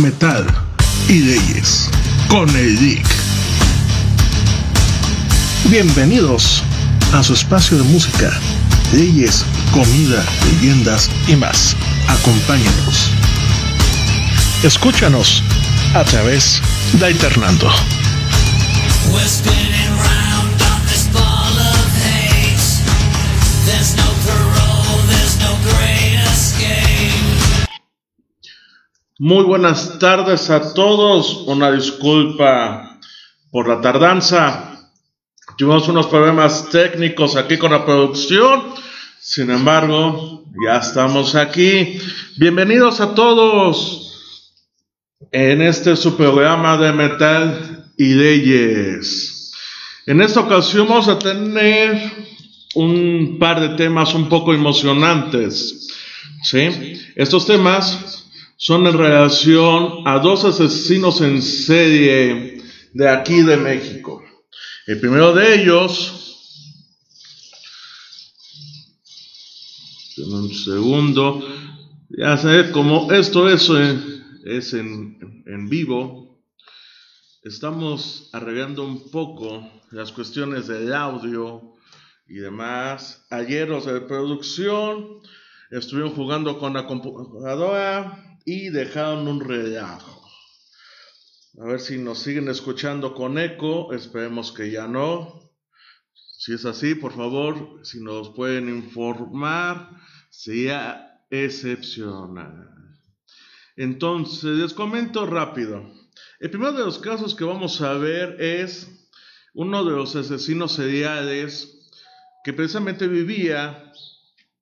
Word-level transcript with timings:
Metal 0.00 0.46
y 1.08 1.18
leyes 1.18 1.90
con 2.28 2.48
el 2.56 2.78
Dick. 2.78 3.06
Bienvenidos 5.64 6.62
a 7.12 7.22
su 7.22 7.34
espacio 7.34 7.76
de 7.76 7.84
música, 7.84 8.30
leyes, 8.92 9.44
comida, 9.72 10.24
leyendas 10.46 11.10
y 11.28 11.36
más. 11.36 11.76
Acompáñenos. 12.08 13.10
Escúchanos 14.62 15.42
a 15.94 16.02
través 16.04 16.62
de 16.94 17.06
Alternando. 17.06 17.70
Muy 29.22 29.44
buenas 29.44 29.98
tardes 29.98 30.48
a 30.48 30.72
todos. 30.72 31.42
Una 31.46 31.70
disculpa 31.70 32.98
por 33.50 33.68
la 33.68 33.82
tardanza. 33.82 34.90
Tuvimos 35.58 35.86
unos 35.88 36.06
problemas 36.06 36.70
técnicos 36.70 37.36
aquí 37.36 37.58
con 37.58 37.72
la 37.72 37.84
producción. 37.84 38.62
Sin 39.20 39.50
embargo, 39.50 40.46
ya 40.64 40.78
estamos 40.78 41.34
aquí. 41.34 42.00
Bienvenidos 42.38 43.02
a 43.02 43.14
todos 43.14 44.10
en 45.30 45.60
este 45.60 45.96
su 45.96 46.16
programa 46.16 46.78
de 46.78 46.90
metal 46.90 47.92
y 47.98 48.14
leyes. 48.14 49.52
En 50.06 50.22
esta 50.22 50.40
ocasión 50.40 50.88
vamos 50.88 51.08
a 51.08 51.18
tener 51.18 52.10
un 52.74 53.36
par 53.38 53.60
de 53.60 53.76
temas 53.76 54.14
un 54.14 54.30
poco 54.30 54.54
emocionantes. 54.54 55.88
¿sí? 56.42 56.98
Estos 57.16 57.44
temas 57.44 58.19
son 58.62 58.86
en 58.86 58.98
relación 58.98 60.06
a 60.06 60.18
dos 60.18 60.44
asesinos 60.44 61.22
en 61.22 61.40
serie 61.40 62.62
de 62.92 63.08
aquí 63.08 63.40
de 63.40 63.56
México. 63.56 64.22
El 64.86 65.00
primero 65.00 65.32
de 65.32 65.62
ellos, 65.62 66.12
en 70.18 70.30
un 70.30 70.52
segundo, 70.52 71.42
ya 72.10 72.36
sé, 72.36 72.70
como 72.70 73.10
esto 73.12 73.48
es, 73.48 73.70
eh, 73.70 73.98
es 74.44 74.74
en, 74.74 75.42
en 75.46 75.70
vivo, 75.70 76.44
estamos 77.42 78.28
arreglando 78.34 78.84
un 78.84 79.10
poco 79.10 79.66
las 79.90 80.12
cuestiones 80.12 80.66
del 80.66 80.92
audio 80.92 81.76
y 82.28 82.34
demás. 82.34 83.26
Ayer 83.30 83.70
los 83.70 83.86
de 83.86 84.02
producción 84.02 85.22
estuvieron 85.70 86.12
jugando 86.12 86.58
con 86.58 86.74
la 86.74 86.86
computadora 86.86 88.26
y 88.44 88.70
dejaron 88.70 89.28
un 89.28 89.40
relajo. 89.40 90.20
A 91.60 91.64
ver 91.64 91.80
si 91.80 91.98
nos 91.98 92.20
siguen 92.20 92.48
escuchando 92.48 93.14
con 93.14 93.38
eco. 93.38 93.92
Esperemos 93.92 94.52
que 94.52 94.70
ya 94.70 94.86
no. 94.86 95.50
Si 96.14 96.54
es 96.54 96.64
así, 96.64 96.94
por 96.94 97.12
favor, 97.12 97.80
si 97.82 98.00
nos 98.00 98.30
pueden 98.30 98.68
informar, 98.68 99.90
sería 100.30 101.22
excepcional. 101.28 102.68
Entonces, 103.76 104.44
les 104.44 104.72
comento 104.72 105.26
rápido. 105.26 105.84
El 106.38 106.50
primero 106.50 106.72
de 106.72 106.84
los 106.84 106.98
casos 106.98 107.34
que 107.34 107.44
vamos 107.44 107.80
a 107.82 107.94
ver 107.94 108.40
es 108.40 108.88
uno 109.52 109.84
de 109.84 109.92
los 109.92 110.16
asesinos 110.16 110.72
seriales 110.72 111.88
que 112.44 112.52
precisamente 112.52 113.06
vivía 113.06 113.92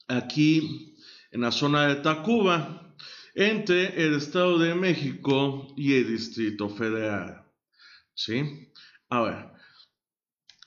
aquí 0.08 0.96
en 1.30 1.42
la 1.42 1.52
zona 1.52 1.86
de 1.86 1.96
Tacuba, 1.96 2.87
entre 3.34 4.04
el 4.04 4.14
Estado 4.14 4.58
de 4.58 4.74
México 4.74 5.72
y 5.76 5.94
el 5.94 6.08
Distrito 6.08 6.68
Federal. 6.68 7.44
¿Sí? 8.14 8.70
Ahora, 9.08 9.54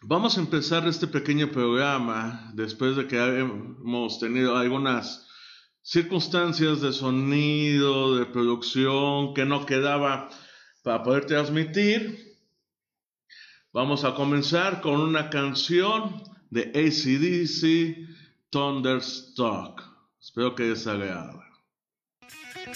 vamos 0.01 0.37
a 0.37 0.41
empezar 0.41 0.87
este 0.87 1.07
pequeño 1.07 1.51
programa 1.51 2.51
después 2.53 2.95
de 2.95 3.07
que 3.07 3.17
hemos 3.17 4.19
tenido 4.19 4.57
algunas 4.57 5.27
circunstancias 5.81 6.81
de 6.81 6.93
sonido, 6.93 8.15
de 8.17 8.25
producción 8.25 9.33
que 9.33 9.45
no 9.45 9.65
quedaba 9.65 10.29
para 10.83 11.03
poder 11.03 11.25
transmitir. 11.25 12.37
Vamos 13.73 14.03
a 14.03 14.15
comenzar 14.15 14.81
con 14.81 14.99
una 14.99 15.29
canción 15.29 16.23
de 16.49 16.63
ACDC, 16.75 18.49
Thunderstruck. 18.49 19.81
Espero 20.19 20.55
que 20.55 20.69
les 20.69 20.85
agrade. 20.87 21.50
We're 22.63 22.73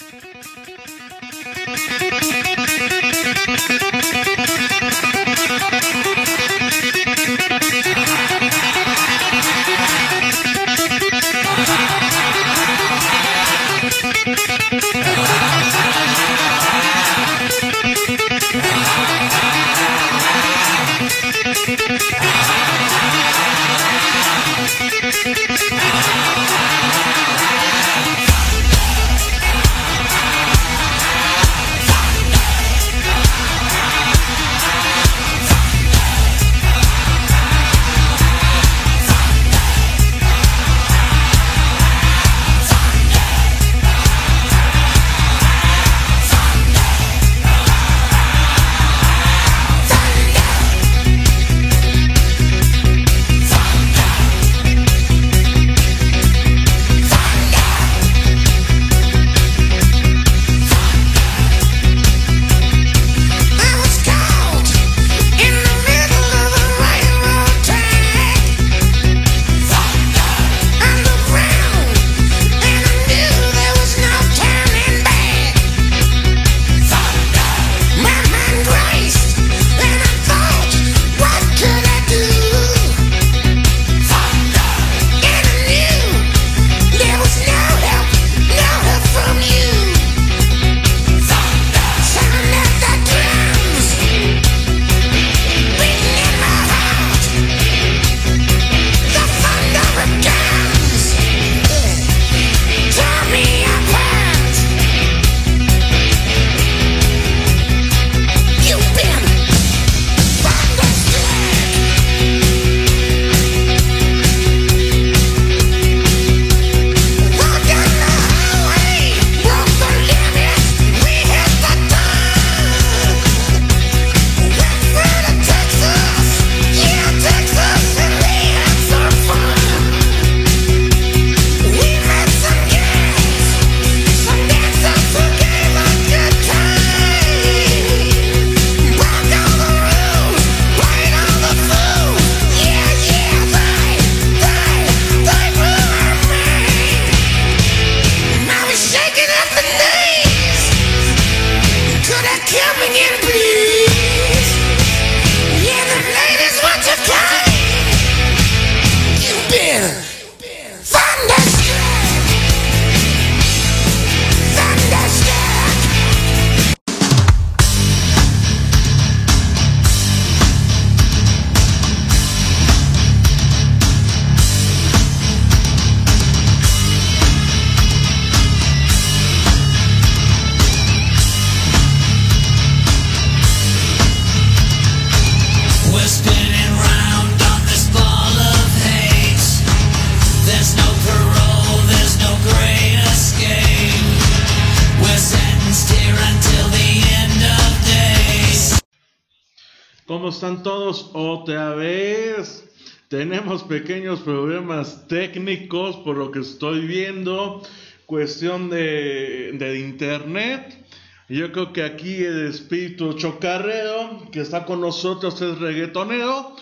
¿Cómo 200.07 200.29
están 200.29 200.61
todos? 200.61 201.09
Otra 201.13 201.73
vez. 201.73 202.63
Tenemos 203.07 203.63
pequeños 203.63 204.19
problemas 204.19 205.07
técnicos 205.07 205.95
por 205.97 206.15
lo 206.15 206.29
que 206.29 206.41
estoy 206.41 206.85
viendo. 206.85 207.63
Cuestión 208.05 208.69
de, 208.69 209.53
de 209.53 209.79
internet. 209.79 210.85
Yo 211.27 211.51
creo 211.51 211.73
que 211.73 211.81
aquí 211.81 212.23
el 212.23 212.45
espíritu 212.45 213.13
chocarrero 213.13 214.29
que 214.31 214.41
está 214.41 214.65
con 214.65 214.79
nosotros 214.79 215.41
es 215.41 215.57
reggaetonero. 215.57 216.55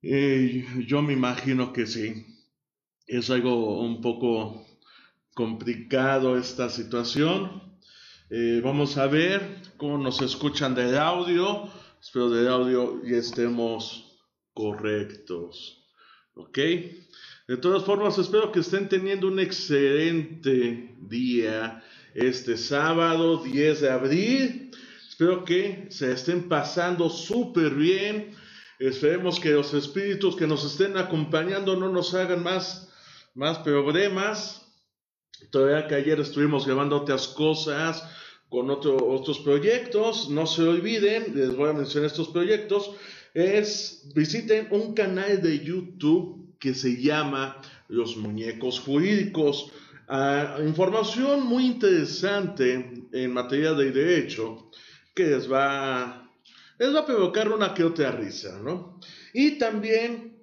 Eh, 0.00 0.64
yo 0.86 1.02
me 1.02 1.12
imagino 1.12 1.74
que 1.74 1.86
sí. 1.86 2.24
Es 3.06 3.28
algo 3.28 3.82
un 3.82 4.00
poco 4.00 4.66
complicado 5.34 6.38
esta 6.38 6.70
situación. 6.70 7.76
Eh, 8.30 8.62
vamos 8.64 8.96
a 8.96 9.08
ver 9.08 9.60
cómo 9.76 9.98
nos 9.98 10.22
escuchan 10.22 10.74
del 10.74 10.96
audio. 10.96 11.68
Espero 12.02 12.30
del 12.30 12.48
audio 12.48 13.02
y 13.04 13.12
estemos 13.12 14.18
correctos. 14.54 15.84
¿Ok? 16.34 16.56
De 17.46 17.58
todas 17.60 17.84
formas, 17.84 18.16
espero 18.16 18.50
que 18.50 18.60
estén 18.60 18.88
teniendo 18.88 19.28
un 19.28 19.38
excelente 19.38 20.96
día 20.98 21.84
este 22.14 22.56
sábado 22.56 23.42
10 23.42 23.82
de 23.82 23.90
abril. 23.90 24.70
Espero 25.10 25.44
que 25.44 25.88
se 25.90 26.10
estén 26.12 26.48
pasando 26.48 27.10
súper 27.10 27.74
bien. 27.74 28.34
Esperemos 28.78 29.38
que 29.38 29.50
los 29.50 29.74
espíritus 29.74 30.36
que 30.36 30.46
nos 30.46 30.64
estén 30.64 30.96
acompañando 30.96 31.76
no 31.76 31.90
nos 31.90 32.14
hagan 32.14 32.42
más, 32.42 32.90
más 33.34 33.58
problemas. 33.58 34.66
Todavía 35.50 35.86
que 35.86 35.96
ayer 35.96 36.18
estuvimos 36.18 36.64
grabando 36.64 36.96
otras 36.96 37.28
cosas 37.28 38.02
con 38.50 38.68
otro- 38.70 38.96
otros 39.08 39.38
proyectos. 39.38 40.28
No 40.28 40.46
se 40.46 40.62
olviden, 40.62 41.32
les 41.34 41.56
voy 41.56 41.70
a 41.70 41.72
mencionar 41.72 42.10
estos 42.10 42.28
proyectos. 42.28 42.90
Es 43.32 44.10
visiten 44.14 44.68
un 44.72 44.92
canal 44.92 45.40
de 45.40 45.60
YouTube 45.60 46.56
que 46.58 46.74
se 46.74 47.00
llama 47.00 47.62
Los 47.88 48.16
Muñecos 48.16 48.80
Jurídicos. 48.80 49.70
Ah, 50.08 50.58
información 50.66 51.46
muy 51.46 51.64
interesante 51.66 52.92
en 53.12 53.32
materia 53.32 53.72
de 53.74 53.92
derecho 53.92 54.70
que 55.14 55.24
les 55.26 55.50
va, 55.50 56.28
les 56.78 56.92
va 56.94 57.00
a 57.00 57.06
provocar 57.06 57.48
una 57.52 57.72
que 57.72 57.84
otra 57.84 58.10
risa, 58.10 58.58
¿no? 58.62 58.98
Y 59.32 59.52
también 59.58 60.36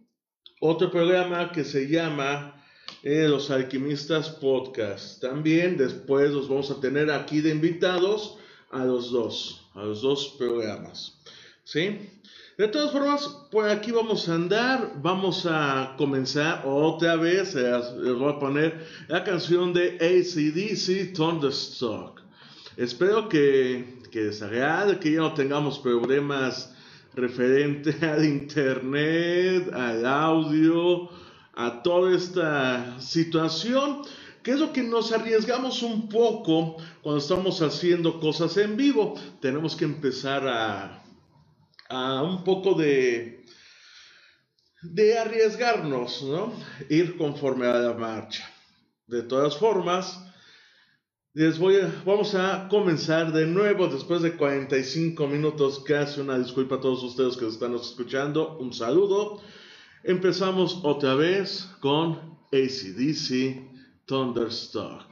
otro 0.61 0.89
programa 0.89 1.51
que 1.51 1.65
se 1.65 1.87
llama 1.87 2.56
eh, 3.03 3.27
Los 3.27 3.51
Alquimistas 3.51 4.29
Podcast. 4.29 5.21
También 5.21 5.77
después 5.77 6.31
los 6.31 6.49
vamos 6.49 6.71
a 6.71 6.79
tener 6.79 7.11
aquí 7.11 7.41
de 7.41 7.51
invitados 7.51 8.37
a 8.71 8.83
los 8.85 9.11
dos, 9.11 9.69
a 9.73 9.83
los 9.83 10.01
dos 10.01 10.35
programas. 10.37 11.17
¿Sí? 11.63 12.09
De 12.57 12.67
todas 12.67 12.91
formas, 12.91 13.27
por 13.51 13.69
aquí 13.69 13.91
vamos 13.91 14.27
a 14.27 14.33
andar, 14.33 14.93
vamos 15.01 15.45
a 15.45 15.93
comenzar 15.95 16.63
otra 16.65 17.15
vez, 17.15 17.53
eh, 17.55 17.79
les 17.99 18.15
voy 18.15 18.33
a 18.33 18.39
poner 18.39 18.87
la 19.07 19.23
canción 19.23 19.73
de 19.73 19.97
ACDC 20.01 21.13
Thunderstruck. 21.13 22.21
Espero 22.75 23.29
que, 23.29 23.99
que 24.11 24.21
les 24.21 24.41
agrade, 24.41 24.97
que 24.97 25.11
ya 25.11 25.19
no 25.19 25.33
tengamos 25.35 25.77
problemas 25.77 26.73
referente 27.13 27.95
al 28.05 28.25
internet, 28.25 29.71
al 29.71 30.05
audio, 30.05 31.09
a 31.59 31.81
toda 31.81 32.15
esta 32.15 33.01
situación, 33.01 34.03
que 34.43 34.51
es 34.51 34.59
lo 34.59 34.71
que 34.71 34.83
nos 34.83 35.11
arriesgamos 35.11 35.81
un 35.81 36.07
poco 36.07 36.77
cuando 37.01 37.17
estamos 37.17 37.63
haciendo 37.63 38.19
cosas 38.19 38.55
en 38.57 38.77
vivo. 38.77 39.15
Tenemos 39.41 39.75
que 39.75 39.85
empezar 39.85 40.47
a, 40.47 41.03
a 41.89 42.21
un 42.21 42.43
poco 42.43 42.75
de, 42.75 43.43
de 44.83 45.17
arriesgarnos, 45.17 46.21
¿no? 46.21 46.53
Ir 46.91 47.17
conforme 47.17 47.65
a 47.65 47.73
la 47.73 47.93
marcha. 47.95 48.47
De 49.07 49.23
todas 49.23 49.57
formas, 49.57 50.23
les 51.33 51.57
voy 51.57 51.77
vamos 52.05 52.35
a 52.35 52.67
comenzar 52.69 53.33
de 53.33 53.47
nuevo 53.47 53.87
después 53.87 54.21
de 54.21 54.37
45 54.37 55.25
minutos, 55.25 55.83
casi 55.83 56.21
una 56.21 56.37
disculpa 56.37 56.75
a 56.75 56.81
todos 56.81 57.01
ustedes 57.01 57.35
que 57.35 57.47
están 57.47 57.73
escuchando, 57.73 58.59
un 58.59 58.73
saludo. 58.73 59.41
Empezamos 60.03 60.79
otra 60.83 61.15
vez 61.15 61.69
con 61.81 62.37
ACDC 62.51 63.61
Thunderstruck. 64.05 65.05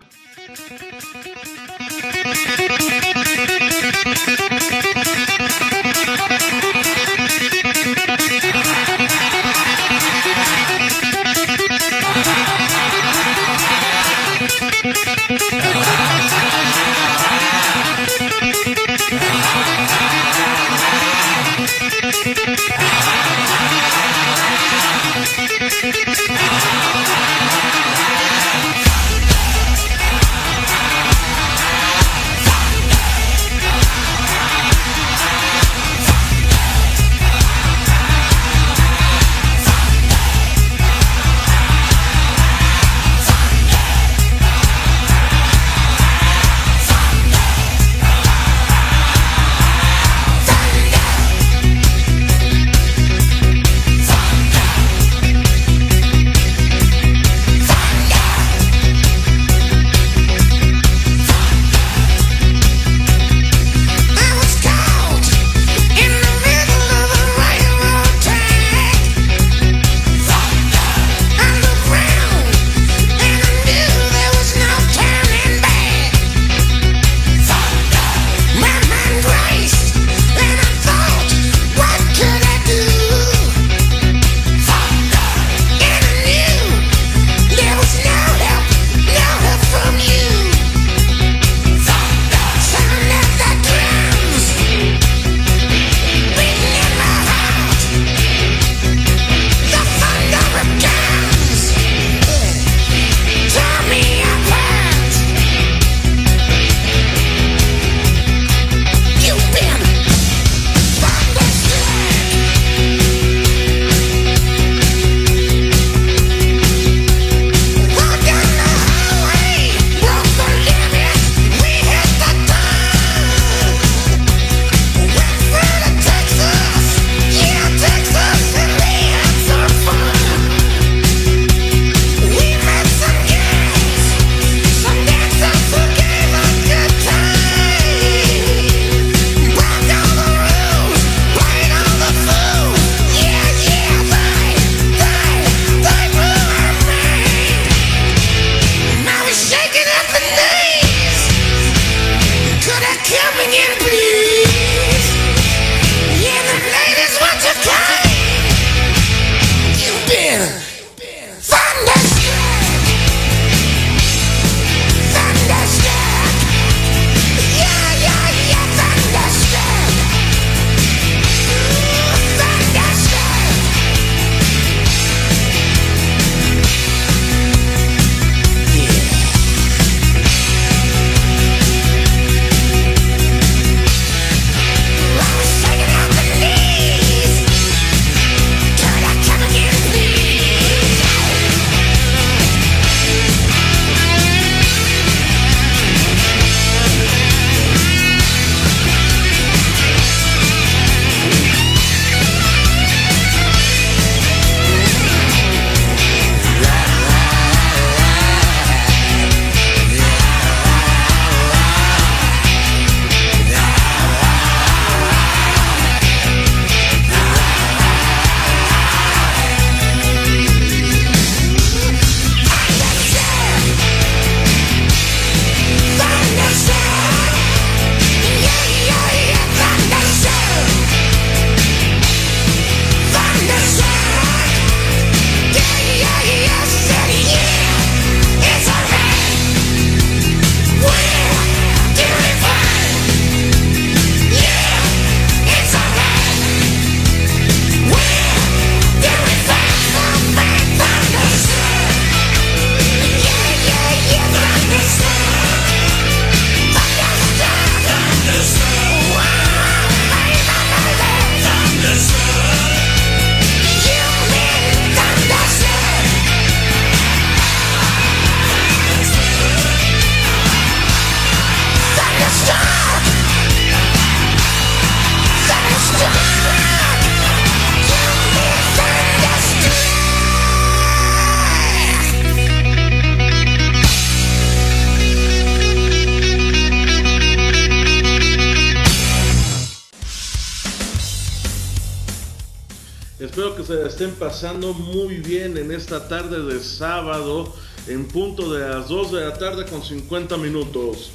Pasando 294.11 294.73
muy 294.73 295.17
bien 295.17 295.57
en 295.57 295.71
esta 295.71 296.07
tarde 296.07 296.43
de 296.43 296.63
sábado, 296.63 297.53
en 297.87 298.05
punto 298.07 298.53
de 298.53 298.67
las 298.67 298.87
2 298.89 299.11
de 299.11 299.21
la 299.21 299.33
tarde 299.33 299.65
con 299.65 299.83
50 299.83 300.37
minutos. 300.37 301.11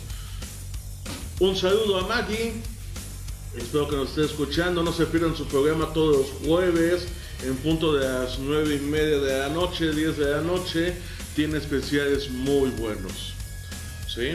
Un 1.38 1.56
saludo 1.56 1.99
a 1.99 2.06
Maggie. 2.06 2.52
Espero 3.56 3.88
que 3.88 3.97
nos 3.97 4.11
esté 4.11 4.25
escuchando. 4.25 4.82
No 4.82 4.92
se 4.92 5.06
pierdan 5.06 5.37
su 5.37 5.47
programa 5.47 5.92
todos 5.92 6.16
los 6.18 6.47
jueves 6.47 7.06
en 7.44 7.56
punto 7.56 7.94
de 7.94 8.06
las 8.06 8.38
9 8.38 8.76
y 8.76 8.87
media 8.87 9.18
de 9.18 9.38
la 9.38 9.49
noche, 9.49 9.92
10 9.92 10.18
de 10.18 10.30
la 10.30 10.40
noche. 10.42 10.94
Tiene 11.35 11.59
especiales 11.59 12.30
muy 12.30 12.70
buenos. 12.70 13.35
¿Sí? 14.06 14.32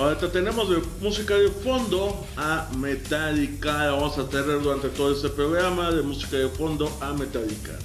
Ahorita 0.00 0.32
tenemos 0.32 0.70
de 0.70 0.80
música 1.02 1.34
de 1.34 1.50
fondo 1.50 2.26
a 2.34 2.70
Metallica. 2.78 3.90
Vamos 3.90 4.16
a 4.16 4.26
tener 4.26 4.62
durante 4.62 4.88
todo 4.88 5.12
este 5.12 5.28
programa 5.28 5.90
de 5.90 6.00
música 6.00 6.38
de 6.38 6.48
fondo 6.48 6.90
a 7.02 7.12
Metallica. 7.12 7.78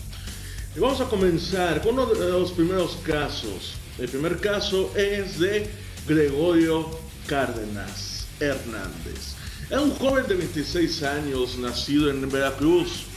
Y 0.73 0.79
vamos 0.79 1.01
a 1.01 1.09
comenzar 1.09 1.81
con 1.81 1.99
uno 1.99 2.05
de 2.05 2.31
los 2.31 2.53
primeros 2.53 2.97
casos. 3.05 3.73
El 3.97 4.07
primer 4.07 4.39
caso 4.39 4.93
es 4.95 5.39
de 5.39 5.69
Gregorio 6.07 6.89
Cárdenas 7.27 8.27
Hernández. 8.39 9.35
Era 9.69 9.81
un 9.81 9.91
joven 9.95 10.25
de 10.25 10.35
26 10.35 11.03
años 11.03 11.57
nacido 11.57 12.09
en 12.09 12.31
Veracruz. 12.31 13.07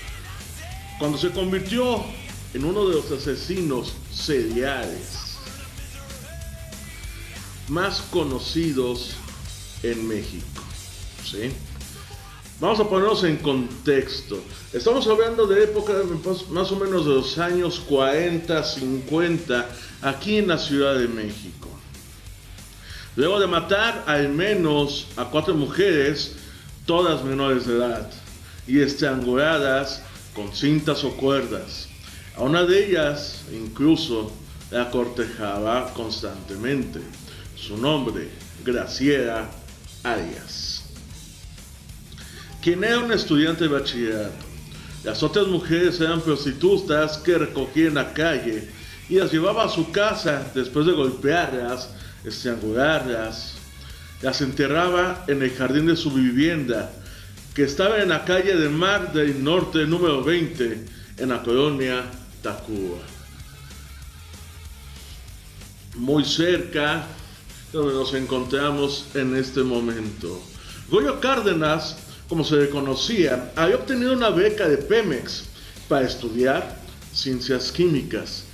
Cuando 0.98 1.18
se 1.18 1.30
convirtió 1.30 2.02
en 2.52 2.64
uno 2.64 2.88
de 2.88 2.96
los 2.96 3.12
asesinos 3.12 3.92
seriales 4.12 5.27
más 7.70 8.02
conocidos 8.10 9.10
en 9.82 10.06
México. 10.06 10.62
¿sí? 11.24 11.50
Vamos 12.60 12.80
a 12.80 12.88
ponernos 12.88 13.22
en 13.24 13.36
contexto. 13.36 14.42
Estamos 14.72 15.06
hablando 15.06 15.46
de 15.46 15.64
época 15.64 15.92
pues, 16.22 16.48
más 16.48 16.72
o 16.72 16.76
menos 16.76 17.06
de 17.06 17.14
los 17.14 17.38
años 17.38 17.80
40, 17.88 18.64
50, 18.64 19.68
aquí 20.02 20.38
en 20.38 20.48
la 20.48 20.58
Ciudad 20.58 20.96
de 20.96 21.06
México. 21.06 21.68
Luego 23.14 23.40
de 23.40 23.46
matar 23.46 24.04
al 24.06 24.28
menos 24.28 25.06
a 25.16 25.26
cuatro 25.26 25.54
mujeres, 25.54 26.36
todas 26.86 27.24
menores 27.24 27.66
de 27.66 27.76
edad, 27.76 28.10
y 28.66 28.80
estranguladas 28.80 30.02
con 30.34 30.54
cintas 30.54 31.02
o 31.04 31.16
cuerdas. 31.16 31.88
A 32.36 32.42
una 32.42 32.64
de 32.64 32.86
ellas 32.86 33.42
incluso 33.52 34.32
la 34.70 34.90
cortejaba 34.90 35.92
constantemente. 35.94 37.00
Su 37.60 37.76
nombre, 37.76 38.28
Graciela 38.64 39.50
Arias. 40.02 40.84
Quien 42.62 42.84
era 42.84 43.00
un 43.00 43.12
estudiante 43.12 43.64
de 43.64 43.68
bachillerato. 43.68 44.46
Las 45.04 45.22
otras 45.22 45.46
mujeres 45.46 46.00
eran 46.00 46.20
prostitutas 46.20 47.18
que 47.18 47.38
recogían 47.38 47.94
la 47.94 48.12
calle 48.12 48.68
y 49.08 49.16
las 49.16 49.32
llevaba 49.32 49.64
a 49.64 49.68
su 49.68 49.90
casa 49.90 50.50
después 50.54 50.86
de 50.86 50.92
golpearlas, 50.92 51.90
estrangularlas. 52.24 53.54
Las 54.22 54.40
enterraba 54.40 55.24
en 55.28 55.42
el 55.42 55.50
jardín 55.54 55.86
de 55.86 55.96
su 55.96 56.10
vivienda, 56.10 56.90
que 57.54 57.64
estaba 57.64 57.98
en 57.98 58.08
la 58.08 58.24
calle 58.24 58.56
de 58.56 58.68
Mar 58.68 59.12
del 59.12 59.42
Norte 59.42 59.86
número 59.86 60.22
20, 60.22 60.84
en 61.18 61.28
la 61.28 61.42
colonia 61.42 62.04
Tacuba. 62.42 62.98
Muy 65.96 66.24
cerca 66.24 67.06
donde 67.72 67.94
nos 67.94 68.14
encontramos 68.14 69.06
en 69.14 69.36
este 69.36 69.62
momento. 69.62 70.40
Goyo 70.90 71.20
Cárdenas, 71.20 71.96
como 72.28 72.44
se 72.44 72.56
le 72.56 72.70
conocía, 72.70 73.52
había 73.56 73.76
obtenido 73.76 74.12
una 74.12 74.30
beca 74.30 74.68
de 74.68 74.78
Pemex 74.78 75.44
para 75.88 76.06
estudiar 76.06 76.78
ciencias 77.12 77.72
químicas, 77.72 78.44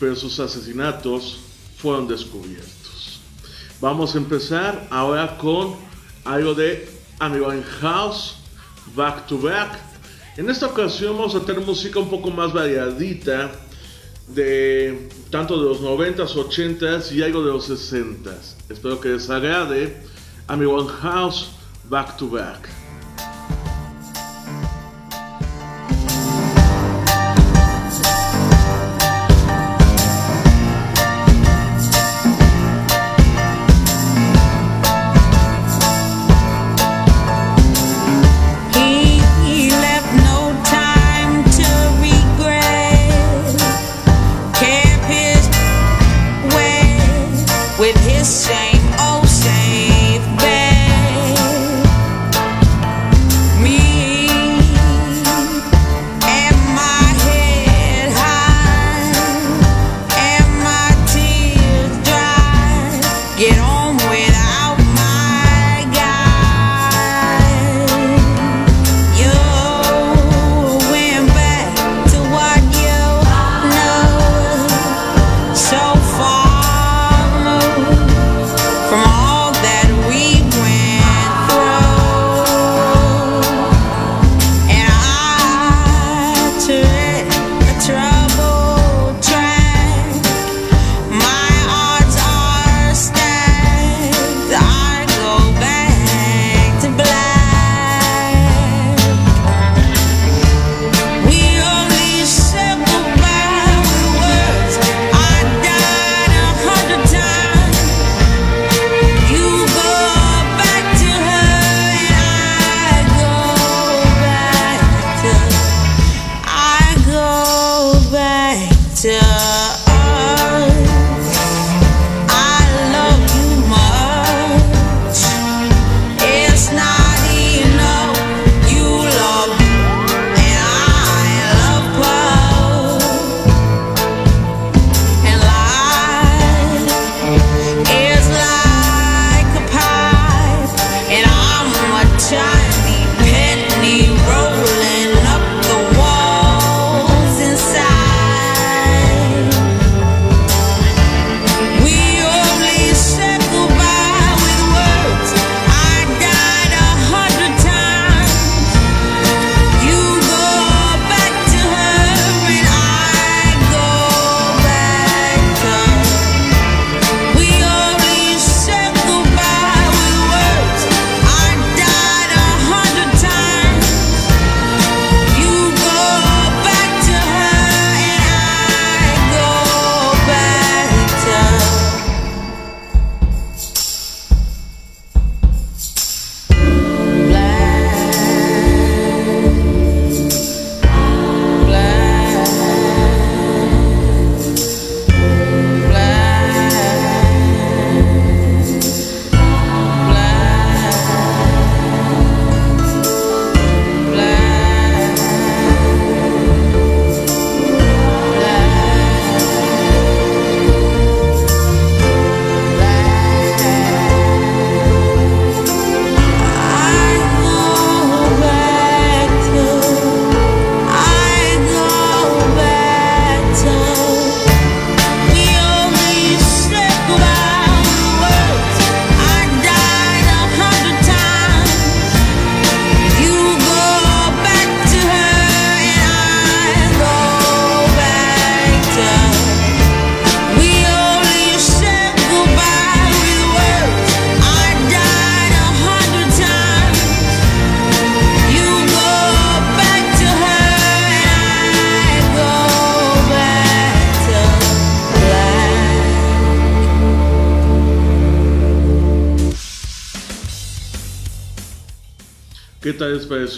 pero 0.00 0.16
sus 0.16 0.38
asesinatos 0.40 1.38
fueron 1.78 2.08
descubiertos. 2.08 3.20
Vamos 3.80 4.14
a 4.14 4.18
empezar 4.18 4.86
ahora 4.90 5.36
con 5.38 5.76
algo 6.24 6.54
de 6.54 6.88
Amigo 7.18 7.52
House, 7.80 8.36
Back 8.94 9.26
to 9.26 9.38
Back. 9.38 9.78
En 10.36 10.50
esta 10.50 10.66
ocasión 10.66 11.16
vamos 11.16 11.34
a 11.34 11.40
tener 11.40 11.64
música 11.64 11.98
un 11.98 12.10
poco 12.10 12.30
más 12.30 12.52
variadita, 12.52 13.52
de 14.28 15.08
tanto 15.30 15.60
de 15.60 15.68
los 15.68 15.80
90s, 15.80 16.34
80s 16.34 17.12
y 17.12 17.22
algo 17.22 17.42
de 17.44 17.52
los 17.52 17.70
60s. 17.70 18.56
Espero 18.68 19.00
que 19.00 19.10
les 19.10 19.30
agrade. 19.30 19.96
Amigo 20.48 20.86
House, 20.86 21.50
Back 21.88 22.16
to 22.16 22.28
Back. 22.28 22.85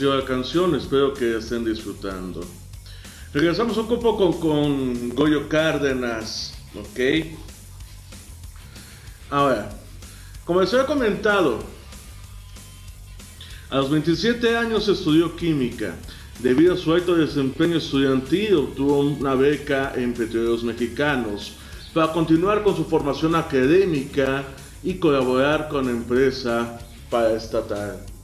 La 0.07 0.25
canción, 0.25 0.75
espero 0.75 1.13
que 1.13 1.39
estén 1.39 1.65
disfrutando. 1.65 2.41
Regresamos 3.33 3.77
un 3.77 3.89
poco 3.89 4.39
con 4.39 5.11
Goyo 5.11 5.49
Cárdenas, 5.49 6.55
¿ok? 6.75 7.27
Ahora, 9.31 9.71
como 10.45 10.61
les 10.61 10.73
había 10.73 10.87
comentado, 10.87 11.59
a 13.71 13.77
los 13.77 13.91
27 13.91 14.57
años 14.57 14.89
estudió 14.89 15.37
química. 15.37 15.95
Debido 16.41 16.75
a 16.75 16.77
su 16.77 16.93
alto 16.95 17.17
desempeño 17.17 17.79
estudiantil, 17.79 18.55
obtuvo 18.55 19.01
una 19.01 19.35
beca 19.35 19.93
en 19.97 20.15
Petróleos 20.15 20.63
Mexicanos 20.63 21.55
para 21.93 22.13
continuar 22.13 22.63
con 22.63 22.77
su 22.77 22.85
formación 22.85 23.35
académica 23.35 24.45
y 24.83 24.95
colaborar 24.95 25.69
con 25.69 25.87
la 25.87 25.91
empresa 25.91 26.79
paraestatal. 27.11 28.18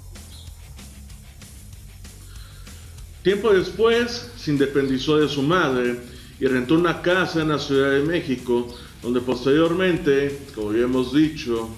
Tiempo 3.25 3.53
después 3.55 4.31
se 4.37 4.51
independizó 4.51 5.17
de 5.17 5.31
su 5.31 5.41
madre 5.41 5.99
y 6.39 6.47
rentó 6.47 6.75
una 6.75 7.01
casa 7.01 7.41
en 7.41 7.49
la 7.49 7.59
Ciudad 7.59 7.93
de 7.93 8.03
México, 8.03 8.69
donde 9.01 9.23
posteriormente, 9.23 10.41
como 10.55 10.75
ya 10.75 10.81
hemos 10.81 11.15
dicho, 11.15 11.71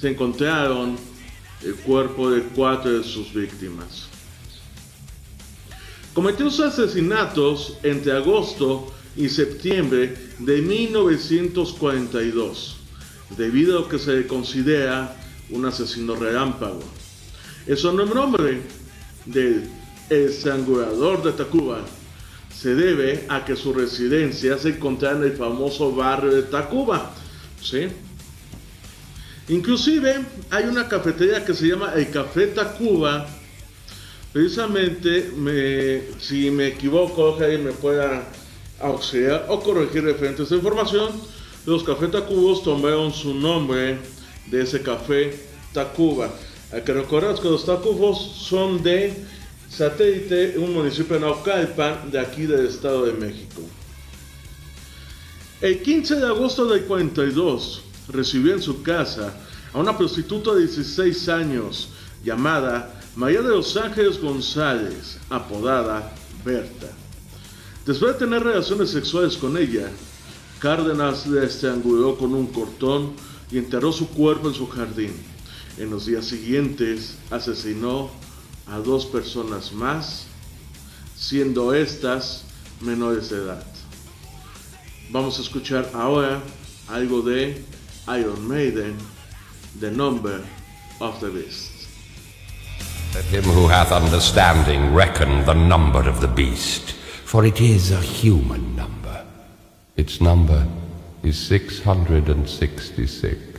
se 0.00 0.10
encontraron 0.10 0.96
el 1.64 1.74
cuerpo 1.74 2.30
de 2.30 2.42
cuatro 2.42 2.92
de 2.92 3.02
sus 3.02 3.34
víctimas. 3.34 4.06
Cometió 6.14 6.48
sus 6.48 6.66
asesinatos 6.66 7.76
entre 7.82 8.12
agosto 8.12 8.94
y 9.16 9.28
septiembre 9.28 10.16
de 10.38 10.62
1942, 10.62 12.76
debido 13.36 13.78
a 13.78 13.80
lo 13.80 13.88
que 13.88 13.98
se 13.98 14.28
considera 14.28 15.20
un 15.50 15.66
asesino 15.66 16.14
relámpago. 16.14 16.84
El 17.66 17.76
nombre 18.14 18.62
del 19.32 19.68
estrangulador 20.08 21.22
de 21.22 21.32
Tacuba 21.32 21.84
se 22.60 22.74
debe 22.74 23.24
a 23.28 23.44
que 23.44 23.56
su 23.56 23.72
residencia 23.72 24.58
se 24.58 24.70
encontraba 24.70 25.16
en 25.16 25.24
el 25.24 25.36
famoso 25.36 25.94
barrio 25.94 26.32
de 26.32 26.42
Tacuba. 26.42 27.10
¿sí? 27.62 27.88
Inclusive 29.48 30.20
hay 30.50 30.64
una 30.64 30.86
cafetería 30.86 31.44
que 31.44 31.54
se 31.54 31.68
llama 31.68 31.92
el 31.96 32.10
Café 32.10 32.48
Tacuba. 32.48 33.26
Precisamente, 34.32 35.32
me, 35.36 36.02
si 36.20 36.50
me 36.50 36.68
equivoco, 36.68 37.36
que 37.36 37.58
me 37.58 37.72
pueda 37.72 38.24
auxiliar 38.78 39.46
o 39.48 39.60
corregir 39.60 40.04
referente 40.04 40.42
a 40.42 40.54
información. 40.54 41.10
Los 41.66 41.82
Café 41.82 42.08
Tacubos 42.08 42.62
tomaron 42.62 43.12
su 43.12 43.34
nombre 43.34 43.98
de 44.46 44.62
ese 44.62 44.82
café 44.82 45.34
Tacuba. 45.72 46.30
Que 46.70 46.94
los 46.94 47.66
Tacubos 47.66 48.36
son 48.36 48.80
de 48.82 49.24
satélite, 49.68 50.56
un 50.56 50.72
municipio 50.72 51.16
de 51.16 51.22
Naucalpan, 51.22 52.10
de 52.12 52.20
aquí 52.20 52.46
del 52.46 52.66
Estado 52.66 53.06
de 53.06 53.12
México. 53.12 53.62
El 55.60 55.82
15 55.82 56.16
de 56.16 56.26
agosto 56.26 56.66
del 56.66 56.84
42 56.84 57.82
recibió 58.08 58.54
en 58.54 58.62
su 58.62 58.82
casa 58.82 59.34
a 59.72 59.78
una 59.78 59.98
prostituta 59.98 60.54
de 60.54 60.60
16 60.60 61.28
años 61.28 61.88
llamada 62.24 63.00
María 63.16 63.42
de 63.42 63.48
los 63.48 63.76
Ángeles 63.76 64.20
González, 64.20 65.18
apodada 65.28 66.12
Berta. 66.44 66.88
Después 67.84 68.12
de 68.12 68.20
tener 68.20 68.44
relaciones 68.44 68.90
sexuales 68.90 69.36
con 69.36 69.56
ella, 69.56 69.90
Cárdenas 70.60 71.26
la 71.26 71.44
estranguló 71.44 72.16
con 72.16 72.32
un 72.32 72.46
cortón 72.46 73.12
y 73.50 73.58
enterró 73.58 73.90
su 73.90 74.08
cuerpo 74.10 74.48
en 74.48 74.54
su 74.54 74.68
jardín. 74.68 75.29
En 75.80 75.88
los 75.88 76.04
días 76.04 76.26
siguientes 76.26 77.16
asesinó 77.30 78.10
a 78.66 78.76
dos 78.76 79.06
personas 79.06 79.72
más, 79.72 80.26
siendo 81.16 81.72
estas 81.72 82.44
menores 82.82 83.30
de 83.30 83.38
edad. 83.38 83.64
Vamos 85.08 85.38
a 85.38 85.42
escuchar 85.42 85.90
ahora 85.94 86.42
algo 86.86 87.22
de 87.22 87.64
Iron 88.08 88.46
Maiden, 88.46 88.94
The 89.80 89.90
Number 89.90 90.42
of 90.98 91.18
the 91.20 91.28
Beast. 91.28 91.70
Let 93.14 93.24
him 93.24 93.44
who 93.44 93.66
hath 93.66 93.90
understanding 93.90 94.94
reckon 94.94 95.46
the 95.46 95.54
number 95.54 96.06
of 96.06 96.20
the 96.20 96.28
beast, 96.28 96.92
for 97.24 97.46
it 97.46 97.58
is 97.58 97.90
a 97.90 98.02
human 98.02 98.76
number. 98.76 99.24
Its 99.96 100.20
number 100.20 100.66
is 101.22 101.38
666. 101.38 103.49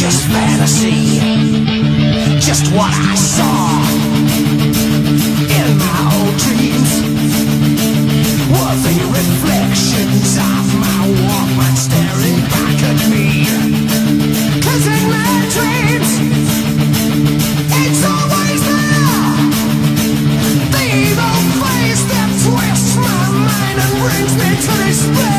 Just 0.00 0.26
fantasy? 0.28 1.20
Just 2.40 2.72
what 2.72 2.90
I 2.90 3.14
saw 3.14 3.99
me 24.90 25.29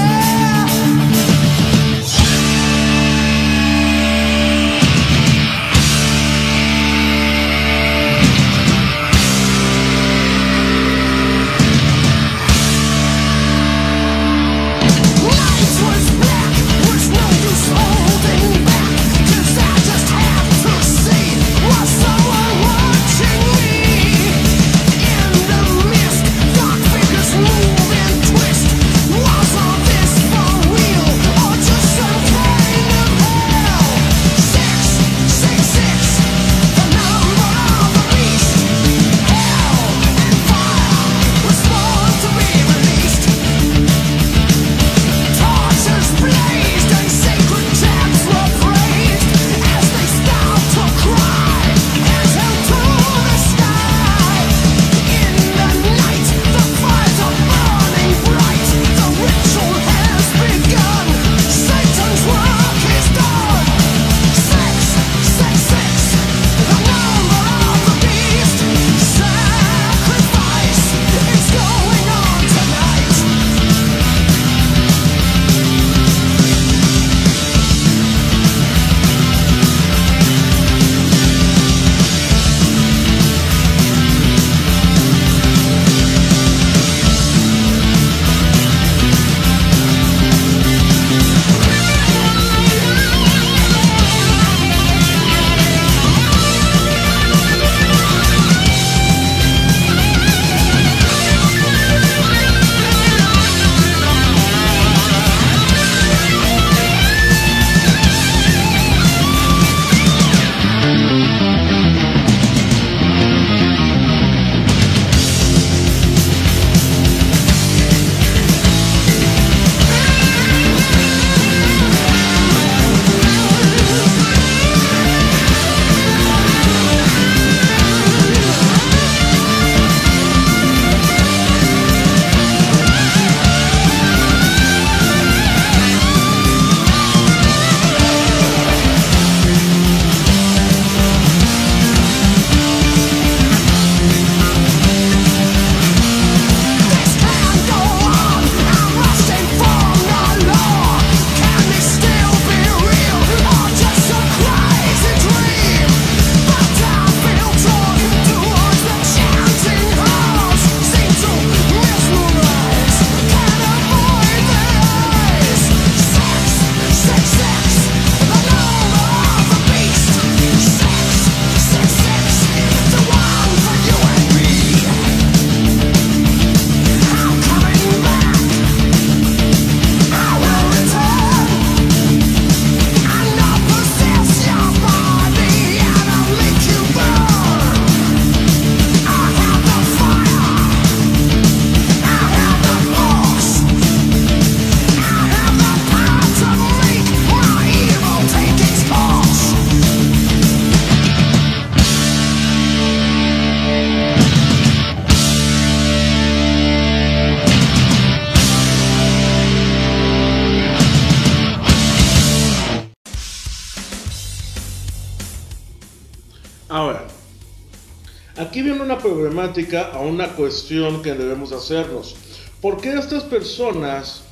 a 219.94 220.00
una 220.00 220.30
cuestión 220.30 221.02
que 221.02 221.14
debemos 221.14 221.52
hacernos. 221.52 222.16
¿Por 222.62 222.80
qué 222.80 222.94
estas 222.94 223.24
personas 223.24 224.24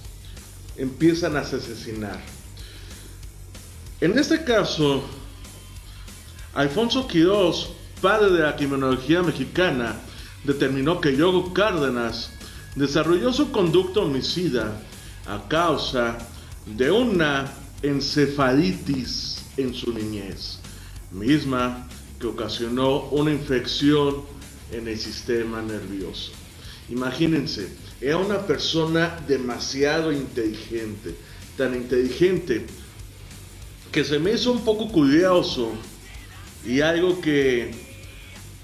empiezan 0.78 1.36
a 1.36 1.42
asesinar? 1.42 2.20
En 4.00 4.18
este 4.18 4.44
caso, 4.46 5.04
Alfonso 6.54 7.06
Quirós, 7.06 7.70
padre 8.02 8.32
de 8.32 8.40
la 8.40 8.56
criminología 8.56 9.22
mexicana, 9.22 10.00
determinó 10.46 11.02
que 11.02 11.18
Yogo 11.18 11.54
Cárdenas 11.54 12.32
desarrolló 12.76 13.34
su 13.34 13.52
conducta 13.52 14.00
homicida 14.00 14.82
a 15.28 15.48
causa 15.50 16.18
de 16.66 16.92
una 16.92 17.52
encefalitis 17.82 19.44
en 19.58 19.74
su 19.74 19.92
niñez, 19.92 20.60
misma 21.12 21.88
que 22.20 22.28
ocasionó 22.28 23.02
una 23.10 23.32
infección 23.32 24.39
en 24.72 24.88
el 24.88 24.98
sistema 25.00 25.62
nervioso. 25.62 26.32
Imagínense, 26.90 27.70
era 28.02 28.18
una 28.18 28.46
persona 28.46 29.20
demasiado 29.28 30.12
inteligente, 30.12 31.16
tan 31.58 31.76
inteligente 31.76 32.66
que 33.92 34.04
se 34.04 34.20
me 34.20 34.32
hizo 34.32 34.52
un 34.52 34.64
poco 34.64 34.92
curioso 34.92 35.72
y 36.66 36.82
algo 36.82 37.20
que 37.22 37.72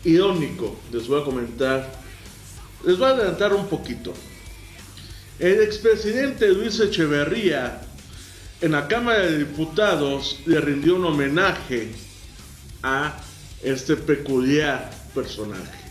irónico 0.04 0.76
les 0.92 1.08
voy 1.08 1.22
a 1.22 1.26
comentar. 1.26 2.02
Les 2.86 2.98
voy 2.98 3.08
a 3.08 3.12
adelantar 3.12 3.54
un 3.54 3.68
poquito. 3.68 4.14
El 5.40 5.62
expresidente 5.62 6.48
Luis 6.50 6.80
Echeverría 6.80 7.82
en 8.62 8.72
la 8.72 8.88
Cámara 8.88 9.26
de 9.26 9.40
Diputados 9.40 10.40
le 10.46 10.62
rindió 10.62 10.96
un 10.96 11.06
homenaje 11.06 11.90
a 12.84 13.22
este 13.62 13.98
peculiar 13.98 14.92
personaje, 15.14 15.85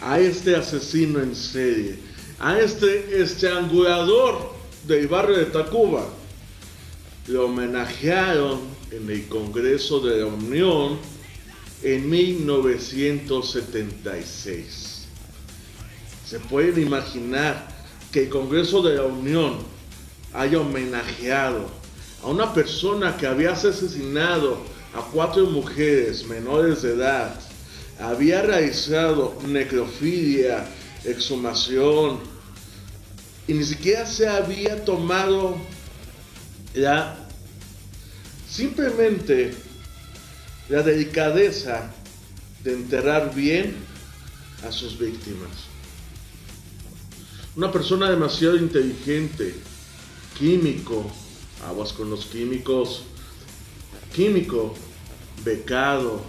a 0.00 0.18
este 0.18 0.56
asesino 0.56 1.20
en 1.20 1.36
serie, 1.36 1.98
a 2.38 2.58
este 2.58 3.22
estrangulador 3.22 4.54
del 4.86 5.08
barrio 5.08 5.36
de 5.38 5.46
Tacuba. 5.46 6.06
Lo 7.26 7.46
homenajearon 7.46 8.60
en 8.90 9.08
el 9.10 9.26
Congreso 9.28 10.00
de 10.00 10.20
la 10.20 10.26
Unión 10.26 10.98
en 11.82 12.08
1976. 12.08 15.06
Se 16.26 16.38
pueden 16.40 16.82
imaginar 16.82 17.68
que 18.12 18.24
el 18.24 18.28
Congreso 18.28 18.82
de 18.82 18.96
la 18.96 19.04
Unión 19.04 19.56
haya 20.32 20.60
homenajeado 20.60 21.66
a 22.22 22.28
una 22.28 22.52
persona 22.52 23.16
que 23.16 23.26
había 23.26 23.52
asesinado 23.52 24.58
a 24.94 25.00
cuatro 25.12 25.46
mujeres 25.46 26.26
menores 26.26 26.82
de 26.82 26.94
edad, 26.94 27.40
había 28.00 28.42
realizado 28.42 29.38
necrofilia, 29.46 30.66
exhumación, 31.04 32.20
y 33.46 33.52
ni 33.54 33.64
siquiera 33.64 34.06
se 34.06 34.28
había 34.28 34.84
tomado 34.84 35.56
ya 36.74 37.28
simplemente 38.48 39.52
la 40.68 40.82
delicadeza 40.82 41.92
de 42.62 42.74
enterrar 42.74 43.34
bien 43.34 43.74
a 44.66 44.70
sus 44.70 44.98
víctimas. 44.98 45.50
Una 47.56 47.72
persona 47.72 48.08
demasiado 48.08 48.56
inteligente, 48.56 49.54
químico, 50.38 51.10
aguas 51.66 51.92
con 51.92 52.08
los 52.08 52.26
químicos, 52.26 53.02
químico, 54.14 54.74
becado, 55.44 56.22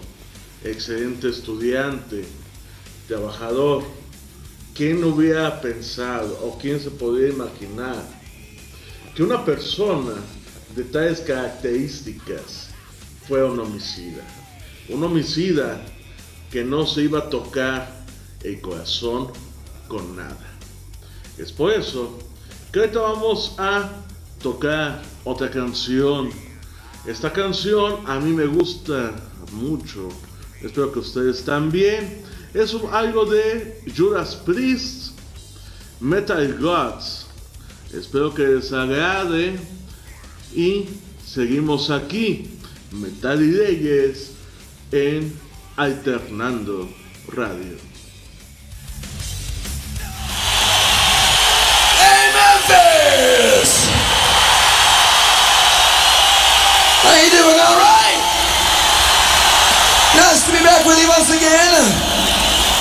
excelente 0.63 1.29
estudiante, 1.29 2.25
trabajador. 3.07 3.83
¿Quién 4.73 5.03
hubiera 5.03 5.59
pensado 5.61 6.39
o 6.43 6.57
quién 6.57 6.79
se 6.79 6.91
podría 6.91 7.29
imaginar 7.29 8.03
que 9.15 9.23
una 9.23 9.43
persona 9.43 10.13
de 10.75 10.83
tales 10.85 11.19
características 11.19 12.69
fue 13.27 13.43
un 13.43 13.59
homicida? 13.59 14.23
Un 14.89 15.03
homicida 15.03 15.83
que 16.49 16.63
no 16.63 16.85
se 16.85 17.03
iba 17.03 17.19
a 17.19 17.29
tocar 17.29 18.01
el 18.43 18.61
corazón 18.61 19.31
con 19.87 20.15
nada. 20.15 20.57
Es 21.37 21.51
por 21.51 21.71
eso 21.71 22.17
que 22.71 22.79
ahorita 22.79 22.99
vamos 22.99 23.55
a 23.57 23.89
tocar 24.41 25.01
otra 25.23 25.49
canción. 25.49 26.29
Esta 27.05 27.31
canción 27.31 27.99
a 28.05 28.19
mí 28.19 28.31
me 28.31 28.45
gusta 28.45 29.13
mucho. 29.51 30.09
Espero 30.63 30.91
que 30.91 30.99
ustedes 30.99 31.43
también. 31.43 32.21
Es 32.53 32.73
un- 32.73 32.93
algo 32.93 33.25
de 33.25 33.81
Judas 33.97 34.35
Priest, 34.35 35.13
Metal 35.99 36.57
Gods. 36.59 37.27
Espero 37.93 38.33
que 38.33 38.43
les 38.43 38.71
agrade. 38.73 39.59
Y 40.53 40.85
seguimos 41.25 41.89
aquí, 41.89 42.49
Metal 42.91 43.41
y 43.41 43.51
Leyes, 43.51 44.31
en 44.91 45.33
Alternando 45.77 46.89
Radio. 47.29 47.77
Hey? 57.03 57.90
Nice 60.41 60.49
to 60.49 60.57
be 60.57 60.65
back 60.65 60.83
with 60.87 60.97
you 60.97 61.07
once 61.07 61.29
again. 61.29 61.69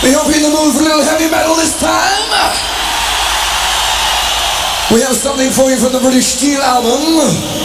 We 0.02 0.16
hope 0.16 0.28
you're 0.28 0.36
in 0.36 0.44
the 0.44 0.48
mood 0.48 0.72
for 0.72 0.80
a 0.80 0.84
little 0.84 1.04
heavy 1.04 1.28
metal 1.28 1.54
this 1.56 1.78
time. 1.78 2.24
We 4.90 5.02
have 5.02 5.14
something 5.14 5.50
for 5.50 5.68
you 5.68 5.76
from 5.76 5.92
the 5.92 6.00
British 6.00 6.24
Steel 6.24 6.62
album. 6.62 7.59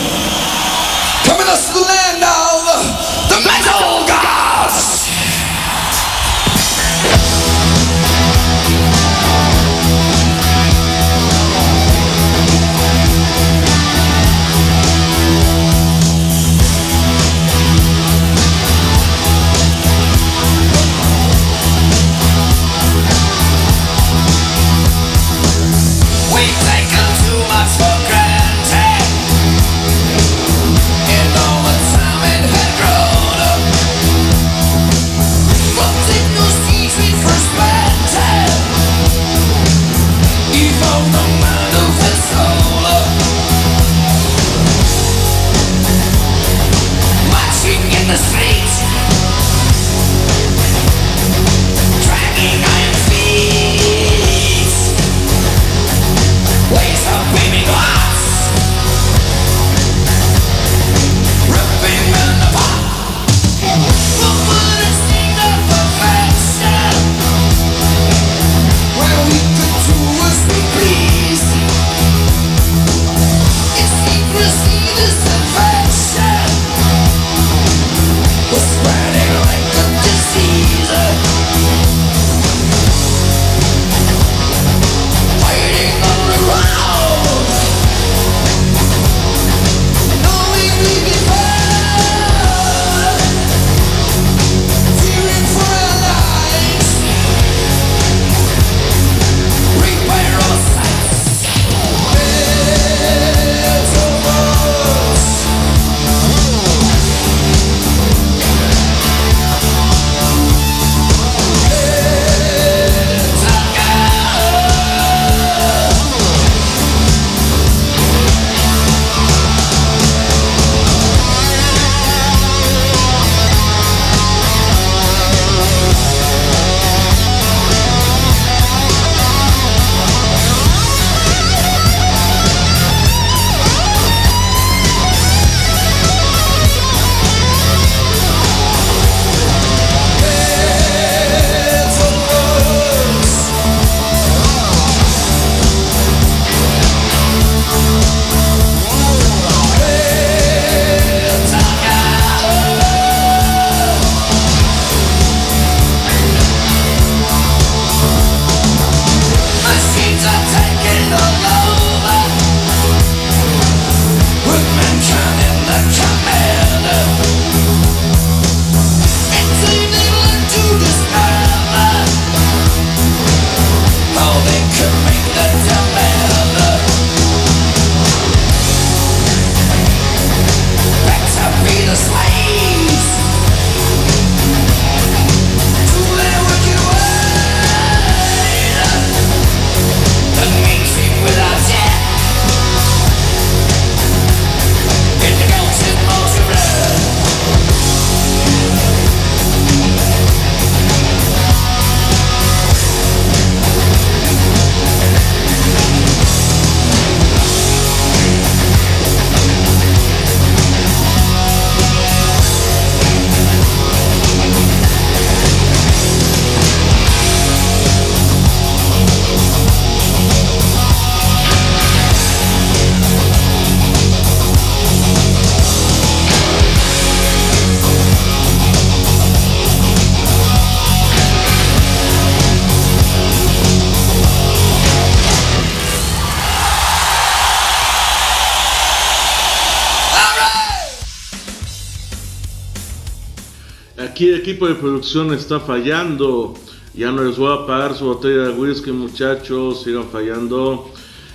Producción 244.76 245.34
está 245.34 245.60
fallando. 245.60 246.54
Ya 246.94 247.12
no 247.12 247.24
les 247.24 247.38
voy 247.38 247.54
a 247.54 247.66
pagar 247.66 247.96
su 247.96 248.06
botella 248.06 248.44
de 248.44 248.50
whisky, 248.52 248.92
muchachos. 248.92 249.84
Sigan 249.84 250.10
fallando. 250.10 250.92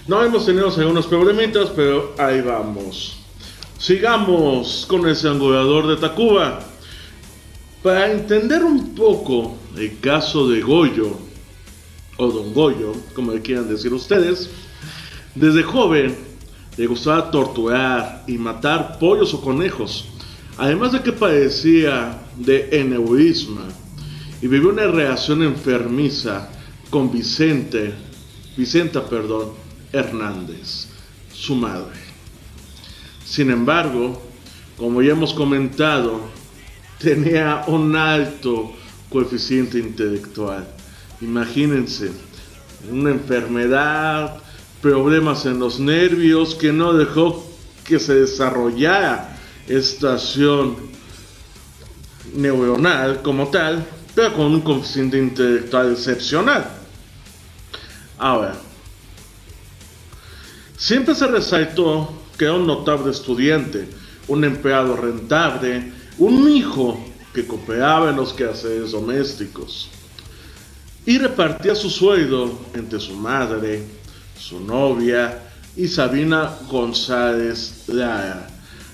No 0.07 0.23
hemos 0.23 0.47
tenido 0.47 0.73
algunos 0.75 1.07
problemitas, 1.07 1.71
pero 1.71 2.15
ahí 2.19 2.41
vamos. 2.41 3.17
Sigamos 3.79 4.85
con 4.89 5.09
ese 5.09 5.29
angulador 5.29 5.87
de 5.87 5.97
Tacuba. 5.97 6.61
Para 7.83 8.11
entender 8.11 8.63
un 8.65 8.95
poco 8.95 9.57
el 9.77 9.99
caso 10.01 10.49
de 10.49 10.61
Goyo, 10.61 11.17
o 12.19 12.27
Don 12.29 12.53
Goyo, 12.53 12.93
como 13.15 13.33
quieran 13.41 13.69
decir 13.69 13.93
ustedes, 13.93 14.51
desde 15.35 15.63
joven 15.63 16.17
le 16.77 16.87
gustaba 16.87 17.31
torturar 17.31 18.25
y 18.27 18.39
matar 18.39 18.99
pollos 18.99 19.33
o 19.35 19.41
conejos, 19.41 20.07
además 20.59 20.93
de 20.93 21.03
que 21.03 21.13
padecía 21.13 22.19
de 22.37 22.69
eneurisma 22.73 23.69
y 24.43 24.47
vivió 24.47 24.71
una 24.71 24.87
relación 24.87 25.43
enfermiza 25.43 26.49
con 26.89 27.13
Vicente, 27.13 27.95
Vicenta, 28.57 29.09
perdón, 29.09 29.51
Hernández, 29.93 30.89
su 31.33 31.55
madre. 31.55 31.99
Sin 33.25 33.51
embargo, 33.51 34.21
como 34.77 35.03
ya 35.03 35.13
hemos 35.13 35.35
comentado, 35.35 36.21
tenía 36.99 37.65
un 37.67 37.95
alto 37.97 38.73
coeficiente 39.09 39.79
intelectual. 39.79 40.67
Imagínense, 41.21 42.11
una 42.91 43.11
enfermedad, 43.11 44.39
problemas 44.81 45.45
en 45.47 45.59
los 45.59 45.79
nervios 45.79 46.55
que 46.55 46.73
no 46.73 46.95
dejó 46.95 47.47
que 47.85 47.99
se 47.99 48.15
desarrollara 48.15 49.37
estación 49.71 50.77
neuronal 52.35 53.23
como 53.23 53.49
tal, 53.49 53.87
pero 54.15 54.35
con 54.35 54.47
un 54.47 54.61
coeficiente 54.61 55.19
intelectual 55.19 55.93
excepcional. 55.93 56.69
Ahora, 58.19 58.55
siempre 60.77 61.15
se 61.15 61.27
resaltó 61.27 62.13
que 62.37 62.45
era 62.45 62.55
un 62.55 62.67
notable 62.67 63.11
estudiante, 63.11 63.89
un 64.29 64.45
empleado 64.45 64.97
rentable, 64.97 65.93
un 66.19 66.49
hijo 66.51 67.03
que 67.33 67.47
cooperaba 67.47 68.11
en 68.11 68.17
los 68.17 68.33
quehaceres 68.33 68.91
domésticos 68.91 69.89
y 71.07 71.19
repartía 71.19 71.75
su 71.75 71.89
sueldo 71.89 72.59
entre 72.75 73.01
su 73.01 73.15
madre, 73.15 73.85
su 74.39 74.61
novia 74.61 75.43
y 75.77 75.89
Sabina 75.89 76.57
González 76.69 77.85
Lara, 77.87 78.49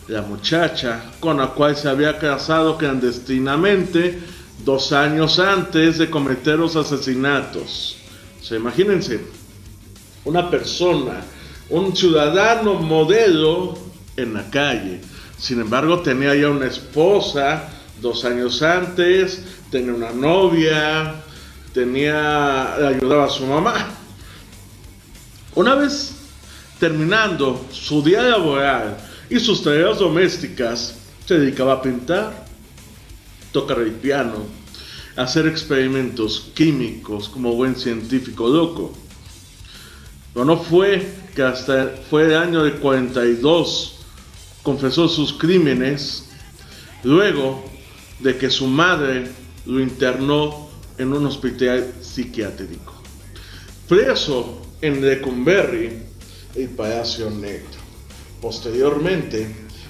la 0.09 0.23
muchacha 0.23 1.03
con 1.21 1.39
la 1.39 1.49
cual 1.49 1.77
se 1.77 1.89
había 1.89 2.19
casado 2.19 2.79
clandestinamente 2.79 4.19
dos 4.65 4.93
años 4.93 5.39
antes 5.39 5.99
de 5.99 6.09
cometer 6.09 6.59
los 6.59 6.77
asesinatos. 6.77 7.97
O 8.41 8.45
sea, 8.45 8.57
imagínense, 8.59 9.21
una 10.25 10.51
persona, 10.51 11.23
un 11.69 11.95
ciudadano 11.97 12.75
modelo 12.75 13.77
en 14.17 14.35
la 14.35 14.49
calle. 14.51 15.01
Sin 15.39 15.61
embargo, 15.61 16.01
tenía 16.01 16.35
ya 16.35 16.51
una 16.51 16.67
esposa 16.67 17.69
dos 18.01 18.25
años 18.25 18.63
antes, 18.63 19.43
tenía 19.71 19.93
una 19.93 20.13
novia, 20.13 21.15
tenía, 21.73 22.75
ayudaba 22.75 23.25
a 23.25 23.31
su 23.31 23.47
mamá. 23.47 23.75
Una 25.55 25.75
vez 25.75 26.15
terminando 26.79 27.67
su 27.73 28.03
día 28.03 28.23
laboral 28.23 28.97
y 29.29 29.41
sus 29.41 29.63
tareas 29.63 29.99
domésticas, 29.99 30.95
se 31.25 31.39
dedicaba 31.39 31.75
a 31.75 31.83
pintar, 31.83 32.47
tocar 33.53 33.81
el 33.81 33.93
piano, 33.93 34.47
hacer 35.17 35.47
experimentos 35.47 36.51
químicos 36.55 37.29
como 37.29 37.55
buen 37.55 37.75
científico 37.75 38.49
loco. 38.49 38.93
Pero 40.33 40.45
no 40.45 40.59
fue 40.59 41.07
que 41.35 41.43
hasta 41.43 41.95
fue 42.09 42.27
el 42.27 42.37
año 42.37 42.63
de 42.63 42.73
42 42.73 43.97
confesó 44.63 45.09
sus 45.09 45.33
crímenes, 45.33 46.25
luego 47.05 47.65
de 48.21 48.37
que 48.37 48.51
su 48.51 48.67
madre 48.67 49.29
lo 49.65 49.81
internó 49.81 50.69
en 50.99 51.13
un 51.13 51.27
hospital 51.27 51.93
psiquiátrico. 52.01 52.93
Preso 53.89 54.63
en 54.81 55.05
Lecumberri, 55.05 56.03
el 56.55 56.69
Palacio 56.71 57.31
Negro. 57.31 57.76
Posteriormente, 58.47 59.45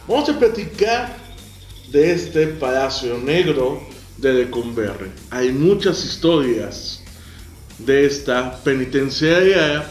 vamos 0.09 0.31
a 0.31 0.39
platicar 0.39 1.15
de 1.91 2.13
este 2.13 2.47
Palacio 2.47 3.19
Negro 3.19 3.83
de 4.17 4.33
Lecumberri. 4.33 5.11
Hay 5.29 5.53
muchas 5.53 6.03
historias 6.03 7.03
de 7.79 8.07
esta 8.07 8.57
penitenciaria, 8.65 9.85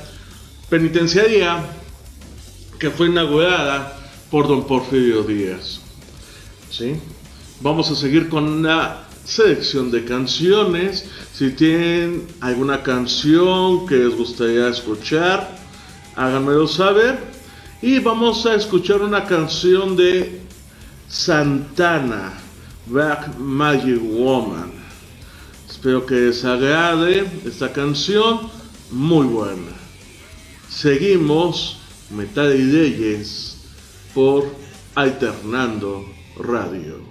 penitenciaria 0.68 1.64
que 2.80 2.90
fue 2.90 3.06
inaugurada 3.06 4.00
por 4.32 4.48
don 4.48 4.66
Porfirio 4.66 5.22
Díaz. 5.22 5.80
¿Sí? 6.72 6.96
Vamos 7.62 7.92
a 7.92 7.96
seguir 7.96 8.30
con 8.30 8.46
una 8.46 9.04
selección 9.26 9.92
de 9.92 10.06
canciones. 10.06 11.06
Si 11.36 11.52
tienen 11.52 12.26
alguna 12.42 12.82
canción 12.82 13.86
que 13.86 13.98
les 13.98 14.16
gustaría 14.16 14.70
escuchar, 14.70 15.56
háganmelo 16.16 16.68
saber. 16.68 17.35
Y 17.86 18.00
vamos 18.00 18.48
a 18.48 18.56
escuchar 18.56 19.04
una 19.04 19.26
canción 19.26 19.96
de 19.96 20.42
Santana, 21.08 22.34
Black 22.88 23.38
Magic 23.38 24.02
Woman. 24.02 24.72
Espero 25.70 26.04
que 26.04 26.16
les 26.16 26.44
agrade 26.44 27.28
esta 27.46 27.72
canción, 27.72 28.50
muy 28.90 29.28
buena. 29.28 29.72
Seguimos 30.68 31.78
Metal 32.10 32.56
y 32.56 32.64
Leyes 32.64 33.58
por 34.16 34.46
Alternando 34.96 36.08
Radio. 36.40 37.05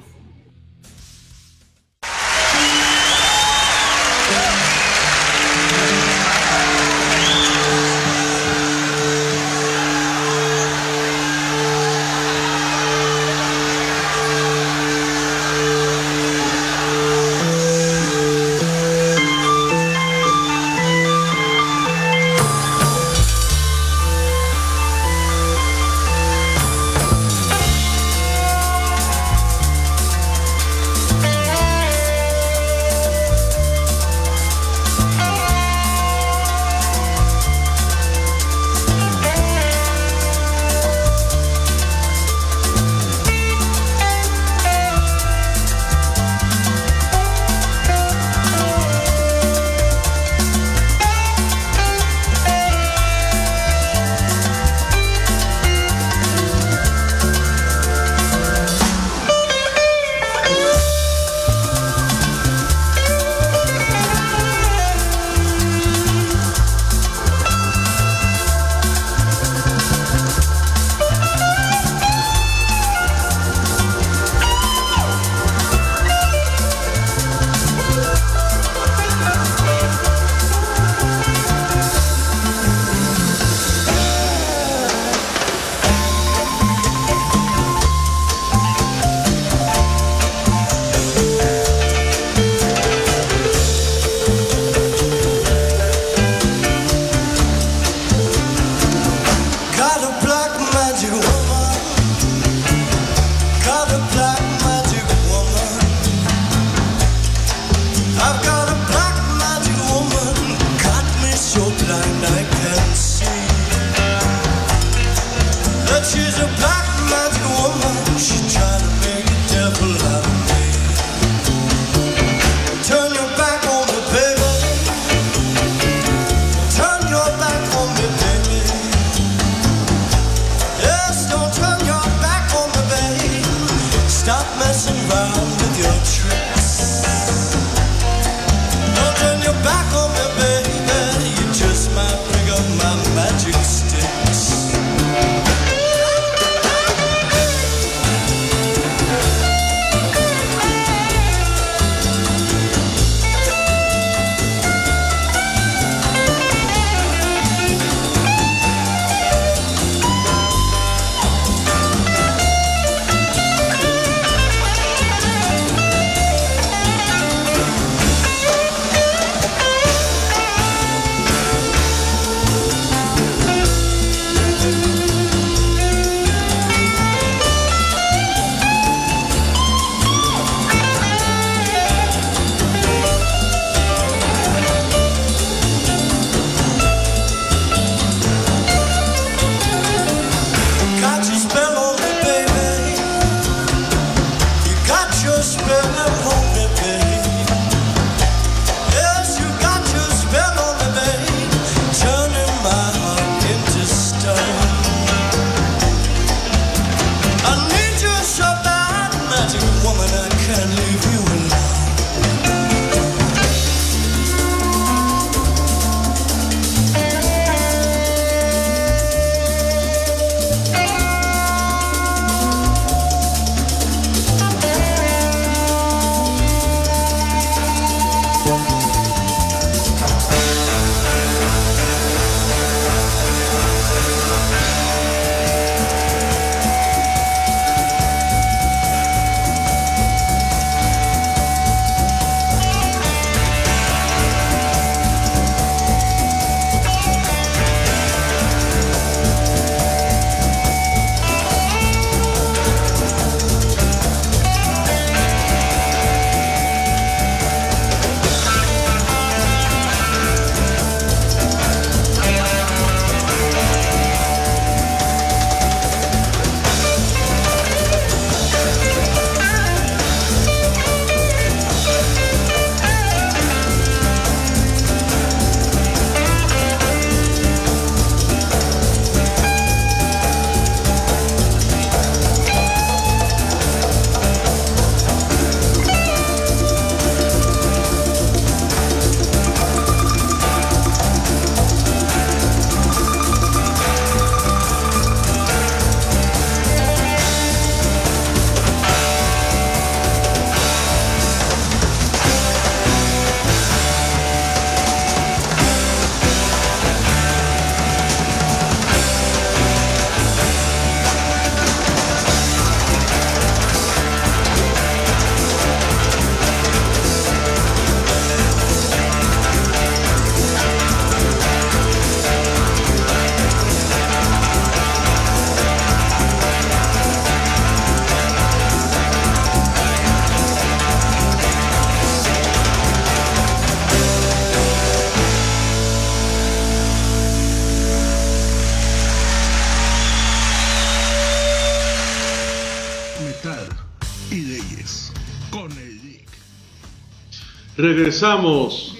Regresamos. 347.84 348.96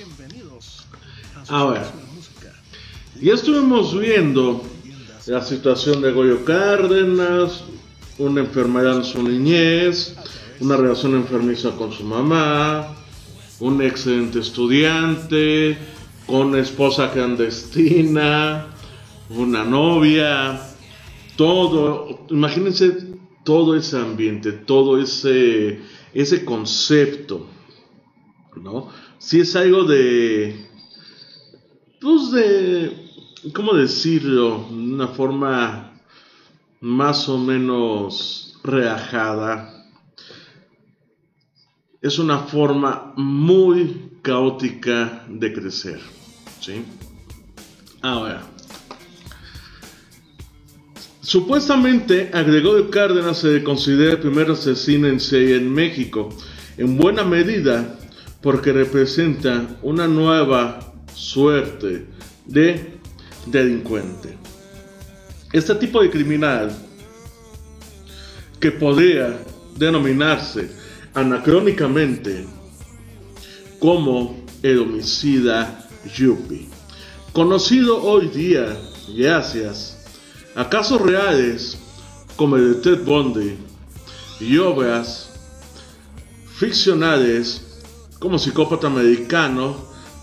A 1.48 1.64
ver. 1.64 1.86
Ya 3.18 3.32
estuvimos 3.32 3.98
viendo 3.98 4.62
la 5.24 5.42
situación 5.42 6.02
de 6.02 6.12
Goyo 6.12 6.44
Cárdenas, 6.44 7.64
una 8.18 8.42
enfermedad 8.42 8.98
en 8.98 9.04
su 9.04 9.22
niñez, 9.22 10.14
una 10.60 10.76
relación 10.76 11.14
enfermiza 11.14 11.70
con 11.70 11.92
su 11.92 12.04
mamá, 12.04 12.94
un 13.58 13.80
excelente 13.80 14.40
estudiante, 14.40 15.78
con 16.26 16.54
esposa 16.54 17.10
clandestina, 17.10 18.66
una 19.30 19.64
novia, 19.64 20.60
todo, 21.36 22.26
imagínense 22.28 23.14
todo 23.44 23.76
ese 23.76 23.96
ambiente, 23.96 24.52
todo 24.52 25.00
ese, 25.00 25.80
ese 26.12 26.44
concepto, 26.44 27.53
¿no? 28.56 28.88
Si 29.18 29.40
es 29.40 29.54
algo 29.56 29.84
de, 29.84 30.68
pues 32.00 32.30
de, 32.32 32.92
¿cómo 33.52 33.74
decirlo? 33.74 34.66
De 34.70 34.76
una 34.76 35.08
forma 35.08 36.00
más 36.80 37.28
o 37.28 37.38
menos 37.38 38.58
relajada. 38.62 39.70
Es 42.02 42.18
una 42.18 42.40
forma 42.40 43.14
muy 43.16 44.10
caótica 44.20 45.24
de 45.28 45.52
crecer, 45.52 46.00
¿sí? 46.60 46.84
Ahora, 48.02 48.42
Supuestamente, 51.24 52.30
agregó 52.34 52.74
de 52.74 52.90
Cárdenas 52.90 53.38
se 53.38 53.54
le 53.54 53.64
considera 53.64 54.12
el 54.12 54.20
primer 54.20 54.50
asesino 54.50 55.08
en 55.08 55.18
serie 55.18 55.56
en 55.56 55.72
México, 55.72 56.28
en 56.76 56.98
buena 56.98 57.24
medida 57.24 57.98
porque 58.44 58.74
representa 58.74 59.66
una 59.80 60.06
nueva 60.06 60.92
suerte 61.14 62.04
de 62.44 62.98
delincuente. 63.46 64.36
Este 65.50 65.74
tipo 65.76 66.02
de 66.02 66.10
criminal, 66.10 66.70
que 68.60 68.70
podría 68.70 69.34
denominarse 69.78 70.70
anacrónicamente 71.14 72.44
como 73.78 74.44
el 74.62 74.80
homicida 74.80 75.88
Yuppie, 76.14 76.68
conocido 77.32 78.02
hoy 78.02 78.28
día 78.28 78.76
gracias 79.16 80.04
a 80.54 80.68
casos 80.68 81.00
reales 81.00 81.78
como 82.36 82.56
el 82.56 82.74
de 82.74 82.80
Ted 82.82 83.04
Bundy 83.06 83.56
y 84.38 84.58
obras 84.58 85.30
ficcionales 86.58 87.63
como 88.18 88.38
Psicópata 88.38 88.86
Americano 88.86 89.76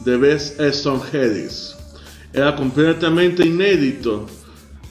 de 0.04 0.18
Bess 0.18 0.60
Eston 0.60 1.02
Hedis. 1.12 1.76
Era 2.34 2.56
completamente 2.56 3.46
inédito 3.46 4.26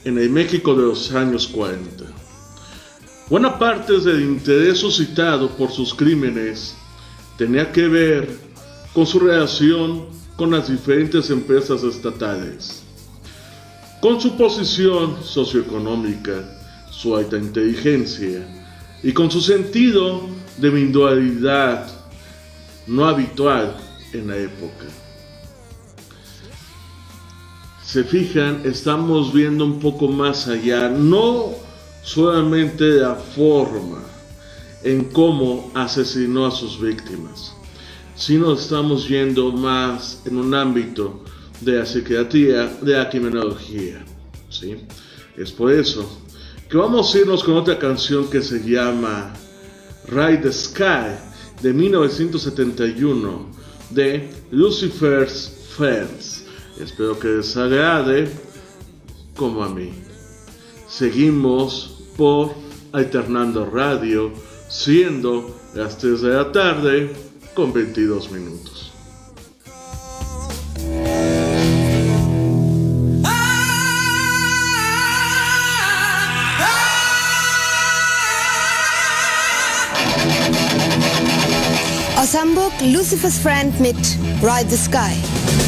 en 0.03 0.17
el 0.17 0.29
México 0.29 0.73
de 0.75 0.83
los 0.83 1.11
años 1.13 1.47
40. 1.47 2.05
Buena 3.29 3.57
parte 3.57 3.99
del 3.99 4.21
interés 4.21 4.79
suscitado 4.79 5.49
por 5.49 5.71
sus 5.71 5.93
crímenes 5.93 6.75
tenía 7.37 7.71
que 7.71 7.87
ver 7.87 8.37
con 8.93 9.05
su 9.05 9.19
relación 9.19 10.05
con 10.35 10.51
las 10.51 10.69
diferentes 10.69 11.29
empresas 11.29 11.83
estatales. 11.83 12.83
Con 14.01 14.19
su 14.19 14.35
posición 14.35 15.17
socioeconómica, 15.23 16.43
su 16.89 17.15
alta 17.15 17.37
inteligencia 17.37 18.45
y 19.03 19.13
con 19.13 19.31
su 19.31 19.41
sentido 19.41 20.27
de 20.57 20.67
individualidad 20.67 22.00
no 22.87 23.05
habitual 23.05 23.75
en 24.13 24.27
la 24.27 24.37
época. 24.37 24.85
Se 27.83 28.03
fijan, 28.03 28.61
estamos 28.63 29.33
viendo 29.33 29.65
un 29.65 29.79
poco 29.79 30.07
más 30.07 30.47
allá, 30.47 30.89
no 30.89 31.49
solamente 32.03 32.85
la 32.85 33.15
forma 33.15 34.01
en 34.83 35.05
cómo 35.05 35.71
asesinó 35.75 36.47
a 36.47 36.51
sus 36.51 36.79
víctimas, 36.79 37.53
sino 38.15 38.53
estamos 38.53 39.07
yendo 39.07 39.51
más 39.51 40.21
en 40.25 40.37
un 40.37 40.53
ámbito 40.53 41.23
de 41.59 41.79
la 41.79 41.85
psiquiatría, 41.85 42.67
de 42.81 42.93
la 42.93 43.09
criminología. 43.09 44.03
¿sí? 44.49 44.77
Es 45.37 45.51
por 45.51 45.71
eso 45.71 46.09
que 46.69 46.77
vamos 46.77 47.13
a 47.13 47.19
irnos 47.19 47.43
con 47.43 47.55
otra 47.55 47.77
canción 47.77 48.29
que 48.29 48.41
se 48.41 48.59
llama 48.59 49.33
Ride 50.07 50.37
the 50.37 50.53
Sky 50.53 51.30
de 51.61 51.73
1971 51.73 53.45
de 53.91 54.29
Lucifer's 54.51 55.51
Friends. 55.75 56.45
Espero 56.79 57.17
que 57.19 57.27
les 57.27 57.55
agrade 57.55 58.31
como 59.35 59.63
a 59.63 59.69
mí. 59.69 59.91
Seguimos 60.87 62.03
por 62.17 62.53
Alternando 62.91 63.65
Radio, 63.65 64.31
siendo 64.69 65.55
las 65.75 65.97
3 65.97 66.21
de 66.21 66.29
la 66.29 66.51
tarde 66.51 67.13
con 67.53 67.71
22 67.71 68.31
minutos. 68.31 68.90
Lucifer's 82.83 83.37
Friend 83.37 83.79
mit 83.79 83.95
Ride 84.41 84.69
the 84.69 84.77
Sky. 84.77 85.60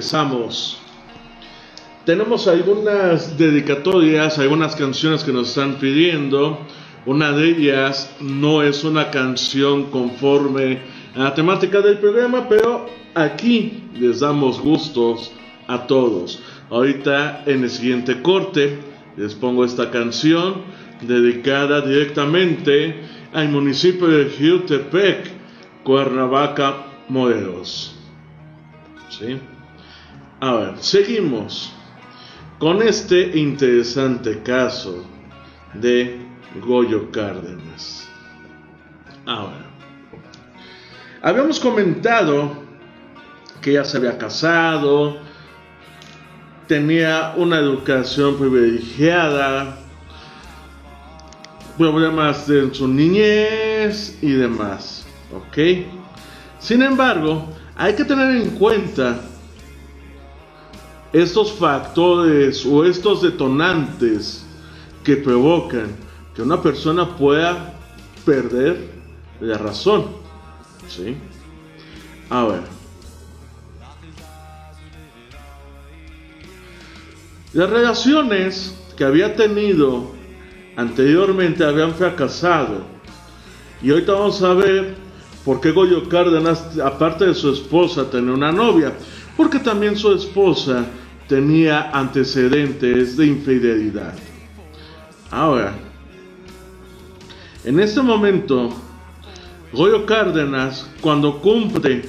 Regresamos. 0.00 0.78
Tenemos 2.06 2.48
algunas 2.48 3.36
dedicatorias, 3.36 4.38
algunas 4.38 4.74
canciones 4.74 5.22
que 5.22 5.32
nos 5.32 5.50
están 5.50 5.74
pidiendo. 5.74 6.58
Una 7.04 7.32
de 7.32 7.50
ellas 7.50 8.10
no 8.20 8.62
es 8.62 8.82
una 8.84 9.10
canción 9.10 9.90
conforme 9.90 10.78
a 11.14 11.24
la 11.24 11.34
temática 11.34 11.82
del 11.82 11.98
programa, 11.98 12.48
pero 12.48 12.88
aquí 13.14 13.84
les 13.94 14.20
damos 14.20 14.58
gustos 14.60 15.32
a 15.66 15.86
todos. 15.86 16.42
Ahorita 16.70 17.42
en 17.44 17.64
el 17.64 17.70
siguiente 17.70 18.22
corte 18.22 18.78
les 19.18 19.34
pongo 19.34 19.66
esta 19.66 19.90
canción 19.90 20.62
dedicada 21.02 21.82
directamente 21.82 23.02
al 23.34 23.50
municipio 23.50 24.08
de 24.08 24.30
Jutepec, 24.30 25.30
Cuernavaca, 25.84 26.86
Morelos. 27.08 27.94
¿Sí? 29.10 29.36
A 30.42 30.54
ver, 30.54 30.74
seguimos 30.78 31.70
con 32.58 32.80
este 32.80 33.36
interesante 33.36 34.42
caso 34.42 35.04
de 35.74 36.18
Goyo 36.64 37.10
Cárdenas. 37.10 38.08
Ahora, 39.26 39.66
habíamos 41.20 41.60
comentado 41.60 42.52
que 43.60 43.74
ya 43.74 43.84
se 43.84 43.98
había 43.98 44.16
casado, 44.16 45.18
tenía 46.66 47.34
una 47.36 47.58
educación 47.58 48.38
privilegiada, 48.38 49.78
problemas 51.76 52.46
de 52.46 52.72
su 52.72 52.88
niñez 52.88 54.16
y 54.22 54.32
demás, 54.32 55.06
¿ok? 55.34 55.84
Sin 56.58 56.80
embargo, 56.80 57.46
hay 57.76 57.92
que 57.92 58.06
tener 58.06 58.36
en 58.36 58.50
cuenta 58.52 59.20
estos 61.12 61.52
factores 61.52 62.64
o 62.64 62.84
estos 62.84 63.22
detonantes 63.22 64.46
que 65.02 65.16
provocan 65.16 65.88
que 66.34 66.42
una 66.42 66.62
persona 66.62 67.16
pueda 67.16 67.74
perder 68.24 68.90
la 69.40 69.58
razón. 69.58 70.06
¿Sí? 70.88 71.16
A 72.28 72.44
ver. 72.44 72.60
Las 77.52 77.68
relaciones 77.68 78.76
que 78.96 79.04
había 79.04 79.34
tenido 79.34 80.12
anteriormente 80.76 81.64
habían 81.64 81.94
fracasado. 81.94 82.82
Y 83.82 83.90
ahorita 83.90 84.12
vamos 84.12 84.42
a 84.42 84.54
ver 84.54 84.94
por 85.44 85.60
qué 85.60 85.72
Goyo 85.72 86.08
Cárdenas, 86.08 86.78
aparte 86.78 87.26
de 87.26 87.34
su 87.34 87.50
esposa, 87.52 88.08
tenía 88.08 88.32
una 88.32 88.52
novia. 88.52 88.92
Porque 89.36 89.58
también 89.58 89.96
su 89.96 90.12
esposa 90.12 90.84
tenía 91.30 91.90
antecedentes 91.92 93.16
de 93.16 93.26
infidelidad. 93.26 94.12
Ahora, 95.30 95.72
en 97.64 97.78
este 97.78 98.02
momento, 98.02 98.70
Goyo 99.72 100.04
Cárdenas, 100.06 100.90
cuando 101.00 101.40
cumple 101.40 102.02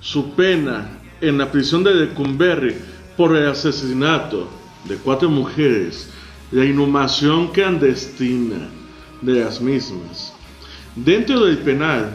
su 0.00 0.32
pena 0.32 0.90
en 1.20 1.38
la 1.38 1.52
prisión 1.52 1.84
de 1.84 1.94
Lecumberri 1.94 2.74
por 3.16 3.36
el 3.36 3.48
asesinato 3.48 4.48
de 4.88 4.96
cuatro 4.96 5.30
mujeres, 5.30 6.10
la 6.50 6.64
inhumación 6.64 7.52
clandestina 7.52 8.68
de 9.22 9.34
las 9.34 9.60
mismas, 9.60 10.32
dentro 10.96 11.44
del 11.44 11.58
penal 11.58 12.12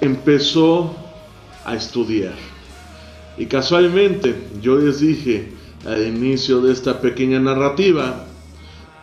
empezó 0.00 0.96
a 1.64 1.76
estudiar. 1.76 2.49
Y 3.40 3.46
casualmente 3.46 4.36
yo 4.60 4.76
les 4.76 5.00
dije 5.00 5.50
al 5.86 6.06
inicio 6.06 6.60
de 6.60 6.74
esta 6.74 7.00
pequeña 7.00 7.40
narrativa, 7.40 8.26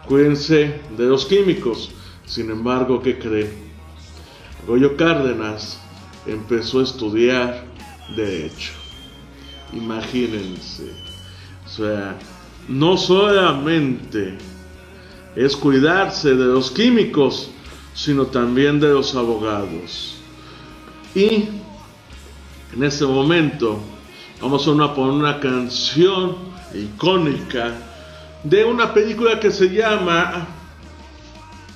cuídense 0.07 0.79
de 0.95 1.05
los 1.05 1.25
químicos. 1.25 1.89
Sin 2.27 2.51
embargo, 2.51 3.01
¿qué 3.01 3.17
cree? 3.17 3.51
Goyo 4.67 4.95
Cárdenas 4.95 5.81
empezó 6.27 6.81
a 6.81 6.83
estudiar 6.83 7.65
Derecho. 8.15 8.73
Imagínense. 9.73 10.91
O 11.65 11.69
sea, 11.69 12.15
no 12.69 12.95
solamente 12.95 14.37
es 15.35 15.57
cuidarse 15.57 16.35
de 16.35 16.45
los 16.45 16.69
químicos, 16.69 17.49
sino 17.95 18.27
también 18.27 18.79
de 18.79 18.89
los 18.89 19.15
abogados. 19.15 20.17
Y 21.15 21.45
en 22.75 22.83
este 22.83 23.03
momento 23.07 23.81
vamos 24.41 24.67
a 24.67 24.71
una, 24.71 24.93
poner 24.93 25.13
una 25.13 25.39
canción 25.39 26.35
icónica 26.73 27.73
de 28.43 28.63
una 28.63 28.93
película 28.93 29.39
que 29.39 29.51
se 29.51 29.69
llama 29.69 30.47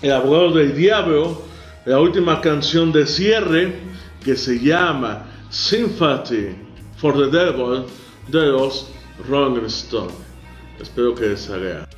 El 0.01 0.11
abogado 0.11 0.51
del 0.51 0.75
diablo, 0.75 1.41
la 1.85 1.99
última 1.99 2.41
canción 2.41 2.91
de 2.91 3.05
cierre 3.05 3.79
que 4.23 4.35
se 4.35 4.59
llama 4.59 5.25
Sympathy 5.49 6.55
for 6.97 7.13
the 7.13 7.35
Devil 7.35 7.85
de 8.27 8.45
los 8.47 8.87
Rolling 9.27 9.65
Stones. 9.65 10.13
Espero 10.79 11.13
que 11.13 11.29
les 11.29 11.49
agrade. 11.49 11.90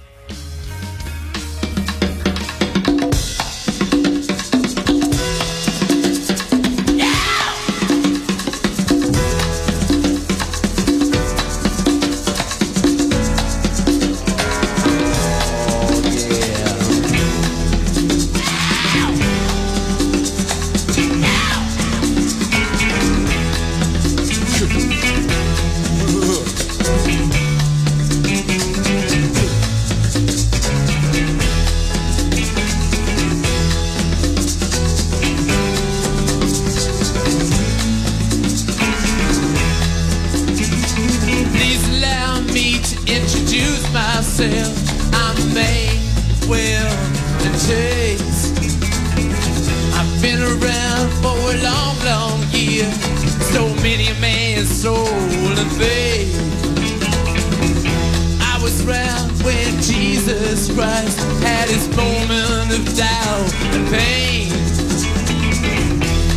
Jesus 60.26 60.74
Christ 60.74 61.20
had 61.44 61.68
his 61.68 61.86
moment 61.98 62.72
of 62.72 62.96
doubt 62.96 63.54
and 63.76 63.86
pain. 63.92 64.48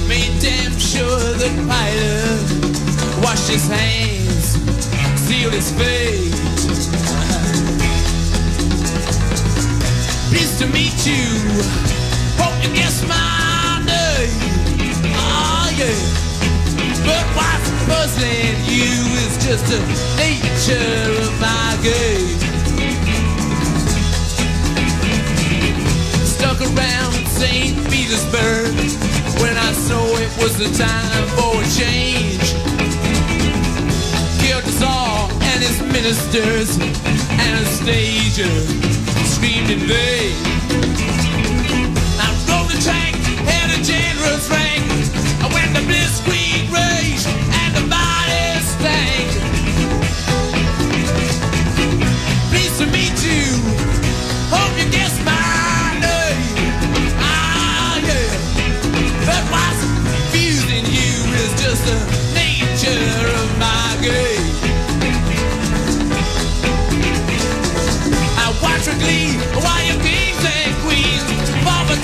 Made 0.09 0.35
damn 0.43 0.77
sure 0.77 1.07
that 1.39 1.55
Pilate 1.55 3.23
washed 3.23 3.49
his 3.49 3.69
hands, 3.69 4.59
sealed 5.23 5.53
his 5.53 5.71
fate. 5.71 6.35
Pleased 10.31 10.59
to 10.59 10.67
meet 10.67 11.07
you. 11.07 11.23
Hope 12.43 12.59
you 12.65 12.75
guess 12.75 13.07
my 13.07 13.87
name. 13.87 14.35
Oh 15.15 15.71
yeah. 15.79 15.95
But 17.07 17.25
what's 17.39 17.71
puzzling 17.87 18.57
you 18.67 18.91
is 19.23 19.39
just 19.47 19.67
the 19.71 19.79
nature 20.19 21.23
of 21.23 21.41
my 21.41 21.79
game. 21.85 22.56
Stuck 26.37 26.61
around 26.61 27.15
St. 27.29 27.75
Petersburg 27.91 28.75
when 29.41 29.57
I 29.57 29.73
saw 29.73 30.05
it 30.21 30.31
was 30.37 30.59
the 30.59 30.69
time 30.77 31.25
for 31.33 31.63
a 31.63 31.67
change. 31.81 32.53
Killed 34.43 34.65
us 34.65 34.83
all 34.83 35.31
and 35.33 35.63
his 35.63 35.81
ministers. 35.81 36.79
Anastasia 37.41 38.51
screamed 39.25 39.71
in 39.71 39.81
vain. 39.89 40.37
I 42.21 42.29
rode 42.49 42.69
the 42.71 42.81
tank, 42.85 43.16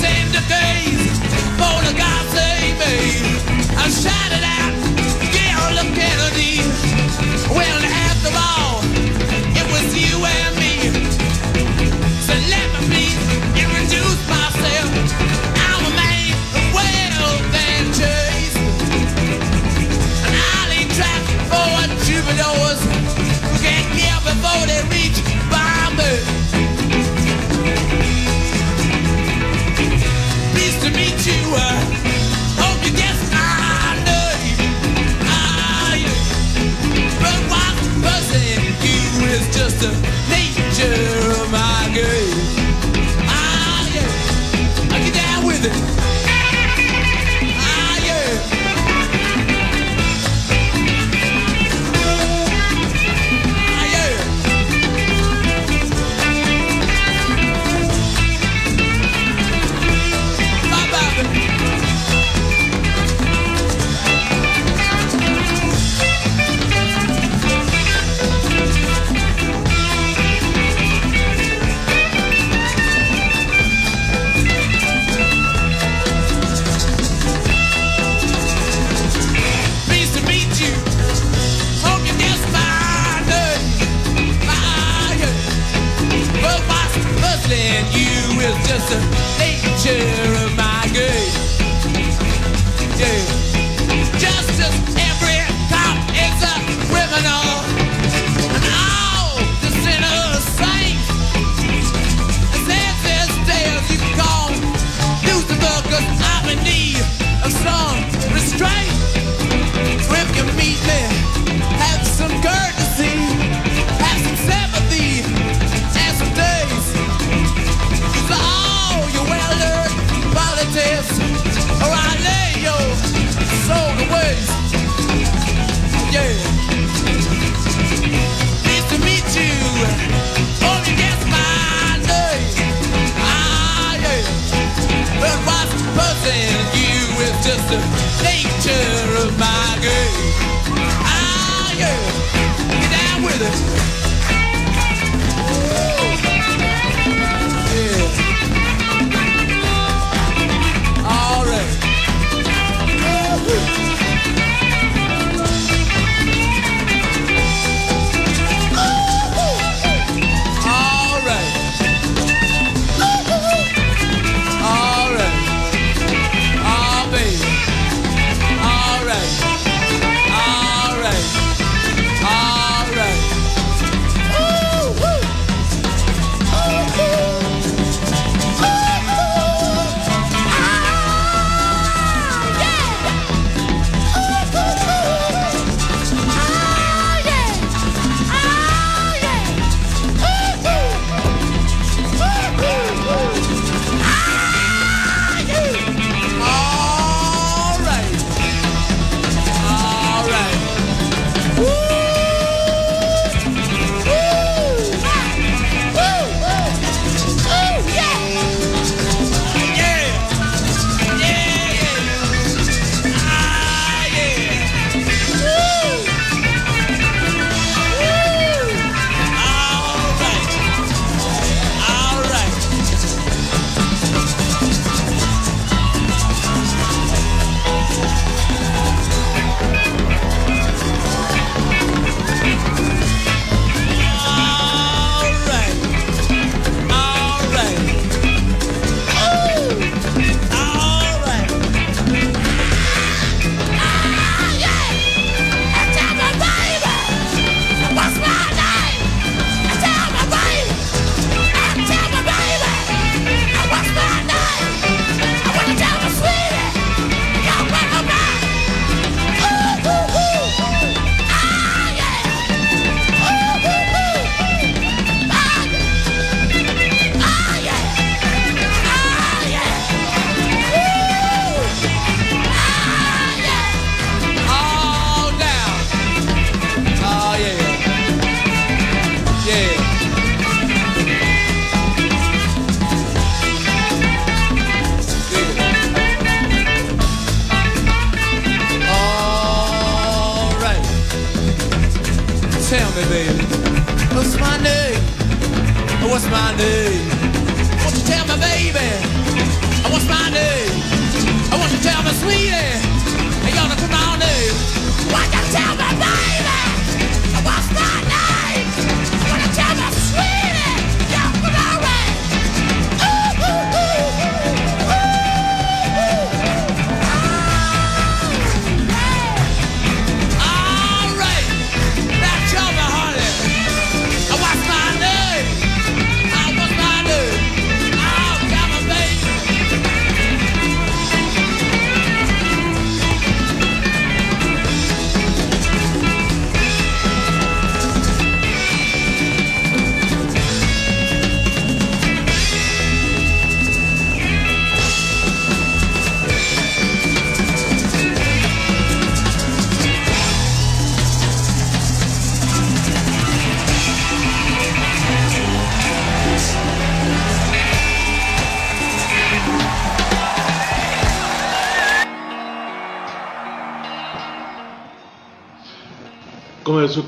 and 0.05 0.33
days, 0.49 1.19
for 1.59 1.79
the 1.87 1.95
God 1.97 2.25
save 2.31 2.79
me. 2.79 3.42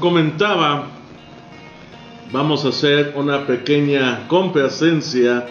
comentaba, 0.05 0.87
vamos 2.31 2.65
a 2.67 2.69
hacer 2.69 3.15
una 3.17 3.47
pequeña 3.47 4.29
complacencia, 4.29 5.47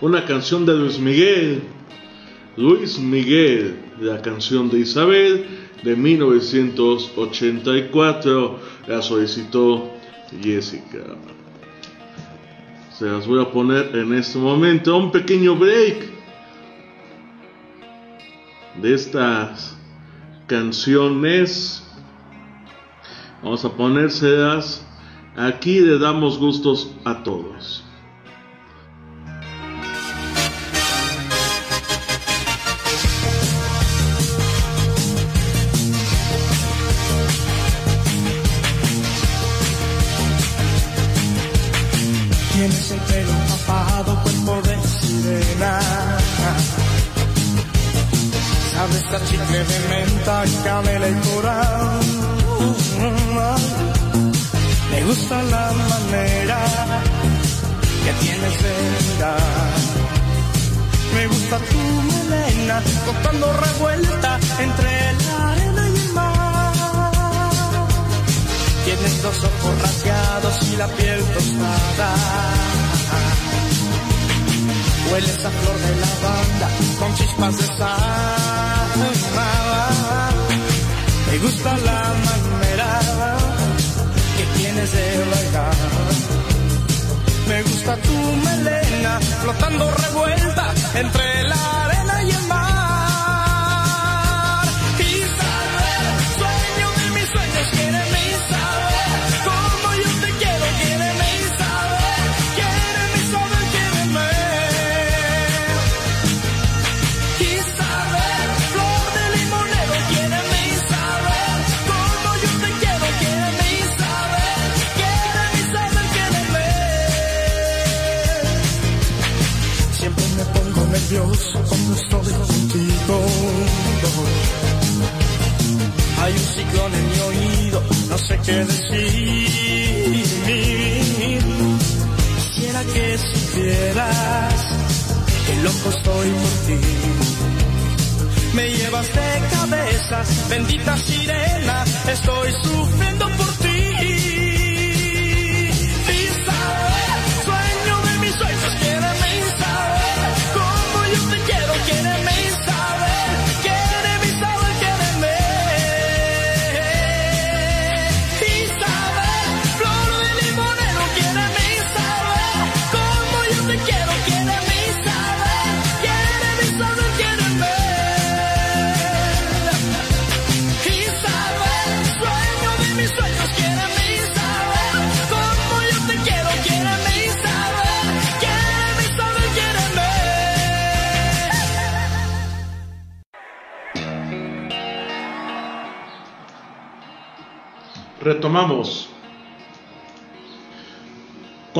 una 0.00 0.24
canción 0.24 0.64
de 0.64 0.76
Luis 0.76 1.00
Miguel, 1.00 1.64
Luis 2.56 3.00
Miguel, 3.00 3.76
la 4.00 4.22
canción 4.22 4.70
de 4.70 4.78
Isabel 4.78 5.46
de 5.82 5.96
1984, 5.96 8.60
la 8.86 9.02
solicitó 9.02 9.90
Jessica. 10.40 11.16
Se 12.96 13.06
las 13.06 13.26
voy 13.26 13.42
a 13.42 13.50
poner 13.50 13.96
en 13.96 14.14
este 14.14 14.38
momento, 14.38 14.96
un 14.96 15.10
pequeño 15.10 15.56
break 15.56 16.08
de 18.80 18.94
estas 18.94 19.76
canciones 20.46 21.82
Vamos 23.42 23.64
a 23.64 23.70
poner 23.70 24.10
sedas. 24.10 24.84
Aquí 25.36 25.80
le 25.80 25.98
damos 25.98 26.38
gustos 26.38 26.90
a 27.04 27.22
todos. 27.22 27.87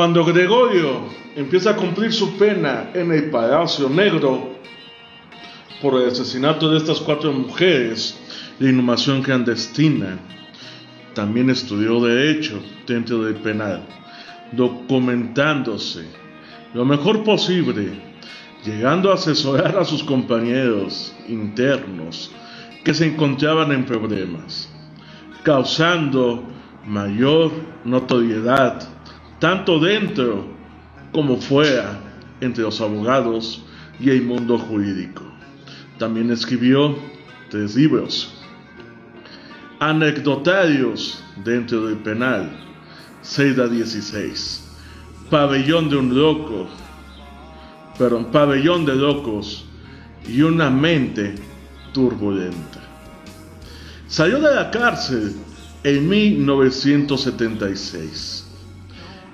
Cuando 0.09 0.25
Gregorio 0.25 1.03
empieza 1.37 1.73
a 1.73 1.77
cumplir 1.77 2.15
su 2.15 2.39
pena 2.39 2.93
en 2.95 3.13
el 3.13 3.29
Palacio 3.29 3.91
Negro 3.91 4.55
por 5.83 6.01
el 6.01 6.09
asesinato 6.09 6.71
de 6.71 6.79
estas 6.79 6.99
cuatro 7.01 7.31
mujeres 7.31 8.19
de 8.59 8.71
inhumación 8.71 9.21
clandestina, 9.21 10.19
también 11.13 11.51
estudió 11.51 12.01
Derecho 12.01 12.59
dentro 12.87 13.23
del 13.25 13.35
penal, 13.35 13.83
documentándose 14.53 16.07
lo 16.73 16.87
mejor 16.87 17.23
posible, 17.23 17.91
llegando 18.65 19.11
a 19.11 19.17
asesorar 19.17 19.77
a 19.77 19.85
sus 19.85 20.03
compañeros 20.03 21.15
internos 21.29 22.31
que 22.83 22.95
se 22.95 23.05
encontraban 23.05 23.73
en 23.73 23.85
problemas 23.85 24.71
causando 25.43 26.45
mayor 26.87 27.53
notoriedad 27.85 28.97
tanto 29.39 29.78
dentro 29.78 30.47
como 31.12 31.36
fuera 31.36 32.01
entre 32.41 32.64
los 32.64 32.80
abogados 32.80 33.64
y 34.01 34.11
el 34.11 34.22
mundo 34.22 34.59
jurídico. 34.59 35.22
También 35.99 36.30
escribió 36.30 36.97
tres 37.51 37.74
libros 37.74 38.34
anecdotarios 39.80 41.22
dentro 41.45 41.86
del 41.86 41.99
penal, 41.99 42.51
6 43.22 43.59
a 43.59 43.68
16, 43.68 44.64
Pabellón 45.30 45.89
de 45.89 45.97
un 45.97 46.18
loco, 46.18 46.66
perdón, 47.97 48.32
Pabellón 48.32 48.84
de 48.84 48.97
locos 48.97 49.64
y 50.26 50.43
una 50.43 50.68
mente 50.70 51.36
turbulenta. 51.93 52.80
Salió 54.09 54.41
de 54.41 54.53
la 54.55 54.70
cárcel 54.70 55.34
en 55.84 56.09
1976 56.09 58.47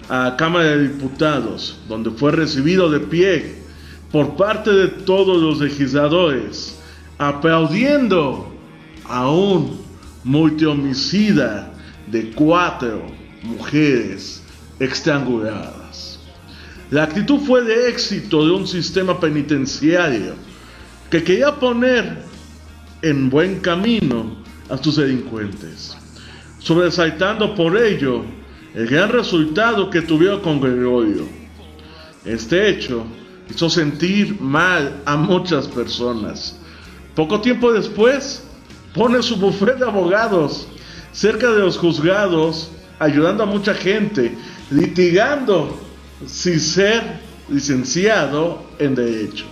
a 0.09 0.31
la 0.31 0.37
Cámara 0.37 0.77
de 0.77 0.89
Diputados, 0.89 1.79
donde 1.89 2.11
fue 2.11 2.33
recibido 2.33 2.91
de 2.91 3.01
pie 3.01 3.63
por 4.11 4.37
parte 4.37 4.71
de 4.71 4.89
todos 4.89 5.43
los 5.43 5.61
legisladores, 5.61 6.79
aplaudiendo 7.19 8.53
a 9.09 9.29
un 9.31 9.81
multihomicida 10.25 11.73
de 12.07 12.31
cuatro 12.31 13.03
mujeres 13.43 14.43
estranguladas. 14.79 16.19
La 16.91 17.05
actitud 17.05 17.41
fue 17.41 17.63
de 17.63 17.89
éxito 17.89 18.45
de 18.45 18.53
un 18.53 18.67
sistema 18.67 19.19
penitenciario 19.19 20.35
que 21.11 21.23
quería 21.23 21.55
poner 21.55 22.23
en 23.03 23.29
buen 23.29 23.61
camino 23.61 24.37
a 24.69 24.77
sus 24.79 24.97
delincuentes, 24.97 25.97
sobresaltando 26.59 27.55
por 27.55 27.77
ello 27.77 28.25
el 28.75 28.87
gran 28.89 29.11
resultado 29.11 29.89
que 29.89 30.03
tuvieron 30.03 30.41
con 30.41 30.61
Gregorio. 30.61 31.27
Este 32.25 32.69
hecho 32.69 33.07
hizo 33.49 33.71
sentir 33.71 34.41
mal 34.41 35.01
a 35.05 35.17
muchas 35.17 35.69
personas. 35.69 36.59
Poco 37.15 37.41
tiempo 37.41 37.73
después, 37.73 38.43
pone 38.93 39.23
su 39.23 39.37
bufete 39.37 39.77
de 39.77 39.85
abogados 39.85 40.67
cerca 41.13 41.51
de 41.53 41.61
los 41.61 41.79
juzgados, 41.79 42.71
ayudando 42.99 43.45
a 43.45 43.47
mucha 43.47 43.73
gente, 43.75 44.37
litigando 44.71 45.81
sin 46.27 46.59
ser 46.59 47.21
licenciado 47.49 48.65
en 48.79 48.95
Derecho. 48.97 49.45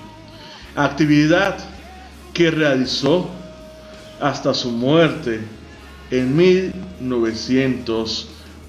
Actividad 0.74 1.58
que 2.34 2.50
realizó 2.50 3.30
hasta 4.20 4.54
su 4.54 4.70
muerte 4.70 5.40
en 6.10 6.36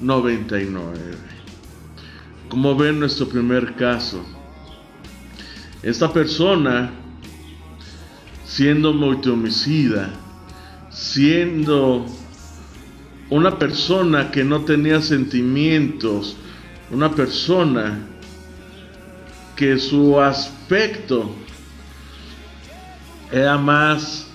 1999. 0.04 1.18
Como 2.50 2.76
ven 2.76 3.00
nuestro 3.00 3.28
primer 3.28 3.76
caso, 3.76 4.24
esta 5.82 6.12
persona 6.12 6.92
siendo 8.46 8.94
multihomicida, 8.94 10.12
siendo 10.92 12.06
una 13.30 13.58
persona 13.58 14.30
que 14.30 14.44
no 14.44 14.62
tenía 14.62 15.02
sentimientos, 15.02 16.36
una 16.92 17.10
persona 17.10 18.00
que 19.56 19.80
su 19.80 20.20
aspecto 20.20 21.34
era 23.32 23.58
más 23.58 24.28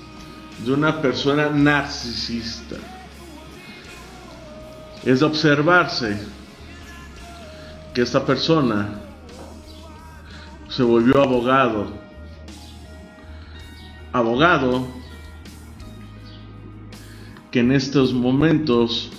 de 0.64 0.73
una 0.73 1.01
persona 1.01 1.51
narcisista. 1.51 2.77
Es 5.05 5.22
observarse 5.22 6.20
que 7.94 8.03
esta 8.03 8.24
persona 8.24 9.01
se 10.68 10.82
volvió 10.82 11.22
abogado 11.22 12.09
abogado 14.12 14.86
que 17.51 17.61
en 17.61 17.72
estos 17.72 18.12
momentos 18.12 19.11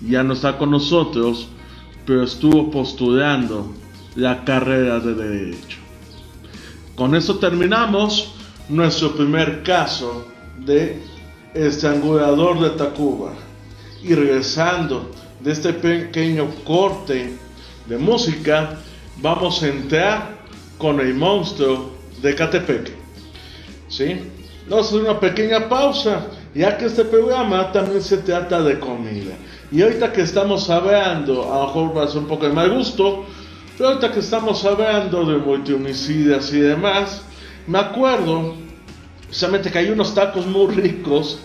ya 0.00 0.22
no 0.22 0.34
está 0.34 0.58
con 0.58 0.70
nosotros, 0.70 1.48
pero 2.06 2.22
estuvo 2.22 2.70
postulando 2.70 3.72
la 4.14 4.44
carrera 4.44 5.00
de 5.00 5.14
derecho. 5.14 5.78
Con 6.94 7.14
esto 7.14 7.38
terminamos 7.38 8.32
nuestro 8.68 9.12
primer 9.12 9.62
caso 9.62 10.26
de 10.64 11.00
estrangulador 11.54 12.60
de 12.60 12.70
Tacuba. 12.70 13.32
Y 14.02 14.14
regresando 14.14 15.10
de 15.40 15.52
este 15.52 15.72
pequeño 15.72 16.48
corte 16.64 17.34
de 17.86 17.98
música, 17.98 18.78
vamos 19.20 19.62
a 19.62 19.68
entrar 19.68 20.38
con 20.78 21.00
el 21.00 21.14
monstruo 21.14 21.92
de 22.22 22.34
Catepec. 22.34 22.92
¿Sí? 23.88 24.20
Vamos 24.68 24.86
a 24.86 24.88
hacer 24.88 25.00
una 25.00 25.18
pequeña 25.18 25.68
pausa, 25.68 26.26
ya 26.54 26.76
que 26.76 26.86
este 26.86 27.04
programa 27.04 27.72
también 27.72 28.02
se 28.02 28.18
trata 28.18 28.62
de 28.62 28.78
comida. 28.78 29.34
Y 29.70 29.82
ahorita 29.82 30.12
que 30.12 30.22
estamos 30.22 30.68
hablando, 30.70 31.52
a 31.52 31.58
lo 31.58 31.66
mejor 31.66 31.96
va 31.96 32.04
a 32.04 32.08
ser 32.08 32.18
un 32.18 32.26
poco 32.26 32.46
de 32.46 32.52
mal 32.52 32.70
gusto, 32.70 33.24
pero 33.76 33.90
ahorita 33.90 34.12
que 34.12 34.20
estamos 34.20 34.64
hablando 34.64 35.24
de 35.24 35.38
multihomicidas 35.38 36.52
y 36.52 36.60
demás, 36.60 37.22
me 37.66 37.78
acuerdo 37.78 38.54
precisamente 39.26 39.70
que 39.70 39.78
hay 39.78 39.90
unos 39.90 40.14
tacos 40.14 40.46
muy 40.46 40.74
ricos 40.74 41.40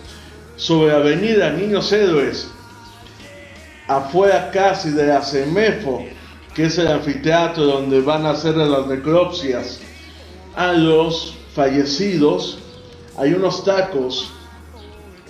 sobre 0.56 0.94
Avenida 0.94 1.50
Niños 1.50 1.92
Héroes, 1.92 2.48
afuera 3.88 4.50
casi 4.52 4.90
de 4.90 5.06
la 5.06 5.22
CEMEFO, 5.22 6.04
que 6.54 6.66
es 6.66 6.78
el 6.78 6.88
anfiteatro 6.88 7.64
donde 7.64 8.00
van 8.00 8.26
a 8.26 8.30
hacer 8.30 8.56
las 8.56 8.86
necropsias 8.86 9.80
a 10.54 10.72
los 10.72 11.36
fallecidos. 11.54 12.58
Hay 13.16 13.32
unos 13.32 13.64
tacos 13.64 14.30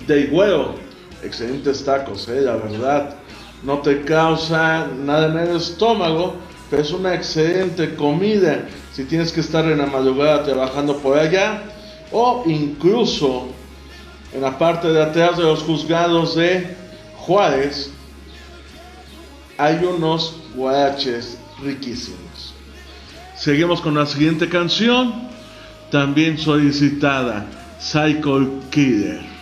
de 0.06 0.26
huevo, 0.26 0.74
excelentes 1.22 1.84
tacos, 1.84 2.28
eh, 2.28 2.42
la 2.42 2.56
verdad. 2.56 3.16
No 3.62 3.78
te 3.78 4.02
causa 4.02 4.86
nada 4.86 5.28
en 5.28 5.48
el 5.48 5.56
estómago, 5.56 6.34
pero 6.68 6.82
es 6.82 6.90
una 6.92 7.14
excelente 7.14 7.94
comida 7.94 8.66
si 8.92 9.04
tienes 9.04 9.32
que 9.32 9.40
estar 9.40 9.64
en 9.64 9.78
la 9.78 9.86
madrugada 9.86 10.44
trabajando 10.44 10.98
por 10.98 11.18
allá 11.18 11.62
o 12.12 12.44
incluso 12.46 13.48
en 14.34 14.40
la 14.40 14.58
parte 14.58 14.88
de 14.88 15.00
atrás 15.00 15.36
de 15.36 15.44
los 15.44 15.62
juzgados 15.62 16.34
de 16.34 16.76
Juárez 17.18 17.90
hay 19.56 19.76
unos 19.84 20.34
guaraches 20.56 21.38
riquísimos. 21.62 22.54
Seguimos 23.36 23.80
con 23.80 23.94
la 23.94 24.06
siguiente 24.06 24.48
canción, 24.48 25.28
también 25.90 26.36
solicitada, 26.36 27.46
Cycle 27.80 28.48
Killer. 28.70 29.33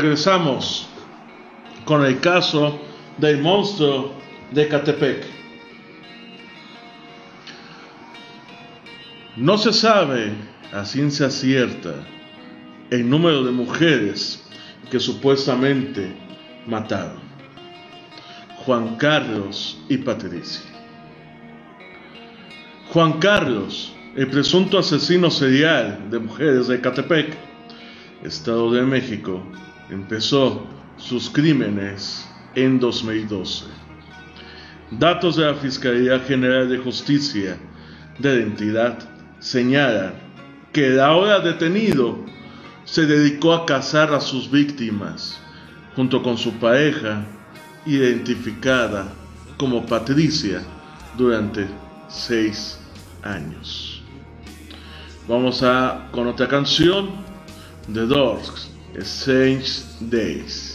Regresamos 0.00 0.88
con 1.84 2.04
el 2.04 2.18
caso 2.18 2.80
del 3.18 3.40
monstruo 3.40 4.12
de 4.50 4.66
Catepec. 4.66 5.24
No 9.36 9.56
se 9.56 9.72
sabe 9.72 10.32
a 10.72 10.84
ciencia 10.84 11.30
cierta 11.30 11.94
el 12.90 13.08
número 13.08 13.44
de 13.44 13.52
mujeres 13.52 14.44
que 14.90 14.98
supuestamente 14.98 16.12
mataron. 16.66 17.22
Juan 18.64 18.96
Carlos 18.96 19.78
y 19.88 19.98
Patricia. 19.98 20.62
Juan 22.92 23.20
Carlos, 23.20 23.92
el 24.16 24.26
presunto 24.28 24.78
asesino 24.78 25.30
serial 25.30 26.10
de 26.10 26.18
mujeres 26.18 26.66
de 26.66 26.80
Catepec, 26.80 27.36
Estado 28.24 28.72
de 28.72 28.82
México, 28.82 29.42
empezó 29.90 30.66
sus 30.96 31.30
crímenes 31.30 32.28
en 32.54 32.78
2012. 32.78 33.66
Datos 34.90 35.36
de 35.36 35.46
la 35.46 35.54
Fiscalía 35.54 36.20
General 36.20 36.68
de 36.68 36.78
Justicia 36.78 37.58
de 38.18 38.36
la 38.36 38.42
entidad 38.42 38.98
señalan 39.40 40.14
que 40.72 40.88
el 40.88 41.00
ahora 41.00 41.40
detenido 41.40 42.18
se 42.84 43.06
dedicó 43.06 43.54
a 43.54 43.66
cazar 43.66 44.12
a 44.12 44.20
sus 44.20 44.50
víctimas 44.50 45.40
junto 45.96 46.22
con 46.22 46.36
su 46.36 46.52
pareja 46.54 47.24
identificada 47.86 49.12
como 49.56 49.84
Patricia 49.86 50.62
durante 51.16 51.66
seis 52.08 52.78
años. 53.22 54.02
Vamos 55.28 55.62
a 55.62 56.08
con 56.12 56.26
otra 56.26 56.48
canción 56.48 57.10
de 57.88 58.06
Dorks 58.06 58.73
6, 59.02 59.84
10. 60.00 60.73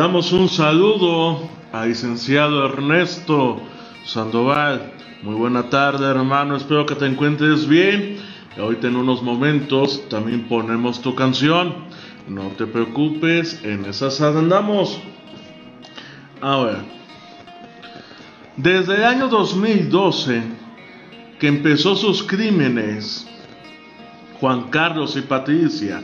Damos 0.00 0.32
un 0.32 0.48
saludo 0.48 1.46
al 1.74 1.90
licenciado 1.90 2.64
Ernesto 2.64 3.60
Sandoval. 4.06 4.94
Muy 5.22 5.34
buena 5.34 5.68
tarde, 5.68 6.06
hermano. 6.06 6.56
Espero 6.56 6.86
que 6.86 6.94
te 6.94 7.04
encuentres 7.04 7.68
bien. 7.68 8.16
Ahorita 8.58 8.86
en 8.88 8.96
unos 8.96 9.22
momentos 9.22 10.08
también 10.08 10.48
ponemos 10.48 11.02
tu 11.02 11.14
canción. 11.14 11.74
No 12.26 12.44
te 12.56 12.66
preocupes, 12.66 13.62
en 13.62 13.84
esas 13.84 14.18
andamos. 14.22 14.98
Ahora, 16.40 16.82
desde 18.56 18.94
el 18.94 19.04
año 19.04 19.28
2012 19.28 20.42
que 21.38 21.46
empezó 21.46 21.94
sus 21.94 22.22
crímenes, 22.22 23.28
Juan 24.40 24.70
Carlos 24.70 25.14
y 25.18 25.20
Patricia, 25.20 26.02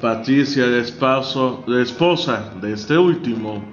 Patricia, 0.00 0.66
esposo- 0.78 1.64
la 1.66 1.82
esposa 1.82 2.52
de 2.60 2.72
este 2.72 2.98
último, 2.98 3.64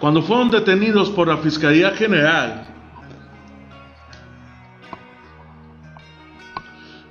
cuando 0.00 0.22
fueron 0.22 0.50
detenidos 0.50 1.08
por 1.10 1.28
la 1.28 1.36
Fiscalía 1.38 1.92
General, 1.92 2.66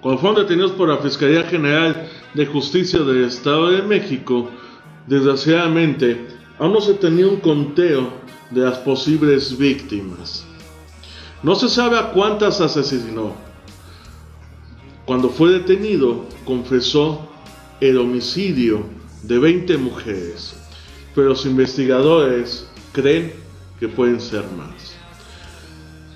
cuando 0.02 0.22
fueron 0.22 0.42
detenidos 0.44 0.74
por 0.74 0.90
la 0.90 0.98
Fiscalía 0.98 1.44
General 1.44 2.08
de 2.34 2.46
Justicia 2.46 3.00
del 3.00 3.24
Estado 3.24 3.72
de 3.72 3.82
México, 3.82 4.50
desgraciadamente 5.08 6.28
aún 6.60 6.74
no 6.74 6.82
se 6.82 6.94
tenía 6.96 7.28
un 7.28 7.38
conteo 7.40 8.10
de 8.52 8.62
las 8.62 8.78
posibles 8.80 9.58
víctimas. 9.58 10.46
No 11.42 11.56
se 11.56 11.70
sabe 11.70 11.98
a 11.98 12.12
cuántas 12.12 12.62
asesinó. 12.62 13.34
Cuando 15.06 15.30
fue 15.30 15.52
detenido, 15.54 16.26
confesó 16.46 17.32
el 17.82 17.98
homicidio 17.98 18.86
de 19.24 19.40
20 19.40 19.78
mujeres, 19.78 20.56
pero 21.14 21.30
los 21.30 21.46
investigadores 21.46 22.68
creen 22.94 23.34
que 23.80 23.88
pueden 23.88 24.22
ser 24.22 24.46
más. 24.58 24.96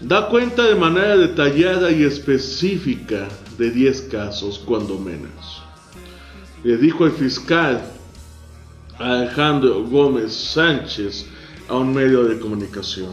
Da 0.02 0.30
cuenta 0.30 0.64
de 0.64 0.76
manera 0.76 1.18
detallada 1.18 1.92
y 1.92 2.04
específica 2.04 3.28
de 3.58 3.70
10 3.70 4.02
casos, 4.04 4.60
cuando 4.60 4.98
menos. 4.98 5.62
Le 6.64 6.78
dijo 6.78 7.06
el 7.06 7.12
fiscal 7.12 7.82
Alejandro 8.98 9.84
Gómez 9.84 10.34
Sánchez 10.34 11.26
a 11.68 11.76
un 11.76 11.94
medio 11.94 12.24
de 12.24 12.40
comunicación. 12.40 13.12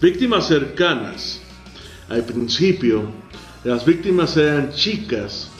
Víctimas 0.00 0.48
cercanas. 0.48 1.40
Al 2.08 2.24
principio, 2.24 3.04
las 3.64 3.84
víctimas 3.84 4.36
eran 4.36 4.72
chicas 4.72 5.51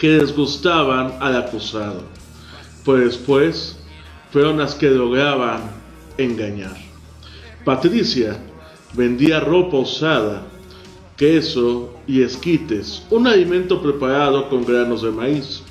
que 0.00 0.08
les 0.16 0.34
gustaban 0.34 1.12
al 1.20 1.36
acusado, 1.36 2.02
pues 2.86 3.04
después 3.04 3.76
fueron 4.32 4.56
las 4.56 4.74
que 4.74 4.88
lograban 4.88 5.60
engañar. 6.16 6.76
Patricia 7.66 8.38
vendía 8.94 9.40
ropa 9.40 9.76
usada, 9.76 10.42
queso 11.18 11.94
y 12.06 12.22
esquites, 12.22 13.02
un 13.10 13.26
alimento 13.26 13.82
preparado 13.82 14.48
con 14.48 14.64
granos 14.64 15.02
de 15.02 15.10
maíz. 15.10 15.62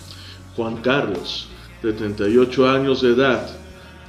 Juan 0.55 0.77
Carlos, 0.77 1.47
de 1.81 1.93
38 1.93 2.69
años 2.69 3.01
de 3.01 3.13
edad, 3.13 3.49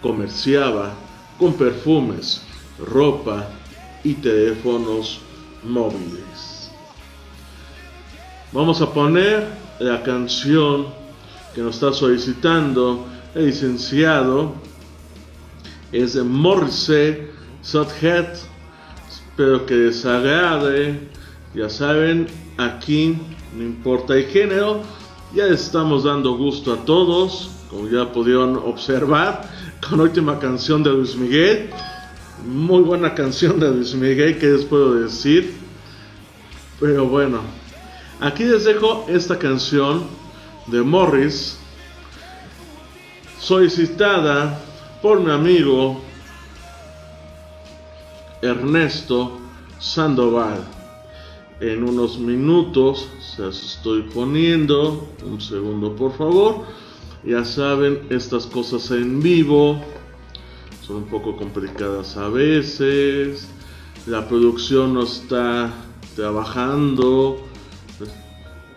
comerciaba 0.03 0.93
con 1.39 1.55
perfumes, 1.55 2.43
ropa 2.79 3.49
y 4.05 4.15
teléfonos 4.15 5.21
móviles. 5.65 6.71
Vamos 8.53 8.83
a 8.83 8.93
poner 8.93 9.60
la 9.81 10.02
canción 10.02 10.86
que 11.55 11.62
nos 11.62 11.74
está 11.74 11.93
solicitando 11.93 13.07
el 13.35 13.47
licenciado. 13.47 14.55
Es 15.90 16.15
de 16.15 16.23
Morrissey 16.23 17.28
Sothead. 17.62 18.28
Espero 19.09 19.66
que 19.66 19.74
les 19.74 20.05
agrade. 20.05 21.09
Ya 21.55 21.69
saben, 21.69 22.27
aquí 22.59 23.19
no 23.57 23.65
importa 23.65 24.15
el 24.15 24.27
género. 24.27 24.82
Ya 25.35 25.47
estamos 25.47 26.05
dando 26.05 26.36
gusto 26.36 26.74
a 26.74 26.85
todos. 26.85 27.51
Como 27.70 27.89
ya 27.89 28.12
pudieron 28.12 28.57
observar, 28.57 29.48
con 29.89 29.98
la 29.98 30.05
última 30.05 30.39
canción 30.39 30.82
de 30.82 30.90
Luis 30.90 31.16
Miguel. 31.16 31.70
Muy 32.47 32.82
buena 32.82 33.15
canción 33.15 33.61
de 33.61 33.70
Luis 33.70 33.94
Miguel, 33.94 34.39
que 34.39 34.47
les 34.47 34.65
puedo 34.65 34.94
decir. 34.94 35.55
Pero 36.81 37.07
bueno, 37.07 37.40
aquí 38.21 38.45
les 38.45 38.65
dejo 38.65 39.07
esta 39.09 39.39
canción 39.39 40.05
de 40.67 40.83
Morris, 40.83 41.59
solicitada 43.39 44.61
por 45.03 45.21
mi 45.21 45.31
amigo 45.31 46.01
Ernesto 48.43 49.39
Sandoval. 49.79 50.65
En 51.61 51.85
unos 51.85 52.19
minutos 52.19 53.07
se 53.21 53.43
las 53.43 53.63
estoy 53.63 54.03
poniendo. 54.03 55.09
Un 55.25 55.41
segundo, 55.41 55.95
por 55.95 56.17
favor. 56.17 56.65
Ya 57.23 57.45
saben, 57.45 58.07
estas 58.09 58.47
cosas 58.47 58.91
en 58.93 59.21
vivo 59.21 59.79
son 60.87 60.97
un 60.97 61.05
poco 61.05 61.37
complicadas 61.37 62.17
a 62.17 62.29
veces. 62.29 63.47
La 64.07 64.27
producción 64.27 64.95
no 64.95 65.03
está 65.03 65.71
trabajando. 66.17 67.50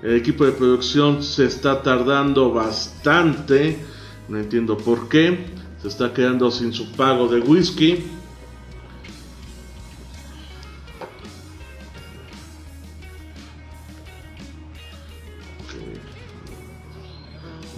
El 0.04 0.18
equipo 0.18 0.44
de 0.44 0.52
producción 0.52 1.24
se 1.24 1.46
está 1.46 1.82
tardando 1.82 2.52
bastante. 2.52 3.80
No 4.28 4.38
entiendo 4.38 4.78
por 4.78 5.08
qué. 5.08 5.46
Se 5.82 5.88
está 5.88 6.14
quedando 6.14 6.52
sin 6.52 6.74
su 6.74 6.92
pago 6.92 7.30
de 7.30 7.40
whisky. 7.40 8.04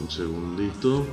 Un 0.02 0.10
segundito. 0.10 1.06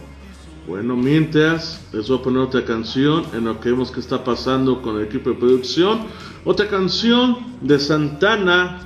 Bueno, 0.67 0.97
mientras 0.97 1.85
les 1.93 2.09
voy 2.09 2.21
a 2.21 2.23
poner 2.23 2.41
otra 2.41 2.65
canción 2.65 3.27
en 3.35 3.45
lo 3.45 3.61
que 3.61 3.71
vemos 3.71 3.91
que 3.91 4.01
está 4.01 4.25
pasando 4.25 4.81
con 4.81 4.97
el 4.97 5.05
equipo 5.05 5.29
de 5.29 5.37
producción. 5.37 6.07
Otra 6.47 6.69
canción 6.69 7.59
de 7.61 7.79
Santana, 7.79 8.81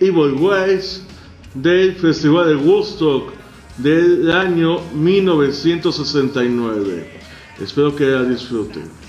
Evil 0.00 0.32
Ways, 0.32 1.06
del 1.54 1.94
Festival 1.96 2.48
de 2.48 2.56
Woodstock 2.56 3.32
del 3.78 4.30
año 4.30 4.80
1969. 4.94 7.10
Espero 7.60 7.94
que 7.94 8.06
la 8.06 8.24
disfruten. 8.24 9.01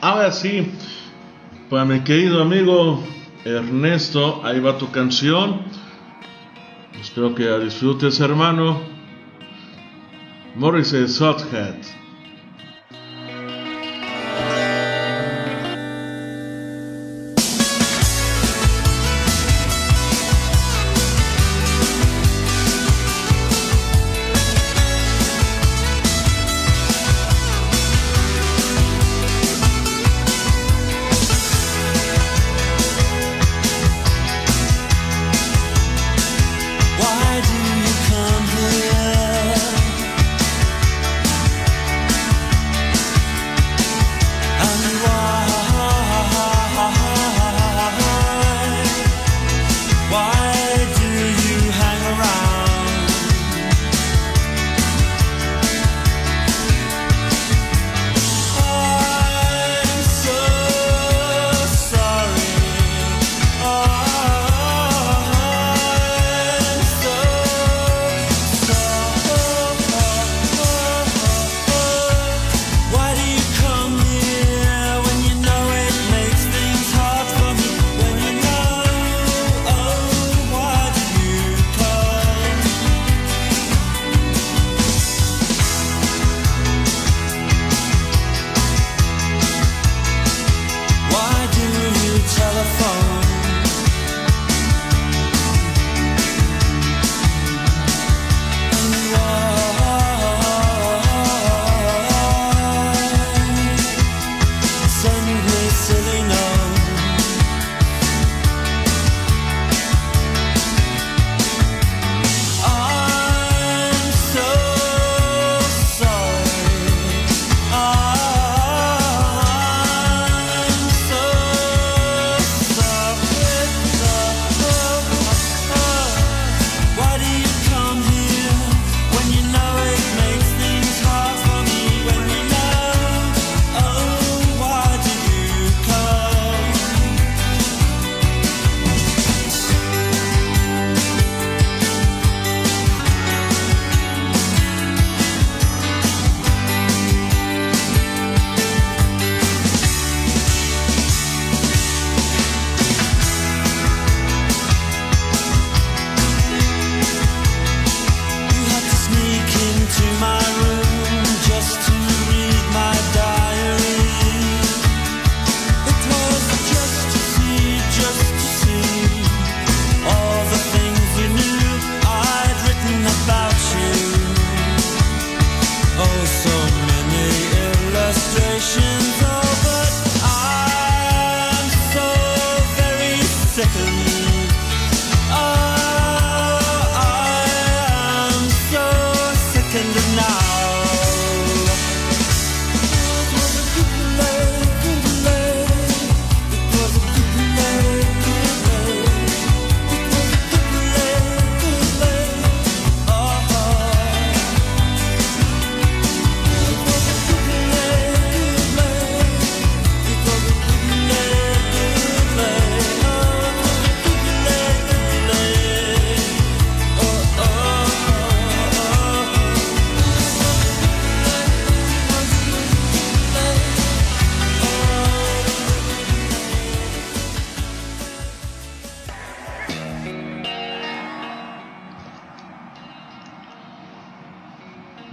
Ahora 0.00 0.30
sí, 0.30 0.70
para 1.68 1.84
mi 1.84 2.00
querido 2.00 2.40
amigo 2.40 3.02
Ernesto, 3.44 4.40
ahí 4.44 4.60
va 4.60 4.78
tu 4.78 4.90
canción. 4.90 5.62
Espero 7.00 7.34
que 7.34 7.44
la 7.44 7.58
disfrutes, 7.58 8.20
hermano. 8.20 8.80
Morrissey 10.54 11.08
Sothead. 11.08 11.99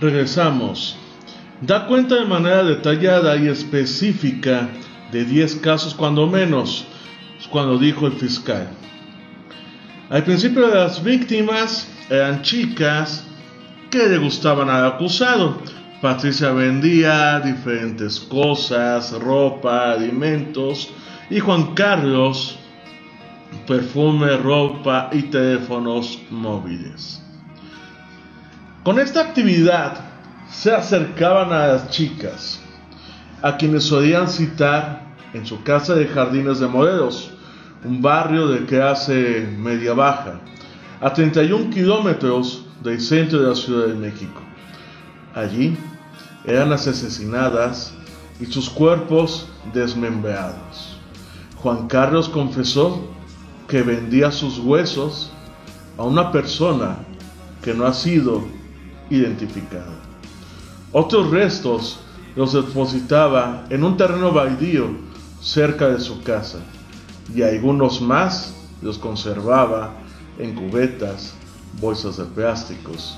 Regresamos. 0.07 0.95
Da 1.59 1.85
cuenta 1.85 2.15
de 2.15 2.25
manera 2.25 2.63
detallada 2.63 3.35
y 3.35 3.49
específica 3.49 4.69
de 5.11 5.25
10 5.25 5.57
casos 5.57 5.93
cuando 5.93 6.27
menos, 6.27 6.85
cuando 7.49 7.77
dijo 7.77 8.07
el 8.07 8.13
fiscal. 8.13 8.69
Al 10.09 10.23
principio 10.23 10.65
las 10.67 11.03
víctimas 11.03 11.89
eran 12.09 12.41
chicas 12.41 13.25
que 13.89 14.07
le 14.07 14.17
gustaban 14.17 14.69
al 14.69 14.85
acusado. 14.85 15.61
Patricia 16.01 16.51
vendía 16.51 17.41
diferentes 17.41 18.17
cosas, 18.17 19.11
ropa, 19.11 19.91
alimentos 19.91 20.89
y 21.29 21.41
Juan 21.41 21.73
Carlos 21.73 22.57
perfume, 23.67 24.37
ropa 24.37 25.09
y 25.11 25.23
teléfonos 25.23 26.17
móviles. 26.29 27.26
Con 28.87 28.99
esta 28.99 29.19
actividad 29.19 29.97
se 30.49 30.71
acercaban 30.71 31.51
a 31.51 31.67
las 31.67 31.89
chicas, 31.89 32.61
a 33.41 33.57
quienes 33.57 33.83
solían 33.83 34.29
citar 34.29 35.13
en 35.33 35.45
su 35.45 35.61
casa 35.63 35.93
de 35.93 36.07
Jardines 36.07 36.59
de 36.59 36.67
Morelos, 36.67 37.31
un 37.83 38.01
barrio 38.01 38.47
de 38.47 38.65
clase 38.65 39.45
media 39.57 39.93
baja, 39.93 40.39
a 41.01 41.11
31 41.11 41.69
kilómetros 41.69 42.65
del 42.81 43.01
centro 43.01 43.41
de 43.41 43.49
la 43.49 43.55
Ciudad 43.55 43.87
de 43.87 43.95
México. 43.95 44.39
Allí 45.35 45.75
eran 46.45 46.71
asesinadas 46.71 47.93
y 48.39 48.45
sus 48.45 48.69
cuerpos 48.69 49.49
desmembrados. 49.73 50.97
Juan 51.57 51.89
Carlos 51.89 52.29
confesó 52.29 53.05
que 53.67 53.81
vendía 53.81 54.31
sus 54.31 54.59
huesos 54.59 55.29
a 55.97 56.03
una 56.03 56.31
persona 56.31 56.99
que 57.61 57.73
no 57.73 57.85
ha 57.85 57.93
sido 57.93 58.55
identificado. 59.09 59.91
Otros 60.91 61.31
restos 61.31 61.99
los 62.35 62.53
depositaba 62.53 63.65
en 63.69 63.83
un 63.83 63.97
terreno 63.97 64.31
baldío 64.31 64.87
cerca 65.41 65.89
de 65.89 65.99
su 65.99 66.21
casa 66.23 66.59
y 67.33 67.41
algunos 67.41 68.01
más 68.01 68.53
los 68.81 68.97
conservaba 68.97 69.93
en 70.39 70.53
cubetas, 70.53 71.33
bolsas 71.79 72.17
de 72.17 72.25
plásticos 72.25 73.17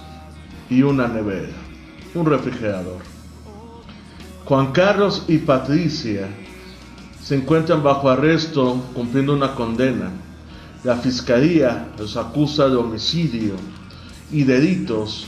y 0.69 0.81
una 0.81 1.07
nevera, 1.07 1.53
un 2.15 2.25
refrigerador. 2.25 3.01
Juan 4.45 4.71
Carlos 4.71 5.25
y 5.27 5.37
Patricia 5.37 6.27
se 7.21 7.35
encuentran 7.35 7.83
bajo 7.83 8.09
arresto 8.09 8.81
cumpliendo 8.95 9.33
una 9.33 9.53
condena. 9.53 10.11
La 10.83 10.95
fiscalía 10.95 11.89
los 11.97 12.17
acusa 12.17 12.69
de 12.69 12.77
homicidio 12.77 13.53
y 14.31 14.43
delitos 14.43 15.27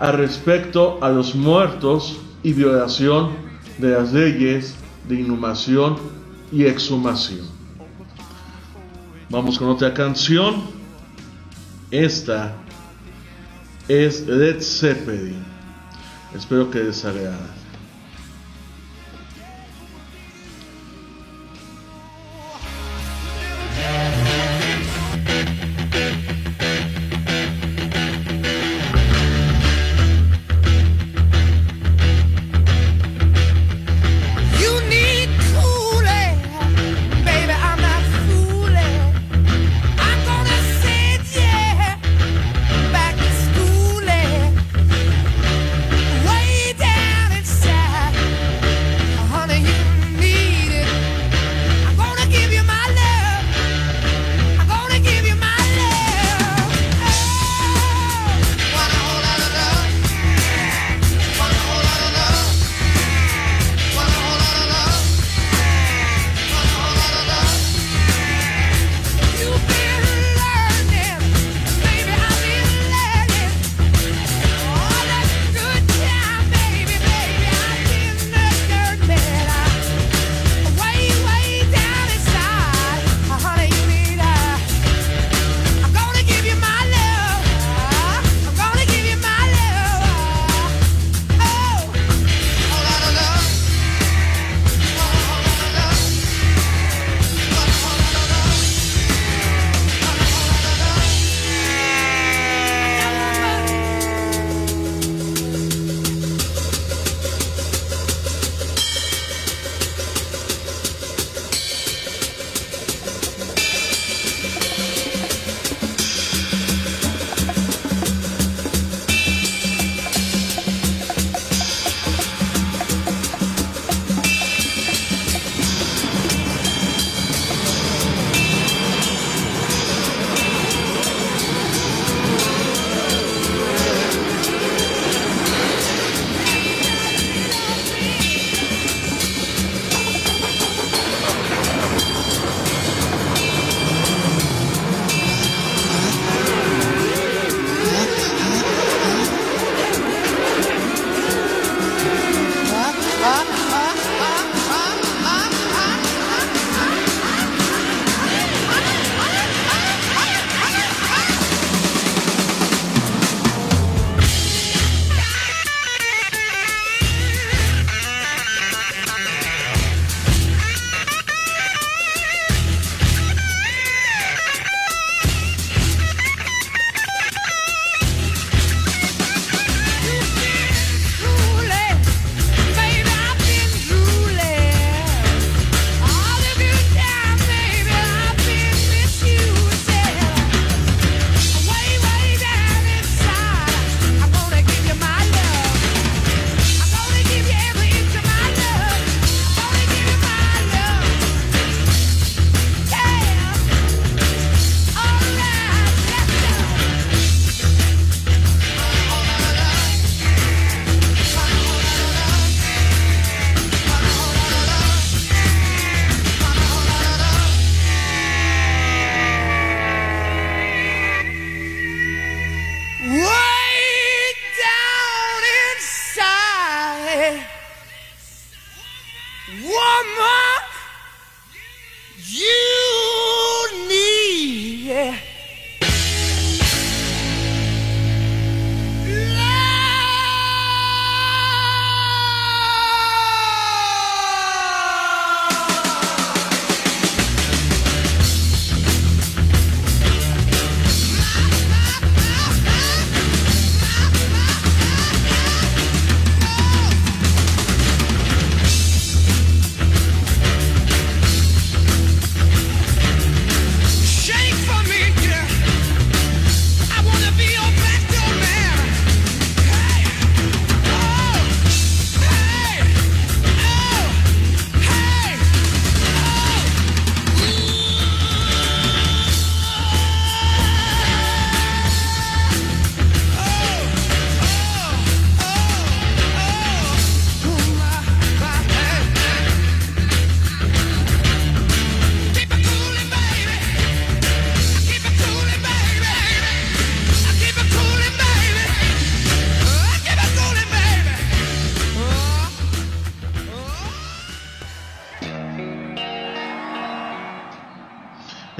a 0.00 0.12
respecto 0.12 0.98
a 1.02 1.10
los 1.10 1.34
muertos 1.34 2.18
y 2.42 2.54
violación 2.54 3.32
de 3.78 3.90
las 3.90 4.12
leyes 4.12 4.74
de 5.06 5.20
inhumación 5.20 5.98
y 6.50 6.64
exhumación. 6.64 7.46
Vamos 9.28 9.58
con 9.58 9.68
otra 9.68 9.92
canción. 9.92 10.62
Esta 11.90 12.56
es 13.88 14.26
Led 14.26 14.62
Zeppelin. 14.62 15.44
Espero 16.34 16.70
que 16.70 16.80
les. 16.80 17.59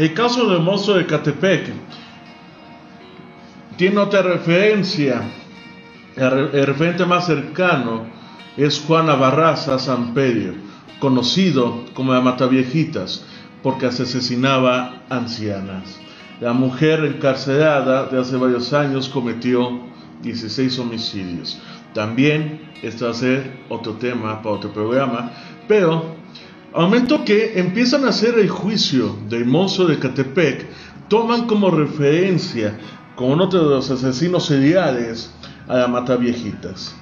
El 0.00 0.14
caso 0.14 0.48
del 0.48 0.60
monstruo 0.62 0.96
de 0.96 1.04
Catepec 1.04 1.68
tiene 3.76 3.98
otra 3.98 4.22
referencia. 4.22 5.20
El, 6.16 6.30
re- 6.30 6.58
el 6.60 6.66
referente 6.66 7.04
más 7.04 7.26
cercano 7.26 8.06
es 8.56 8.80
Juana 8.80 9.14
Barraza 9.14 9.78
Samperio, 9.78 10.54
conocido 11.00 11.84
como 11.92 12.14
la 12.14 12.22
Mataviejitas, 12.22 13.26
porque 13.62 13.86
asesinaba 13.86 15.02
ancianas. 15.10 16.00
La 16.40 16.54
mujer 16.54 17.04
encarcelada 17.04 18.06
de 18.06 18.18
hace 18.18 18.38
varios 18.38 18.72
años 18.72 19.10
cometió 19.10 19.80
16 20.22 20.78
homicidios. 20.78 21.60
También 21.92 22.70
este 22.82 23.04
va 23.04 23.10
a 23.10 23.14
ser 23.14 23.64
otro 23.68 23.92
tema 23.96 24.40
para 24.40 24.54
otro 24.54 24.72
programa, 24.72 25.30
pero 25.68 26.16
al 26.74 26.82
momento 26.82 27.24
que 27.24 27.58
empiezan 27.58 28.04
a 28.04 28.10
hacer 28.10 28.38
el 28.38 28.48
juicio 28.48 29.16
del 29.28 29.44
monstruo 29.44 29.88
de 29.88 29.98
Catepec, 29.98 30.68
toman 31.08 31.46
como 31.46 31.70
referencia 31.70 32.78
como 33.16 33.32
uno 33.32 33.46
de 33.46 33.58
los 33.58 33.90
asesinos 33.90 34.46
seriales 34.46 35.32
a 35.66 35.78
la 35.78 35.88
Mataviejitas. 35.88 36.94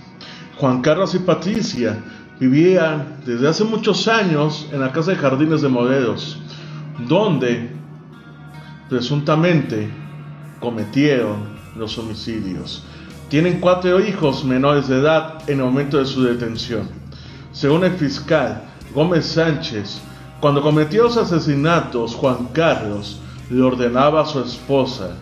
Juan 0.56 0.80
Carlos 0.80 1.14
y 1.14 1.18
Patricia 1.18 1.98
vivían 2.40 3.18
desde 3.26 3.48
hace 3.48 3.64
muchos 3.64 4.08
años 4.08 4.68
en 4.72 4.80
la 4.80 4.90
casa 4.92 5.10
de 5.10 5.18
Jardines 5.18 5.60
de 5.60 5.68
Morelos, 5.68 6.38
donde 7.06 7.70
presuntamente 8.88 9.90
cometieron 10.60 11.58
los 11.76 11.98
homicidios. 11.98 12.84
Tienen 13.28 13.60
cuatro 13.60 14.00
hijos 14.00 14.44
menores 14.44 14.88
de 14.88 14.96
edad 14.96 15.48
en 15.48 15.58
el 15.58 15.66
momento 15.66 15.98
de 15.98 16.06
su 16.06 16.24
detención. 16.24 16.88
Según 17.52 17.84
el 17.84 17.92
fiscal 17.92 18.67
Gómez 18.98 19.26
Sánchez, 19.26 20.00
cuando 20.40 20.60
cometió 20.60 21.04
los 21.04 21.16
asesinatos, 21.16 22.16
Juan 22.16 22.48
Carlos 22.52 23.20
le 23.48 23.62
ordenaba 23.62 24.22
a 24.22 24.26
su 24.26 24.40
esposa 24.40 25.14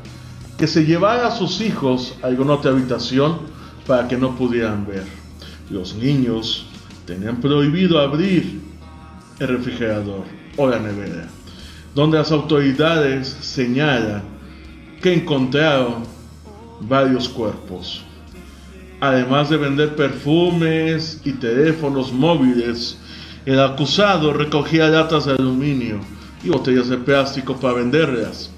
que 0.57 0.67
se 0.67 0.87
llevara 0.87 1.27
a 1.27 1.31
sus 1.31 1.61
hijos 1.61 2.15
a 2.23 2.29
alguna 2.29 2.55
otra 2.55 2.71
habitación 2.71 3.37
para 3.87 4.09
que 4.09 4.17
no 4.17 4.35
pudieran 4.35 4.87
ver. 4.87 5.05
Los 5.69 5.95
niños 5.95 6.65
tenían 7.05 7.37
prohibido 7.43 8.01
abrir 8.01 8.63
el 9.41 9.49
refrigerador 9.49 10.25
o 10.57 10.67
la 10.67 10.79
nevera, 10.79 11.29
donde 11.95 12.17
las 12.17 12.33
autoridades 12.33 13.29
señalan 13.29 14.23
que 15.03 15.13
encontraron 15.13 15.97
varios 16.81 17.29
cuerpos. 17.29 18.03
Además 19.01 19.51
de 19.51 19.59
vender 19.59 19.95
perfumes 19.95 21.21
y 21.27 21.33
teléfonos 21.33 22.11
móviles, 22.11 23.01
el 23.47 23.61
acusado 23.61 24.33
recogía 24.33 24.89
latas 24.89 25.27
de 25.27 25.33
aluminio 25.33 26.01
y 26.43 26.49
botellas 26.49 26.89
de 26.89 26.99
plástico 26.99 27.57
para 27.57 27.75
venderlas, 27.75 28.51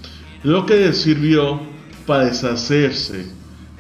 lo 0.43 0.65
que 0.65 0.77
le 0.77 0.95
sirvió 0.95 1.61
para 2.07 2.25
deshacerse 2.25 3.31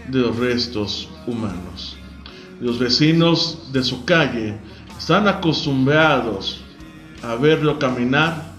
de 0.08 0.18
los 0.18 0.36
restos 0.36 1.08
humanos. 1.26 1.96
Los 2.60 2.78
vecinos 2.78 3.70
de 3.72 3.82
su 3.82 4.04
calle 4.04 4.58
están 4.98 5.26
acostumbrados 5.26 6.60
a 7.22 7.36
verlo 7.36 7.78
caminar 7.78 8.52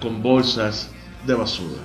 con 0.00 0.22
bolsas 0.22 0.90
de 1.26 1.34
basura. 1.34 1.82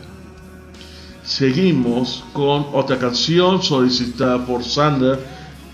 Seguimos 1.23 2.23
con 2.33 2.67
otra 2.73 2.99
canción 2.99 3.63
solicitada 3.63 4.45
por 4.45 4.63
Sander. 4.63 5.19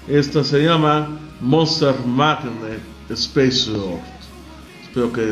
Esta 0.08 0.44
se 0.44 0.64
llama 0.64 1.10
Monster 1.42 1.96
Magnet 2.06 2.80
Space 3.10 3.70
Lord. 3.70 4.17
Que. 4.98 5.32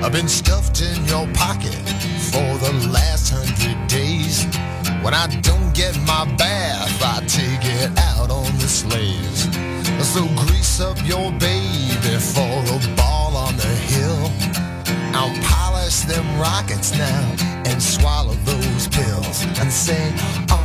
I've 0.00 0.12
been 0.12 0.28
stuffed 0.28 0.80
in 0.80 1.04
your 1.06 1.26
pocket 1.34 1.74
for 2.30 2.56
the 2.58 2.88
last 2.92 3.32
hundred 3.32 3.88
days. 3.88 4.44
When 5.02 5.12
I 5.12 5.26
don't 5.42 5.74
get 5.74 5.98
my 6.06 6.24
bath, 6.36 7.02
I 7.02 7.26
take 7.26 7.64
it 7.64 7.98
out 7.98 8.30
on 8.30 8.56
the 8.58 8.68
slaves. 8.68 9.48
So 10.06 10.24
grease 10.46 10.80
up 10.80 11.04
your 11.04 11.32
baby 11.32 12.16
for 12.20 12.62
a 12.72 13.03
them 16.06 16.38
rockets 16.38 16.96
now 16.96 17.36
and 17.66 17.82
swallow 17.82 18.34
those 18.44 18.88
pills 18.88 19.44
and 19.58 19.72
say, 19.72 20.12
oh. 20.50 20.63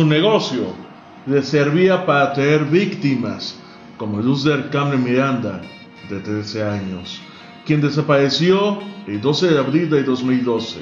Su 0.00 0.06
negocio 0.06 0.72
le 1.26 1.42
servía 1.42 2.06
para 2.06 2.32
traer 2.32 2.64
víctimas, 2.64 3.60
como 3.98 4.22
Luz 4.22 4.44
del 4.44 4.70
Carmen 4.70 5.04
Miranda, 5.04 5.60
de 6.08 6.20
13 6.20 6.64
años, 6.64 7.20
quien 7.66 7.82
desapareció 7.82 8.78
el 9.06 9.20
12 9.20 9.48
de 9.48 9.58
abril 9.58 9.90
de 9.90 10.02
2012. 10.02 10.78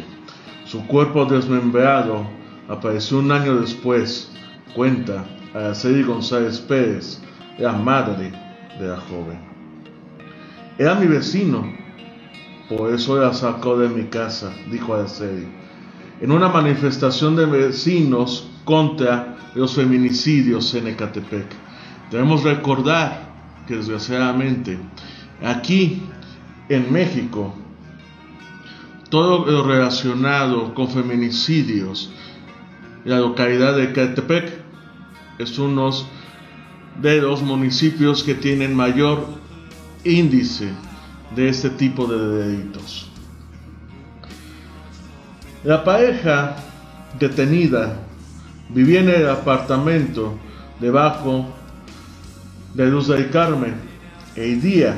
Su 0.67 0.87
cuerpo 0.87 1.25
desmembrado 1.25 2.29
apareció 2.69 3.19
un 3.19 3.33
año 3.33 3.57
después, 3.57 4.31
cuenta 4.73 5.27
Araceli 5.53 6.05
González 6.05 6.61
Pérez, 6.61 7.21
la 7.59 7.73
madre 7.73 8.31
de 8.79 8.87
la 8.87 8.99
joven. 8.99 9.41
Era 10.79 10.95
mi 10.95 11.09
vecino, 11.09 11.69
por 12.69 12.95
eso 12.95 13.21
la 13.21 13.35
sacó 13.35 13.77
de 13.81 13.89
mi 13.89 14.05
casa, 14.05 14.53
dijo 14.71 14.95
Araceli. 14.95 15.49
En 16.21 16.31
una 16.31 16.49
manifestación 16.49 17.35
de 17.35 17.47
vecinos 17.47 18.48
contra 18.69 19.39
los 19.55 19.77
feminicidios 19.77 20.75
en 20.75 20.89
Ecatepec. 20.89 21.47
Debemos 22.11 22.43
recordar 22.43 23.31
que 23.67 23.77
desgraciadamente 23.77 24.79
aquí 25.43 26.03
en 26.69 26.93
México 26.93 27.55
todo 29.09 29.47
lo 29.47 29.63
relacionado 29.63 30.75
con 30.75 30.91
feminicidios, 30.91 32.13
la 33.07 33.21
localidad 33.21 33.75
de 33.75 33.85
Ecatepec 33.85 34.53
es 35.39 35.59
uno 35.59 35.91
de 37.01 37.23
los 37.23 37.41
municipios 37.41 38.23
que 38.23 38.35
tienen 38.35 38.77
mayor 38.77 39.25
índice 40.05 40.69
de 41.35 41.49
este 41.49 41.71
tipo 41.71 42.07
de 42.07 42.19
delitos. 42.19 43.11
La 45.65 45.83
pareja 45.83 46.57
detenida 47.19 48.05
vivía 48.71 49.01
en 49.01 49.09
el 49.09 49.29
apartamento 49.29 50.35
debajo 50.81 51.47
de 52.75 52.87
Luz 52.87 53.09
del 53.09 53.31
Carmen. 53.31 53.75
El 54.37 54.61
día 54.61 54.95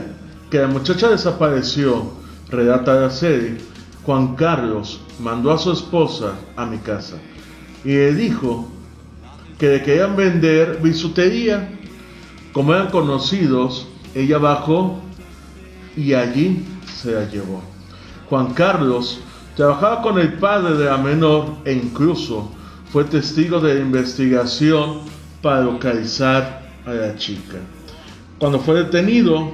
que 0.51 0.59
la 0.59 0.67
muchacha 0.67 1.09
desapareció, 1.09 2.13
relata 2.51 2.95
la 2.95 3.11
serie, 3.11 3.59
Juan 4.05 4.35
Carlos 4.35 5.01
mandó 5.21 5.53
a 5.53 5.59
su 5.59 5.73
esposa 5.73 6.35
a 6.57 6.67
mi 6.67 6.79
casa 6.79 7.17
y 7.85 7.89
le 7.89 8.15
dijo 8.15 8.69
que 9.59 9.69
le 9.69 9.83
querían 9.83 10.17
vender 10.17 10.81
bisutería. 10.83 11.77
Como 12.53 12.75
eran 12.75 12.91
conocidos, 12.91 13.87
ella 14.15 14.39
bajó 14.39 15.01
y 15.97 16.15
allí 16.15 16.65
se 16.93 17.13
la 17.13 17.29
llevó. 17.29 17.63
Juan 18.29 18.53
Carlos 18.55 19.21
trabajaba 19.57 20.03
con 20.03 20.19
el 20.19 20.33
padre 20.35 20.77
de 20.77 20.87
la 20.87 20.97
menor 20.97 21.57
e 21.65 21.73
incluso 21.73 22.51
fue 22.93 23.05
testigo 23.05 23.61
de 23.61 23.75
la 23.75 23.81
investigación 23.81 25.01
para 25.43 25.63
localizar 25.63 26.69
a 26.85 26.93
la 26.93 27.17
chica. 27.17 27.59
Cuando 28.39 28.59
fue 28.59 28.83
detenido, 28.85 29.53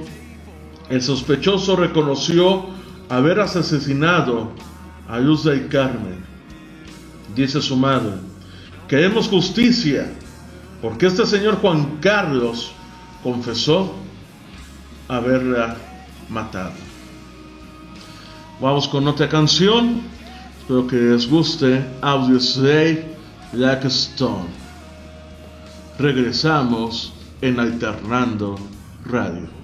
el 0.89 1.01
sospechoso 1.01 1.75
reconoció 1.75 2.65
haber 3.09 3.39
asesinado 3.39 4.51
a 5.07 5.19
Luz 5.19 5.43
del 5.43 5.67
Carmen. 5.67 6.25
Dice 7.35 7.61
su 7.61 7.75
madre, 7.75 8.13
queremos 8.87 9.27
justicia, 9.27 10.11
porque 10.81 11.05
este 11.05 11.25
señor 11.25 11.57
Juan 11.57 11.97
Carlos 12.01 12.71
confesó 13.21 13.93
haberla 15.07 15.77
matado. 16.29 16.73
Vamos 18.59 18.87
con 18.87 19.07
otra 19.07 19.29
canción. 19.29 20.01
Espero 20.59 20.87
que 20.87 20.95
les 20.95 21.29
guste. 21.29 21.85
Audio 22.01 22.39
Slave 22.39 23.16
Black 23.53 23.85
Stone. 23.85 24.49
Regresamos 25.97 27.13
en 27.41 27.59
Alternando 27.59 28.57
Radio. 29.05 29.56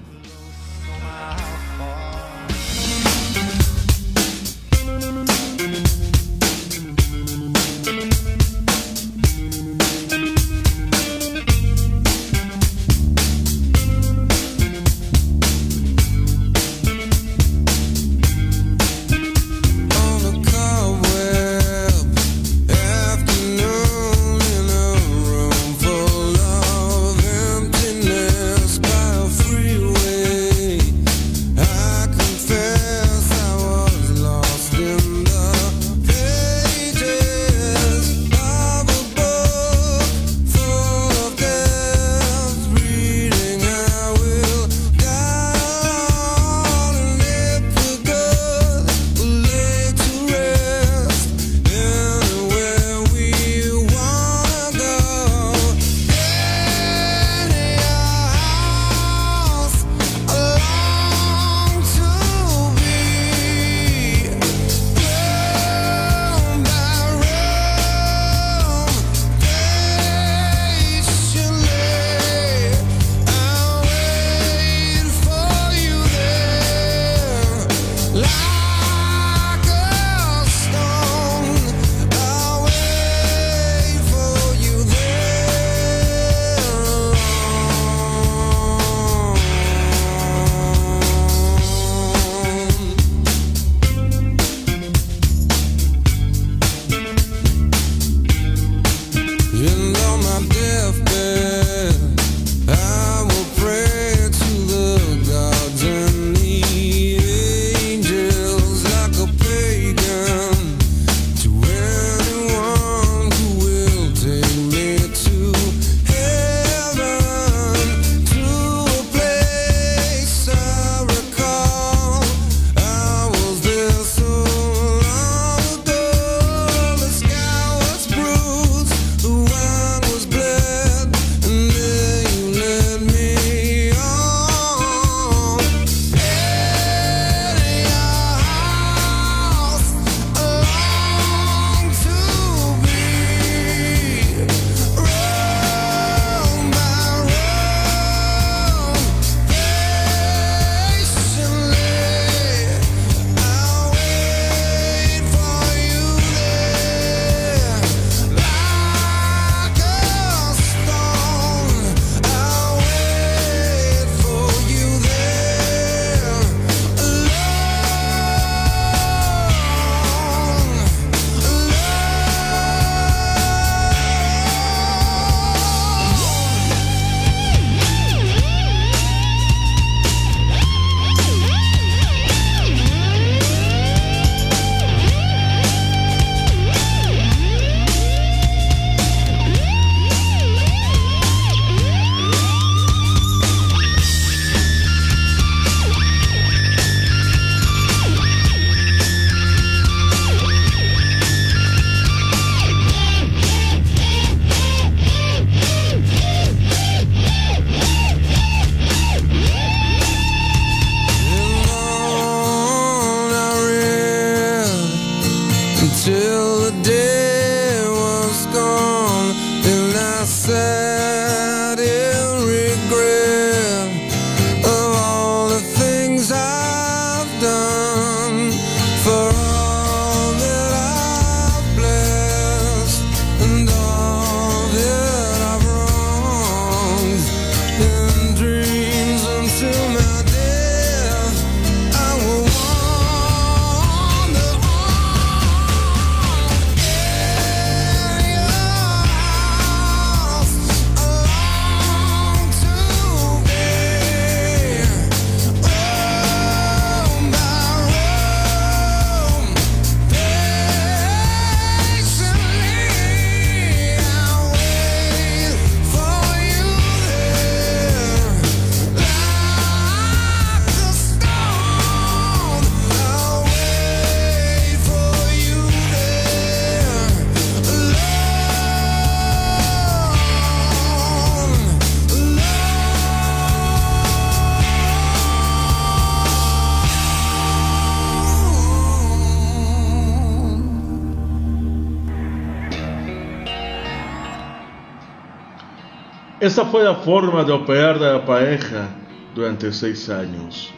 Esa 296.53 296.65
fue 296.65 296.83
la 296.83 296.93
forma 296.93 297.43
de 297.43 297.51
operar 297.51 297.97
de 297.97 298.13
la 298.13 298.23
pareja 298.27 298.87
durante 299.33 299.73
seis 299.73 300.07
años, 300.07 300.69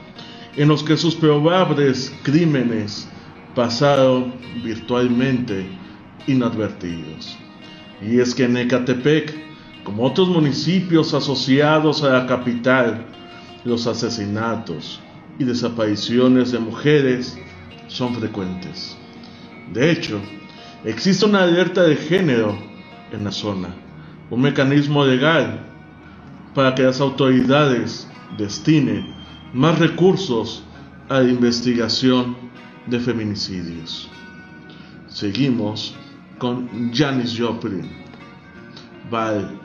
en 0.56 0.70
los 0.70 0.82
que 0.82 0.96
sus 0.96 1.16
probables 1.16 2.16
crímenes 2.24 3.10
pasaron 3.54 4.36
virtualmente 4.64 5.68
inadvertidos. 6.28 7.38
Y 8.02 8.22
es 8.22 8.34
que 8.34 8.46
en 8.46 8.56
Ecatepec, 8.56 9.36
como 9.84 10.04
otros 10.04 10.30
municipios 10.30 11.14
asociados 11.14 12.04
a 12.04 12.20
la 12.20 12.26
capital, 12.26 13.08
los 13.66 13.86
asesinatos 13.86 15.02
y 15.40 15.44
desapariciones 15.44 16.54
de 16.54 16.60
mujeres 16.60 17.38
son 17.88 18.16
frecuentes. 18.16 18.96
De 19.74 19.92
hecho, 19.92 20.22
existe 20.86 21.26
una 21.26 21.44
alerta 21.44 21.84
de 21.84 21.98
género 21.98 22.58
en 23.12 23.26
la 23.26 23.34
zona 23.34 23.76
un 24.30 24.42
mecanismo 24.42 25.06
legal 25.06 25.60
para 26.54 26.74
que 26.74 26.84
las 26.84 27.02
autoridades 27.02 28.08
destinen 28.38 29.14
más 29.54 29.80
recursos 29.80 30.64
a 31.10 31.20
la 31.20 31.30
investigación 31.30 32.36
de 32.88 33.00
feminicidios. 33.00 34.10
Seguimos 35.08 35.96
con 36.40 36.92
Janis 36.94 37.38
Joplin, 37.38 37.90
Val 39.10 39.60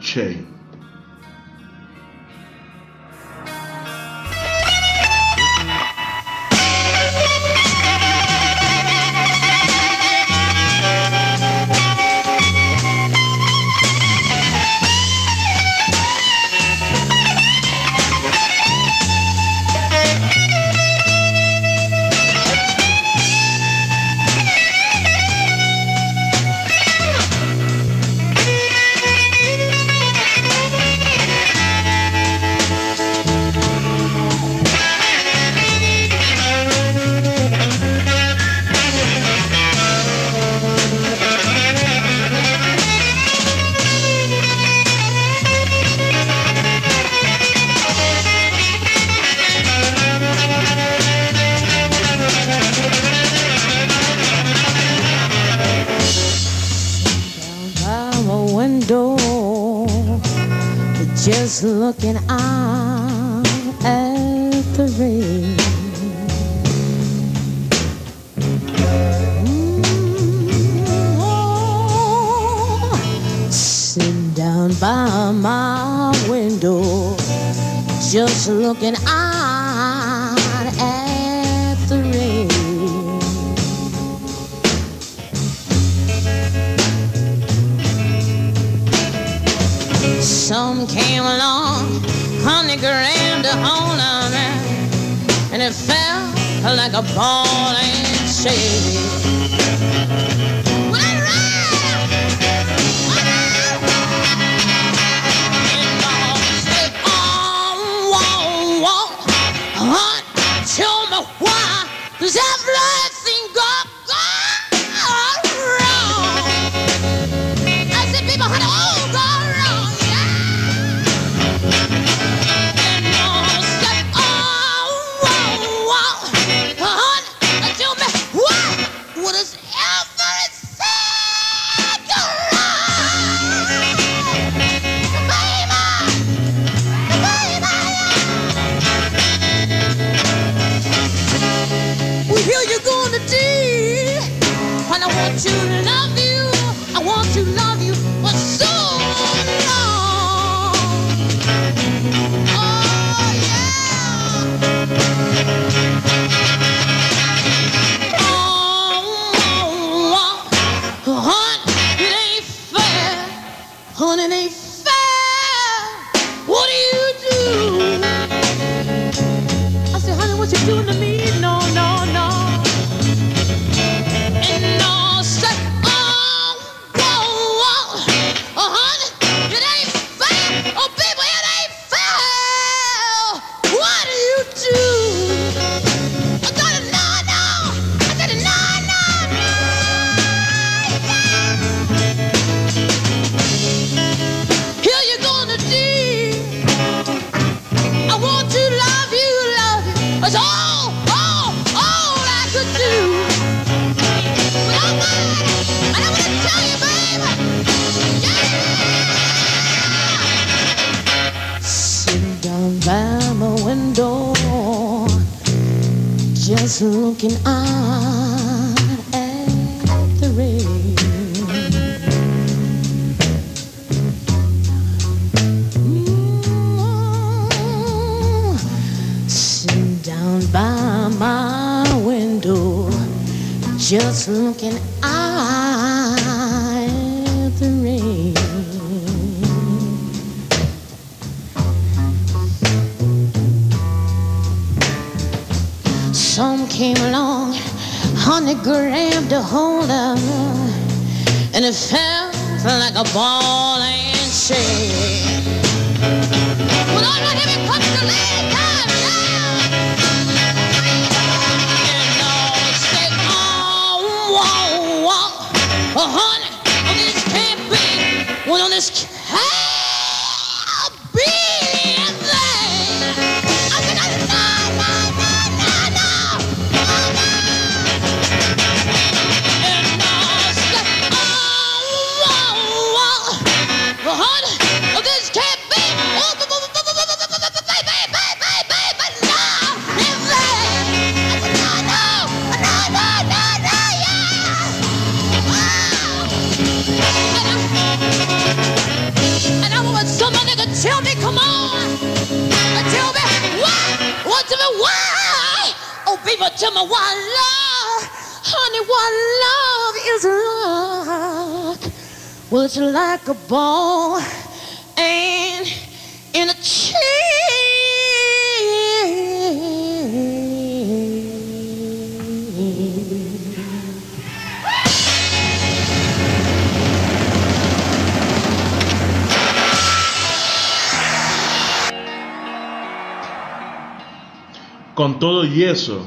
eso, 335.71 336.05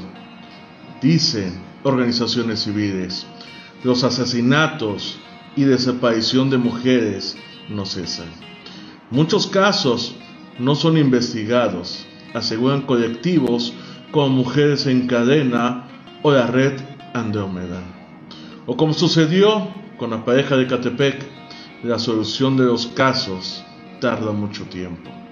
dicen 1.00 1.60
organizaciones 1.82 2.60
civiles, 2.60 3.26
los 3.82 4.04
asesinatos 4.04 5.18
y 5.56 5.64
desaparición 5.64 6.50
de 6.50 6.58
mujeres 6.58 7.36
no 7.68 7.84
cesan. 7.84 8.28
Muchos 9.10 9.46
casos 9.46 10.14
no 10.58 10.74
son 10.74 10.96
investigados, 10.96 12.06
aseguran 12.32 12.82
colectivos 12.82 13.72
como 14.10 14.28
Mujeres 14.28 14.86
en 14.86 15.06
Cadena 15.06 15.88
o 16.22 16.32
la 16.32 16.46
Red 16.46 16.80
Andrómeda. 17.12 17.82
O 18.66 18.76
como 18.76 18.94
sucedió 18.94 19.68
con 19.98 20.10
la 20.10 20.24
pareja 20.24 20.56
de 20.56 20.66
Catepec, 20.66 21.24
la 21.82 21.98
solución 21.98 22.56
de 22.56 22.64
los 22.64 22.86
casos 22.86 23.62
tarda 24.00 24.32
mucho 24.32 24.64
tiempo. 24.64 25.23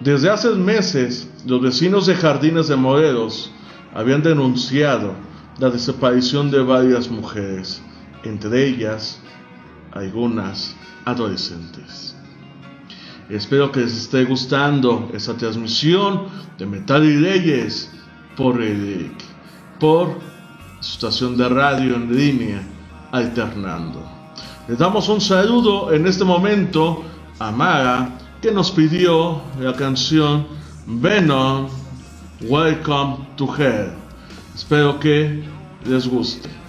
Desde 0.00 0.30
hace 0.30 0.48
meses, 0.54 1.28
los 1.44 1.60
vecinos 1.60 2.06
de 2.06 2.14
Jardines 2.14 2.68
de 2.68 2.76
Morelos 2.76 3.52
habían 3.94 4.22
denunciado 4.22 5.12
la 5.58 5.68
desaparición 5.68 6.50
de 6.50 6.62
varias 6.62 7.10
mujeres, 7.10 7.82
entre 8.24 8.66
ellas 8.66 9.20
algunas 9.92 10.74
adolescentes. 11.04 12.16
Espero 13.28 13.70
que 13.70 13.80
les 13.80 13.94
esté 13.94 14.24
gustando 14.24 15.10
esta 15.12 15.36
transmisión 15.36 16.28
de 16.56 16.64
Metal 16.64 17.04
y 17.04 17.16
Leyes 17.16 17.90
por 18.38 18.62
el 18.62 19.12
por 19.78 20.18
su 20.80 20.92
estación 20.94 21.36
de 21.36 21.46
radio 21.46 21.96
en 21.96 22.16
línea 22.16 22.62
alternando. 23.12 24.02
Les 24.66 24.78
damos 24.78 25.10
un 25.10 25.20
saludo 25.20 25.92
en 25.92 26.06
este 26.06 26.24
momento 26.24 27.04
a 27.38 27.50
Mara 27.50 28.16
que 28.40 28.50
nos 28.50 28.70
pidió 28.70 29.42
la 29.58 29.74
canción 29.74 30.46
Venom 30.86 31.68
Welcome 32.42 33.26
to 33.36 33.46
Hell. 33.54 33.92
Espero 34.54 34.98
que 34.98 35.44
les 35.84 36.08
guste. 36.08 36.59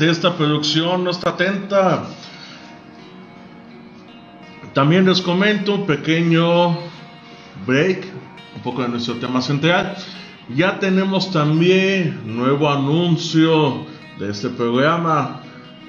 Esta 0.00 0.36
producción 0.36 1.04
no 1.04 1.10
está 1.10 1.30
atenta. 1.30 2.04
También 4.72 5.06
les 5.06 5.20
comento 5.20 5.76
un 5.76 5.86
pequeño 5.86 6.76
break, 7.64 8.04
un 8.56 8.62
poco 8.62 8.82
de 8.82 8.88
nuestro 8.88 9.14
tema 9.14 9.40
central. 9.40 9.96
Ya 10.54 10.80
tenemos 10.80 11.30
también 11.30 12.20
nuevo 12.24 12.68
anuncio 12.68 13.86
de 14.18 14.30
este 14.30 14.48
programa 14.48 15.42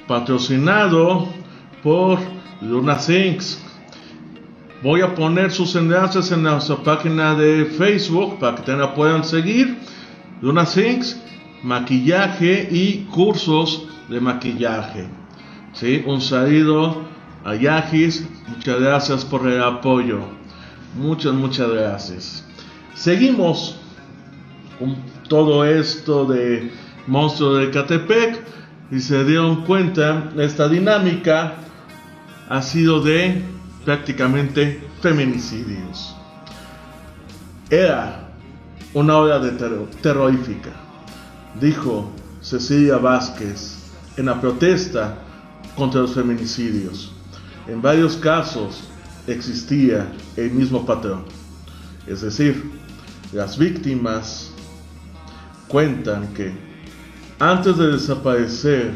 patrocinado 0.07 1.27
por 1.81 2.19
Luna 2.61 2.97
Things. 2.97 3.63
Voy 4.83 5.01
a 5.01 5.15
poner 5.15 5.51
sus 5.51 5.75
enlaces 5.75 6.31
en 6.31 6.43
nuestra 6.43 6.75
página 6.75 7.33
de 7.33 7.65
Facebook 7.65 8.37
para 8.39 8.57
que 8.57 8.71
la 8.73 8.93
puedan 8.93 9.23
seguir. 9.23 9.77
Luna 10.41 10.65
Things, 10.65 11.19
maquillaje 11.65 12.69
y 12.71 13.07
cursos 13.11 13.87
de 14.07 14.21
maquillaje. 14.21 15.07
¿Sí? 15.73 16.03
Un 16.05 16.21
saludo 16.21 17.01
a 17.43 17.55
Yagis. 17.55 18.27
Muchas 18.47 18.79
gracias 18.79 19.25
por 19.25 19.47
el 19.47 19.61
apoyo. 19.61 20.19
Muchas, 20.95 21.33
muchas 21.33 21.69
gracias. 21.69 22.45
Seguimos 22.93 23.77
con 24.77 24.95
todo 25.27 25.65
esto 25.65 26.25
de 26.25 26.71
Monstruo 27.07 27.55
de 27.55 27.71
Catepec 27.71 28.41
y 28.91 28.99
se 28.99 29.25
dieron 29.25 29.65
cuenta, 29.65 30.31
esta 30.37 30.69
dinámica 30.69 31.55
ha 32.47 32.61
sido 32.61 33.01
de 33.01 33.41
prácticamente 33.83 34.81
feminicidios. 35.01 36.15
Era 37.71 38.29
una 38.93 39.17
hora 39.17 39.39
de 39.39 39.51
terror, 39.51 39.89
terrorífica, 40.01 40.84
dijo 41.59 42.09
Cecilia 42.41 42.97
Vázquez 42.97 43.77
en 44.17 44.27
la 44.27 44.39
protesta 44.39 45.17
contra 45.75 46.01
los 46.01 46.13
feminicidios. 46.13 47.11
En 47.67 47.81
varios 47.81 48.15
casos 48.15 48.83
existía 49.27 50.11
el 50.35 50.51
mismo 50.51 50.85
patrón, 50.85 51.23
es 52.07 52.21
decir, 52.21 52.71
las 53.33 53.57
víctimas 53.57 54.51
cuentan 55.67 56.27
que 56.33 56.53
antes 57.39 57.77
de 57.77 57.93
desaparecer 57.93 58.93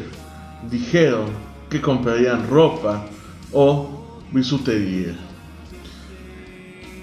dijeron 0.70 1.26
que 1.68 1.80
comprarían 1.80 2.48
ropa 2.48 3.04
o 3.52 4.20
bisutería. 4.32 5.16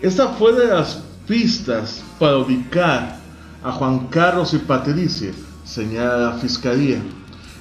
Esta 0.02 0.30
fue 0.30 0.54
de 0.54 0.68
las 0.68 1.04
pistas 1.28 2.04
para 2.18 2.38
ubicar 2.38 3.20
a 3.64 3.72
Juan 3.72 4.08
Carlos 4.08 4.54
y 4.54 4.60
Patricia, 4.60 5.32
señala 5.68 6.18
la 6.18 6.34
fiscalía. 6.34 7.02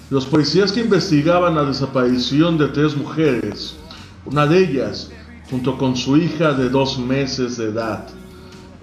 Los 0.09 0.25
policías 0.25 0.71
que 0.71 0.81
investigaban 0.81 1.57
la 1.57 1.65
desaparición 1.65 2.57
de 2.57 2.69
tres 2.69 2.97
mujeres, 2.97 3.77
una 4.25 4.47
de 4.47 4.59
ellas 4.61 5.11
junto 5.51 5.77
con 5.77 5.97
su 5.97 6.17
hija 6.17 6.53
de 6.53 6.69
dos 6.69 6.99
meses 6.99 7.57
de 7.57 7.67
edad, 7.67 8.07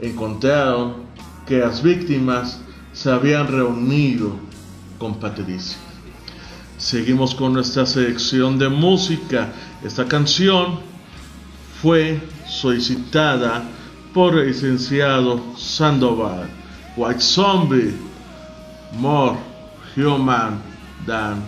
encontraron 0.01 1.03
que 1.47 1.59
las 1.59 1.81
víctimas 1.81 2.59
se 2.91 3.09
habían 3.09 3.47
reunido 3.47 4.35
con 4.97 5.15
Patricia. 5.15 5.77
Seguimos 6.77 7.33
con 7.33 7.53
nuestra 7.53 7.85
selección 7.85 8.59
de 8.59 8.67
música. 8.67 9.53
Esta 9.83 10.05
canción 10.05 10.79
fue 11.81 12.21
solicitada 12.47 13.63
por 14.13 14.37
el 14.37 14.47
licenciado 14.47 15.41
Sandoval. 15.57 16.49
White 16.95 17.21
Zombie, 17.21 17.93
more 18.93 19.37
human 19.93 20.61
than 21.05 21.43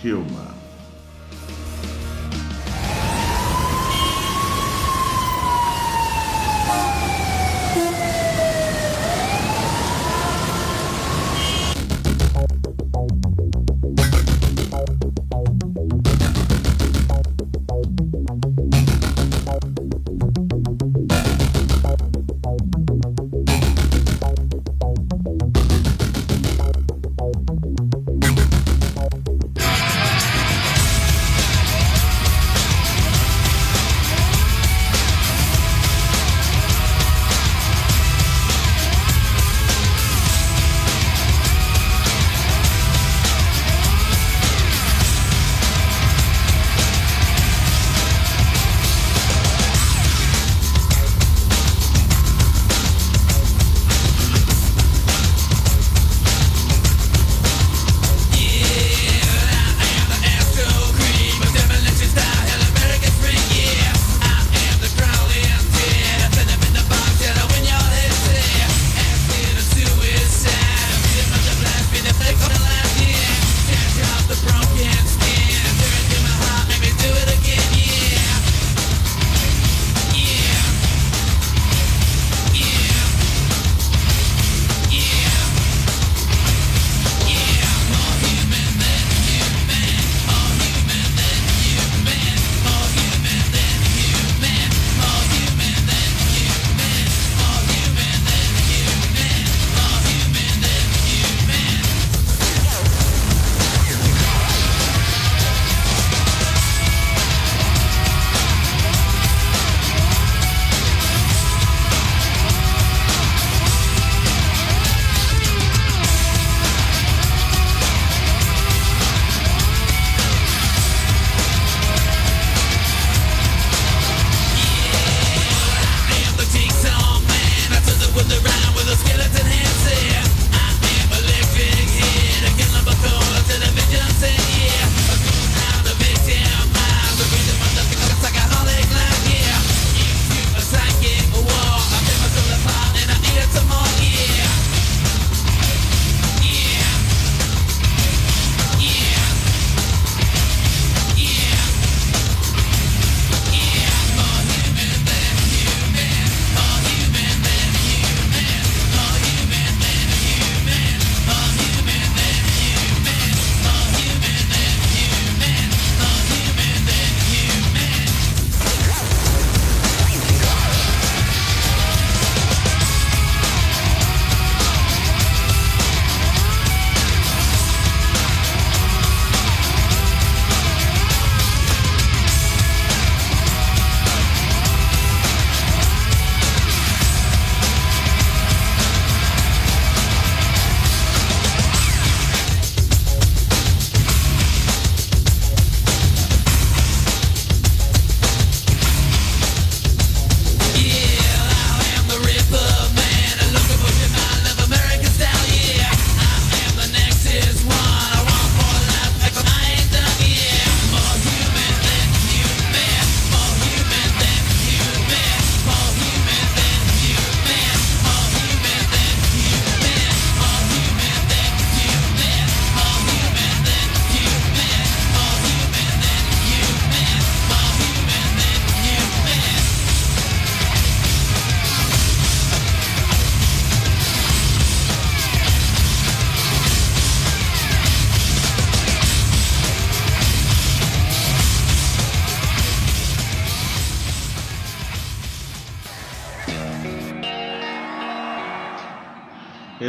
human. 0.00 0.55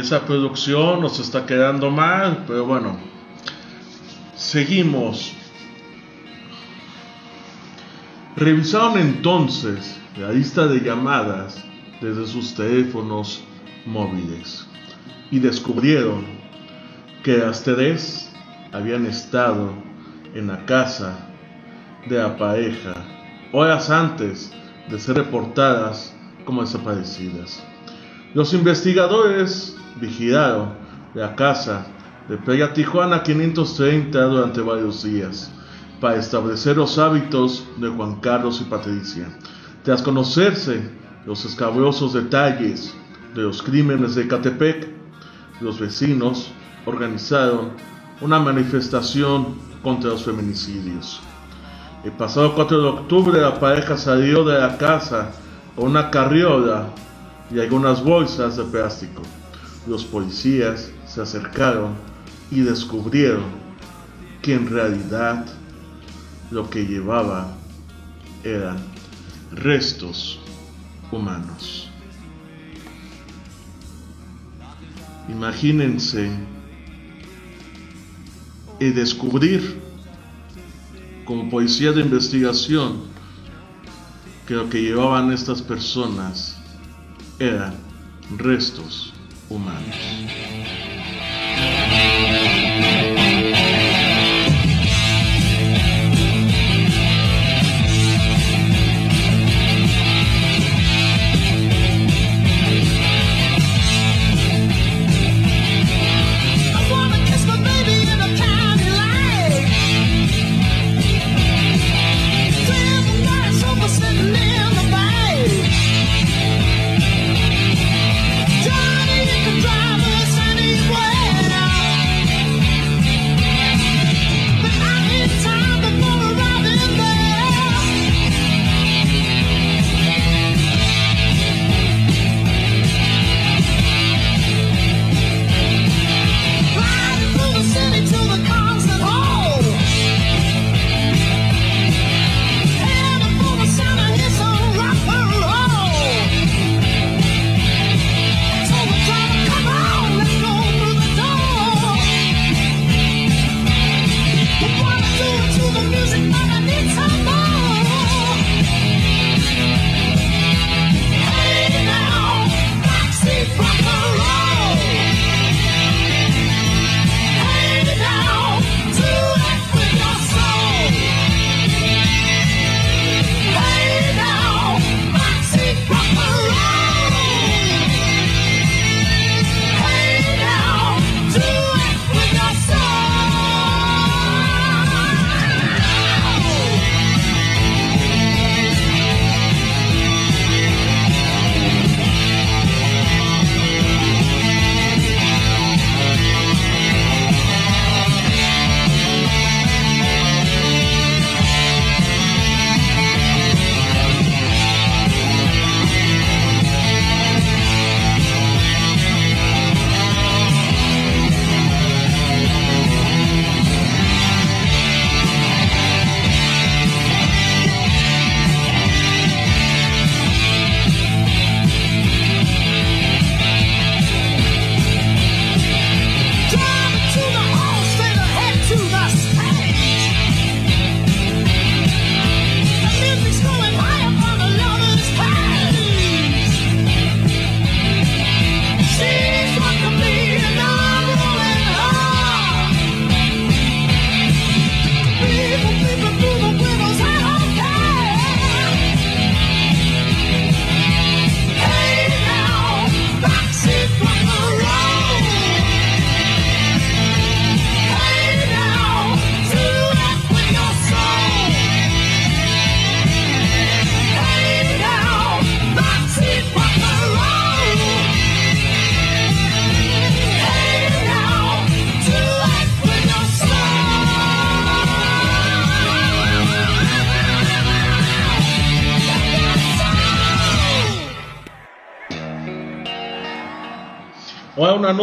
Esa 0.08 0.24
producción 0.24 1.02
nos 1.02 1.20
está 1.20 1.44
quedando 1.44 1.90
mal, 1.90 2.44
pero 2.46 2.64
bueno, 2.64 2.96
seguimos. 4.34 5.34
Revisaron 8.34 8.98
entonces 8.98 10.00
la 10.16 10.32
lista 10.32 10.66
de 10.66 10.80
llamadas 10.80 11.62
desde 12.00 12.26
sus 12.26 12.54
teléfonos 12.54 13.42
móviles 13.84 14.66
y 15.30 15.40
descubrieron 15.40 16.24
que 17.22 17.36
las 17.36 17.62
tres 17.62 18.32
habían 18.72 19.04
estado 19.04 19.74
en 20.32 20.46
la 20.46 20.64
casa 20.64 21.18
de 22.08 22.16
la 22.16 22.34
pareja 22.38 22.94
horas 23.52 23.90
antes 23.90 24.50
de 24.88 24.98
ser 24.98 25.16
reportadas 25.16 26.16
como 26.46 26.62
desaparecidas. 26.62 27.62
Los 28.32 28.54
investigadores 28.54 29.77
vigilaron 30.00 30.70
la 31.14 31.34
casa 31.34 31.86
de 32.28 32.36
Playa 32.36 32.72
Tijuana 32.72 33.22
530 33.22 34.20
durante 34.22 34.60
varios 34.60 35.02
días 35.02 35.50
para 36.00 36.16
establecer 36.16 36.76
los 36.76 36.98
hábitos 36.98 37.66
de 37.78 37.88
Juan 37.88 38.20
Carlos 38.20 38.60
y 38.60 38.64
Patricia. 38.64 39.28
Tras 39.82 40.02
conocerse 40.02 40.90
los 41.26 41.44
escabrosos 41.44 42.12
detalles 42.12 42.94
de 43.34 43.42
los 43.42 43.62
crímenes 43.62 44.14
de 44.14 44.28
Catepec, 44.28 44.88
los 45.60 45.80
vecinos 45.80 46.50
organizaron 46.86 47.70
una 48.20 48.38
manifestación 48.38 49.56
contra 49.82 50.10
los 50.10 50.24
feminicidios. 50.24 51.20
El 52.04 52.12
pasado 52.12 52.54
4 52.54 52.80
de 52.80 52.88
octubre 52.88 53.40
la 53.40 53.58
pareja 53.58 53.96
salió 53.96 54.44
de 54.44 54.58
la 54.58 54.76
casa 54.78 55.32
con 55.74 55.86
una 55.90 56.10
carriola 56.10 56.86
y 57.50 57.58
algunas 57.58 58.02
bolsas 58.04 58.56
de 58.56 58.64
plástico. 58.64 59.22
Los 59.88 60.04
policías 60.04 60.90
se 61.06 61.22
acercaron 61.22 61.94
y 62.50 62.60
descubrieron 62.60 63.46
que 64.42 64.52
en 64.52 64.68
realidad 64.68 65.46
lo 66.50 66.68
que 66.68 66.84
llevaba 66.84 67.56
eran 68.44 68.76
restos 69.50 70.40
humanos. 71.10 71.88
Imagínense 75.26 76.32
y 78.78 78.90
descubrir 78.90 79.80
como 81.24 81.48
policía 81.48 81.92
de 81.92 82.02
investigación 82.02 83.04
que 84.46 84.52
lo 84.52 84.68
que 84.68 84.82
llevaban 84.82 85.32
estas 85.32 85.62
personas 85.62 86.58
eran 87.38 87.74
restos 88.36 89.14
humanos. 89.50 89.96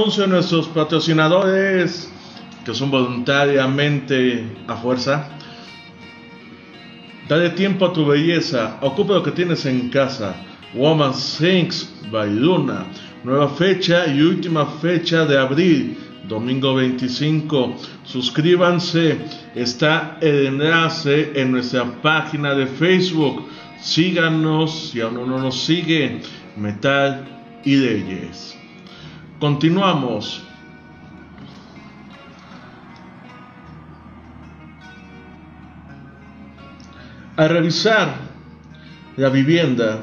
Anuncio 0.05 0.23
de 0.25 0.29
nuestros 0.29 0.67
patrocinadores 0.67 2.11
que 2.63 2.75
son 2.75 2.91
voluntariamente 2.91 4.45
a 4.67 4.75
fuerza. 4.75 5.29
Dale 7.27 7.49
tiempo 7.49 7.87
a 7.87 7.93
tu 7.93 8.05
belleza, 8.05 8.77
ocupa 8.81 9.15
lo 9.15 9.23
que 9.23 9.31
tienes 9.31 9.65
en 9.65 9.89
casa. 9.89 10.35
Woman 10.75 11.11
Things 11.11 11.91
by 12.11 12.29
Luna. 12.29 12.85
Nueva 13.23 13.49
fecha 13.49 14.05
y 14.05 14.21
última 14.21 14.67
fecha 14.79 15.25
de 15.25 15.39
abril, 15.39 15.97
domingo 16.27 16.75
25. 16.75 17.75
Suscríbanse, 18.03 19.17
está 19.55 20.19
el 20.21 20.45
enlace 20.45 21.31
en 21.33 21.51
nuestra 21.51 21.83
página 22.03 22.53
de 22.53 22.67
Facebook. 22.67 23.47
Síganos 23.81 24.91
si 24.91 25.01
aún 25.01 25.27
no 25.27 25.39
nos 25.39 25.59
sigue, 25.59 26.21
Metal 26.55 27.25
y 27.63 27.75
Leyes. 27.77 28.64
Continuamos. 29.45 30.41
Al 37.37 37.49
revisar 37.49 38.15
la 39.17 39.29
vivienda, 39.29 40.01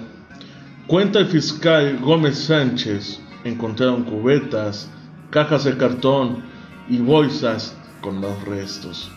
cuenta 0.87 1.19
el 1.19 1.27
fiscal 1.27 1.99
Gómez 1.99 2.39
Sánchez, 2.39 3.21
encontraron 3.43 4.05
cubetas, 4.05 4.89
cajas 5.31 5.65
de 5.65 5.77
cartón 5.77 6.45
y 6.89 6.99
bolsas 6.99 7.77
con 8.01 8.21
los 8.21 8.45
restos. 8.45 9.11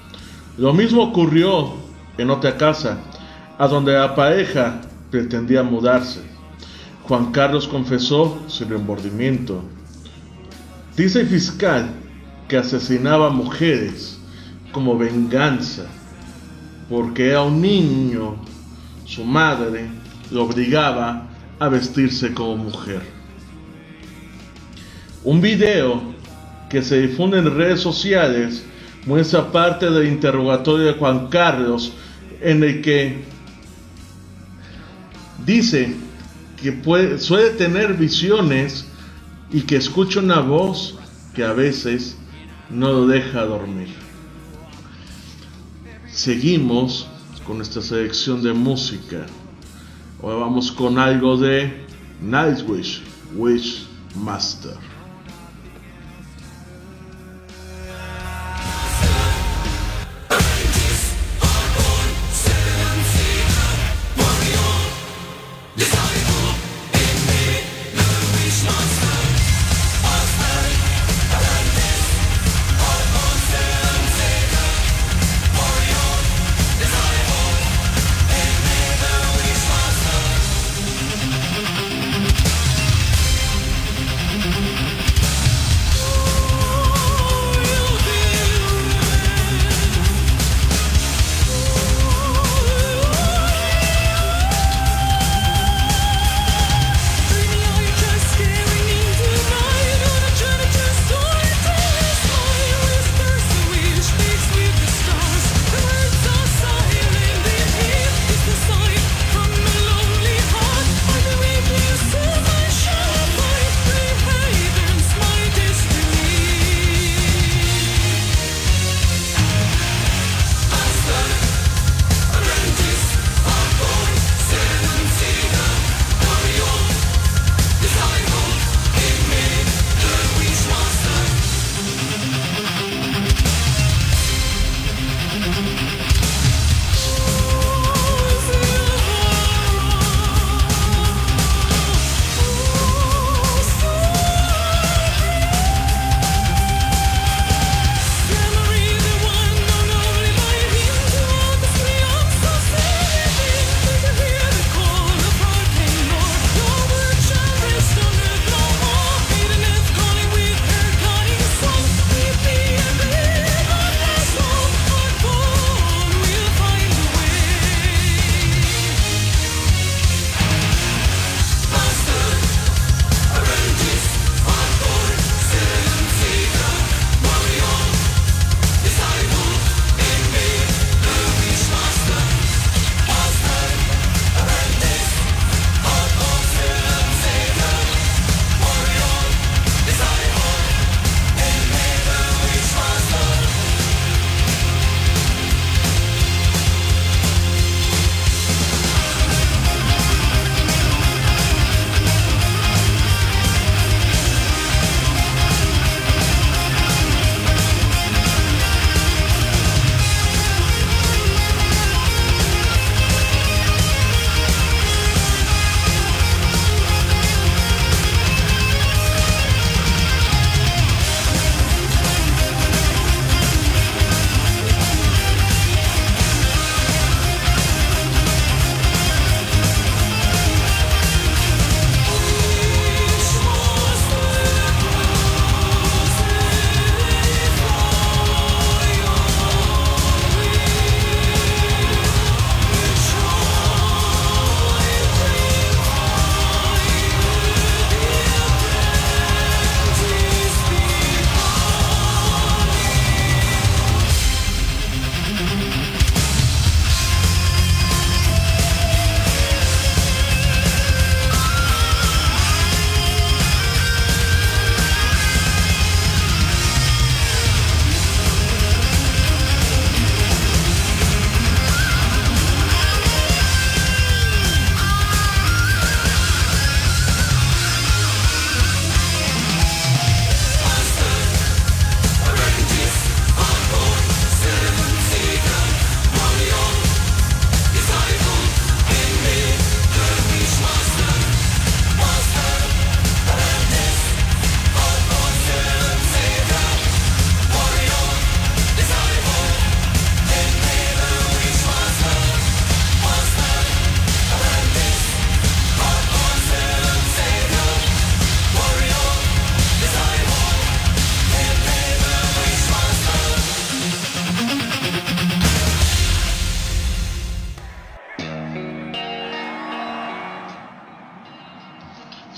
Lo 0.58 0.74
mismo 0.74 1.04
ocurrió 1.04 1.72
en 2.18 2.32
otra 2.32 2.58
casa, 2.58 2.98
a 3.60 3.68
donde 3.68 3.94
la 3.94 4.16
pareja 4.16 4.82
pretendía 5.12 5.62
mudarse. 5.62 6.22
Juan 7.04 7.32
Carlos 7.32 7.68
confesó 7.68 8.42
su 8.48 8.66
remordimiento. 8.66 9.75
Dice 10.96 11.22
el 11.22 11.28
fiscal 11.28 11.90
que 12.48 12.58
asesinaba 12.58 13.30
mujeres 13.30 14.18
como 14.72 14.98
venganza 14.98 15.86
porque 16.90 17.30
era 17.30 17.42
un 17.42 17.62
niño, 17.62 18.36
su 19.06 19.24
madre 19.24 19.88
lo 20.32 20.44
obligaba 20.44 21.28
a 21.60 21.68
vestirse 21.68 22.34
como 22.34 22.58
mujer. 22.58 23.02
Un 25.24 25.42
video 25.42 26.02
que 26.70 26.82
se 26.82 27.08
difunde 27.08 27.40
en 27.40 27.56
redes 27.56 27.80
sociales 27.80 28.64
muestra 29.06 29.52
parte 29.52 29.90
del 29.90 30.08
interrogatorio 30.08 30.88
de 30.88 30.94
Juan 30.94 31.28
Carlos 31.28 31.94
en 32.42 32.64
el 32.64 32.82
que 32.82 33.24
dice 35.46 35.96
que 36.62 37.18
suele 37.18 37.52
tener 37.52 37.94
visiones 37.94 38.86
y 39.56 39.62
que 39.62 39.78
escucha 39.78 40.20
una 40.20 40.42
voz 40.42 40.96
que 41.34 41.42
a 41.42 41.54
veces 41.54 42.18
no 42.70 42.92
lo 42.92 43.08
deja 43.08 43.46
dormir. 43.46 43.88
Seguimos 46.12 47.08
con 47.48 47.62
esta 47.62 47.82
selección 47.82 48.44
de 48.44 48.52
música. 48.52 49.26
Ahora 50.22 50.40
vamos 50.40 50.74
con 50.74 51.00
algo 51.00 51.38
de 51.38 51.72
Nightwish, 52.22 53.02
Wish 53.38 53.88
Master. 54.14 54.76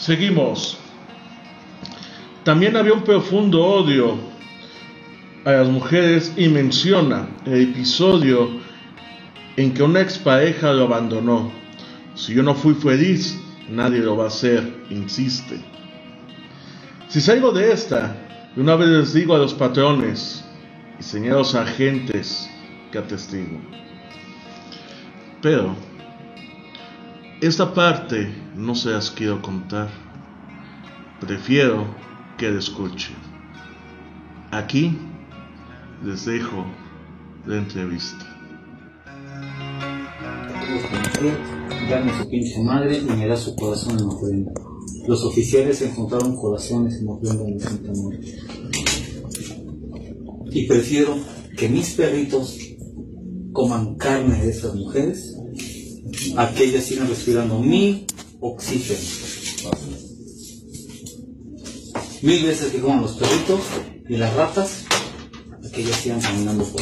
Seguimos. 0.07 0.77
También 2.45 2.77
había 2.77 2.93
un 2.93 3.03
profundo 3.03 3.61
odio 3.61 4.17
a 5.43 5.51
las 5.51 5.67
mujeres 5.67 6.31
y 6.37 6.47
menciona 6.47 7.27
el 7.45 7.71
episodio 7.71 8.51
en 9.57 9.73
que 9.73 9.83
una 9.83 9.99
expareja 9.99 10.71
lo 10.71 10.85
abandonó. 10.85 11.51
Si 12.15 12.33
yo 12.33 12.41
no 12.41 12.55
fui 12.55 12.73
feliz, 12.73 13.37
nadie 13.67 13.99
lo 13.99 14.15
va 14.15 14.23
a 14.23 14.27
hacer, 14.27 14.85
insiste. 14.89 15.59
Si 17.09 17.19
salgo 17.19 17.51
de 17.51 17.73
esta, 17.73 18.15
una 18.55 18.77
vez 18.77 18.87
les 18.87 19.13
digo 19.13 19.35
a 19.35 19.39
los 19.39 19.53
patrones 19.53 20.41
y 20.97 21.03
señalo 21.03 21.41
a 21.41 21.63
agentes 21.63 22.49
que 22.93 22.97
atestigo. 22.97 23.59
Pero 25.41 25.75
esta 27.41 27.73
parte 27.73 28.33
no 28.55 28.73
se 28.73 28.89
las 28.89 29.11
quiero 29.11 29.41
contar. 29.41 29.89
Prefiero 31.19 31.85
que 32.37 32.49
la 32.49 32.59
escuchen. 32.59 33.15
Aquí 34.51 34.97
les 36.03 36.25
dejo 36.25 36.65
la 37.45 37.57
entrevista. 37.57 38.25
Dame 41.89 42.17
su 42.17 42.29
pinche 42.29 42.61
madre 42.63 42.97
y 42.97 43.05
me 43.05 43.27
da 43.27 43.37
su 43.37 43.55
corazón 43.55 43.99
en 43.99 44.05
ofrenda. 44.05 44.51
Los 45.07 45.23
oficiales 45.23 45.81
encontraron 45.81 46.35
corazones 46.35 46.99
en 46.99 47.07
ofrenda 47.07 47.43
de 47.43 47.59
santa 47.59 47.91
muerte. 47.93 48.35
Y 50.51 50.67
prefiero 50.67 51.15
que 51.55 51.69
mis 51.69 51.91
perritos 51.93 52.57
coman 53.53 53.95
carne 53.95 54.43
de 54.43 54.49
estas 54.49 54.75
mujeres 54.75 55.36
a 56.35 56.53
que 56.53 56.65
ellas 56.65 56.85
sigan 56.85 57.07
respirando 57.07 57.59
mi 57.59 58.05
oxígeno. 58.39 58.99
Mil 62.21 62.45
veces 62.45 62.71
que 62.71 62.79
coman 62.79 63.01
los 63.01 63.11
perritos 63.13 63.61
y 64.09 64.17
las 64.17 64.33
ratas 64.33 64.85
a 65.63 65.69
que 65.69 65.81
ellas 65.81 65.95
sigan 65.97 66.19
caminando 66.19 66.63
por. 66.65 66.81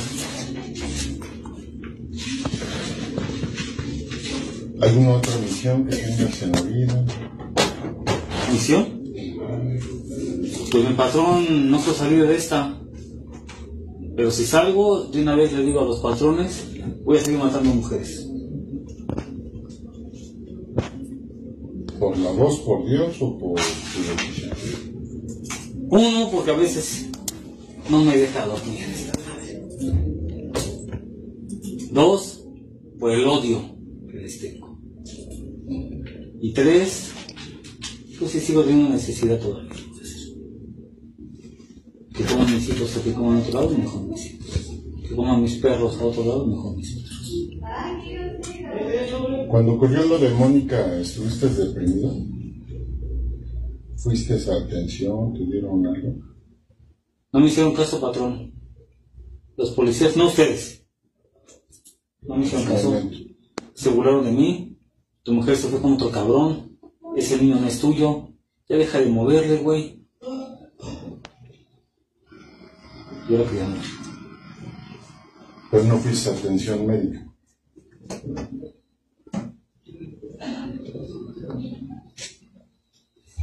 ¿Alguna 4.81 5.13
otra 5.15 5.37
misión 5.37 5.85
que 5.87 5.95
tengas 5.95 6.41
en 6.41 6.51
la 6.51 6.61
vida? 6.61 7.05
¿Misión? 8.51 8.95
Pues 10.71 10.89
mi 10.89 10.93
patrón 10.95 11.71
no 11.71 11.81
se 11.81 11.91
ha 11.91 11.93
salido 11.93 12.27
de 12.27 12.35
esta. 12.35 12.77
Pero 14.15 14.31
si 14.31 14.45
salgo, 14.45 15.05
de 15.05 15.21
una 15.21 15.35
vez 15.35 15.51
le 15.51 15.63
digo 15.63 15.81
a 15.81 15.85
los 15.85 15.99
patrones, 15.99 16.65
voy 17.03 17.17
a 17.17 17.21
seguir 17.21 17.39
matando 17.39 17.73
mujeres. 17.73 18.27
¿Por 22.05 22.19
la 22.19 22.29
voz, 22.29 22.59
por 22.59 22.85
Dios 22.87 23.19
o 23.19 23.35
por 23.35 23.55
tu? 23.55 23.63
Uno, 25.89 26.29
porque 26.31 26.51
a 26.51 26.55
veces 26.55 27.07
no 27.89 28.03
me 28.03 28.15
deja 28.15 28.45
dormir 28.45 28.81
esta 28.81 29.19
madre. 29.27 29.63
Dos, 31.91 32.43
por 32.99 33.11
el 33.11 33.25
odio 33.25 33.59
que 34.07 34.17
les 34.17 34.39
tengo. 34.39 34.79
Y 36.41 36.53
tres, 36.53 37.11
pues 38.19 38.33
si 38.33 38.39
sigo 38.39 38.61
teniendo 38.61 38.91
necesidad 38.91 39.39
todavía. 39.39 39.73
Que 42.13 42.23
coman 42.23 42.53
mis 42.53 42.69
hijos 42.69 42.97
o 42.97 43.03
que 43.03 43.13
coman 43.13 43.37
a 43.37 43.39
otro 43.39 43.61
lado, 43.61 43.75
mejor 43.75 44.03
mis 44.03 44.25
hijos. 44.27 44.69
Que 45.09 45.15
coman 45.15 45.41
mis 45.41 45.55
perros 45.55 45.99
a 45.99 46.05
otro 46.05 46.23
lado, 46.23 46.45
mejor 46.45 46.75
mis 46.75 46.93
perros. 46.93 47.33
Cuando 49.49 49.73
ocurrió 49.73 50.05
lo 50.05 50.17
de 50.17 50.29
Mónica, 50.31 50.99
¿estuviste 50.99 51.47
deprimido? 51.47 52.13
¿Fuiste 53.97 54.33
a 54.33 54.55
atención? 54.63 55.33
¿Te 55.33 55.45
dieron 55.45 55.85
algo? 55.85 56.15
No 57.31 57.39
me 57.39 57.47
hicieron 57.47 57.73
caso, 57.73 57.99
patrón. 57.99 58.53
Los 59.57 59.71
policías, 59.71 60.15
no 60.17 60.27
ustedes. 60.27 60.85
No 62.21 62.35
me 62.35 62.45
hicieron 62.45 62.67
caso. 62.67 63.01
Se 63.73 63.89
burlaron 63.89 64.25
de 64.25 64.31
mí. 64.31 64.79
Tu 65.23 65.33
mujer 65.33 65.55
se 65.55 65.67
fue 65.69 65.81
con 65.81 65.93
otro 65.93 66.11
cabrón. 66.11 66.77
Ese 67.15 67.37
niño 67.37 67.59
no 67.59 67.67
es 67.67 67.79
tuyo. 67.79 68.29
Ya 68.67 68.77
deja 68.77 68.99
de 68.99 69.07
moverle, 69.07 69.57
güey. 69.57 70.05
Yo 73.29 73.37
lo 73.37 73.49
que 73.49 73.55
ya 73.55 73.67
no. 73.67 73.75
Pero 75.71 75.83
no 75.85 75.97
fuiste 75.97 76.29
a 76.29 76.33
atención 76.33 76.85
médica. 76.85 77.24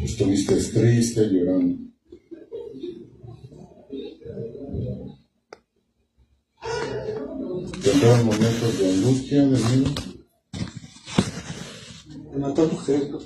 Estuviste 0.03 0.57
triste, 0.57 1.29
llorando. 1.31 1.79
¿Te 7.83 7.91
entraron 7.91 8.27
momentos 8.27 8.79
de 8.79 8.91
angustia, 8.91 9.43
de 9.47 9.59
miedo? 9.59 9.95
matar 12.43 12.67
mujeres. 12.73 13.11
¿no? 13.11 13.19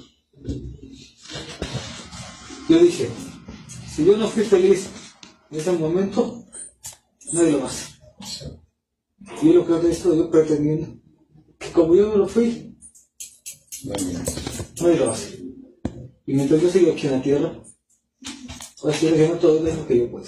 Yo 2.68 2.78
dije, 2.78 3.08
si 3.88 4.04
yo 4.04 4.16
no 4.16 4.28
fui 4.28 4.44
feliz 4.44 4.88
en 5.50 5.58
ese 5.58 5.72
momento, 5.72 6.44
nadie 7.32 7.52
lo 7.52 7.60
va 7.60 7.64
a 7.64 7.68
hacer. 7.68 8.60
Yo 9.42 9.52
lo 9.52 9.66
que 9.80 9.90
esto 9.90 10.14
yo 10.14 10.30
pretendiendo 10.30 11.05
que 11.58 11.70
como 11.72 11.94
yo 11.94 12.08
no 12.08 12.16
lo 12.16 12.28
fui, 12.28 12.76
nadie 14.80 14.96
lo 14.98 15.10
hacer. 15.10 15.40
Y 16.26 16.34
mientras 16.34 16.60
yo 16.60 16.70
siga 16.70 16.92
aquí 16.92 17.06
en 17.06 17.12
la 17.12 17.22
tierra, 17.22 17.62
haciendo 18.82 19.38
todo 19.38 19.60
lo 19.60 19.86
que 19.86 19.98
yo 19.98 20.10
pueda. 20.10 20.26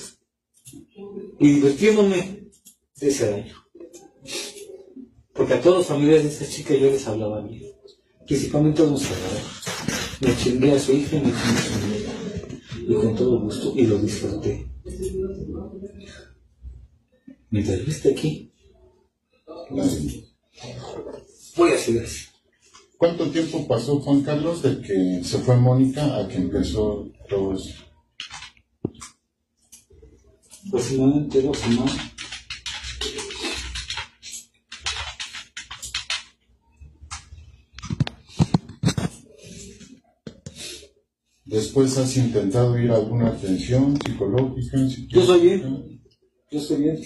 Y 1.40 1.48
divirtiéndome 1.55 2.50
de 2.97 3.08
ese 3.08 3.31
daño. 3.31 3.55
Porque 5.32 5.55
a 5.55 5.60
todos 5.60 5.78
los 5.78 5.86
familiares 5.86 6.24
de 6.24 6.31
esta 6.31 6.48
chica 6.48 6.74
yo 6.74 6.90
les 6.90 7.07
hablaba 7.07 7.40
bien. 7.42 7.73
Principalmente 8.26 8.82
a 8.82 8.86
los 8.86 9.02
salvadores. 9.02 9.44
Me 10.20 10.36
chingué 10.36 10.73
a 10.73 10.78
su 10.78 10.92
hija 10.92 11.16
y 11.16 11.20
me 11.20 11.32
chingué 11.32 11.58
a 11.58 11.62
su 11.62 11.86
nieta. 11.86 12.12
Y 12.89 12.94
con 12.94 13.15
todo 13.15 13.40
gusto, 13.40 13.73
y 13.76 13.86
lo 13.86 13.98
disfruté. 13.98 14.68
Mientras 17.50 17.81
yo 17.81 18.10
aquí, 18.10 18.52
voy 21.57 21.73
a 21.73 21.78
seguir 21.78 22.03
así. 22.03 22.27
¿Cuánto 22.97 23.31
tiempo 23.31 23.67
pasó 23.69 24.01
Juan 24.01 24.23
Carlos 24.23 24.62
de 24.62 24.81
que 24.81 25.23
se 25.23 25.39
fue 25.39 25.57
Mónica 25.57 26.19
a 26.19 26.27
que 26.27 26.37
empezó 26.37 27.09
todo 27.28 27.55
esto? 27.55 27.85
Aproximadamente 30.67 31.43
dos 31.43 31.59
semanas. 31.59 31.97
Después 41.45 41.97
has 41.97 42.17
intentado 42.17 42.78
ir 42.78 42.91
a 42.91 42.97
alguna 42.97 43.28
atención 43.28 43.99
psicológica. 44.05 44.77
Yo 45.09 45.20
estoy 45.20 45.41
bien. 45.41 46.03
Yo 46.51 46.59
estoy 46.59 46.83
bien. 46.83 47.01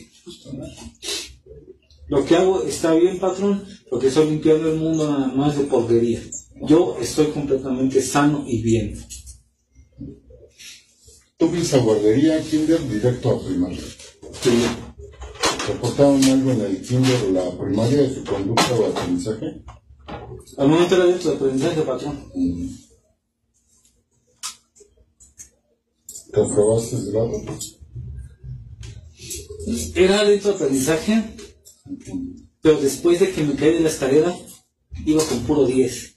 Lo 2.13 2.23
que 2.27 2.37
hago 2.37 2.63
está 2.65 2.93
bien, 2.93 3.19
patrón, 3.19 3.65
porque 3.89 4.09
estoy 4.09 4.29
limpiando 4.29 4.71
el 4.71 4.79
mundo 4.79 5.11
nada 5.11 5.29
más 5.29 5.57
de 5.57 5.65
porquería. 5.65 6.21
Yo 6.61 6.99
estoy 7.01 7.29
completamente 7.29 8.03
sano 8.03 8.45
y 8.47 8.61
bien. 8.61 9.03
¿Tú 11.39 11.47
a 11.47 11.79
guardería, 11.79 12.39
kinder, 12.43 12.87
directo 12.87 13.31
a 13.31 13.43
primaria? 13.43 13.81
¿Reportaron 15.67 16.23
algo 16.25 16.51
en 16.51 16.61
el 16.61 16.83
kinder 16.83 17.25
o 17.25 17.33
la 17.33 17.59
primaria 17.59 18.03
de 18.03 18.09
tu 18.09 18.25
conducta 18.25 18.75
o 18.75 18.87
aprendizaje? 18.89 19.63
Al 20.59 20.69
momento 20.69 20.97
era 20.97 21.07
dentro 21.07 21.31
de 21.31 21.37
aprendizaje, 21.37 21.81
patrón. 21.81 22.31
¿Comprobaste 26.35 26.97
el 26.97 27.11
grado? 27.11 27.43
Era 29.95 30.25
de 30.25 30.51
aprendizaje, 30.51 31.42
pero 32.61 32.81
después 32.81 33.21
de 33.21 33.31
que 33.33 33.43
me 33.43 33.55
caí 33.55 33.75
de 33.75 33.81
la 33.81 33.89
escalera, 33.89 34.37
iba 35.05 35.25
con 35.25 35.41
puro 35.41 35.67
10. 35.67 36.17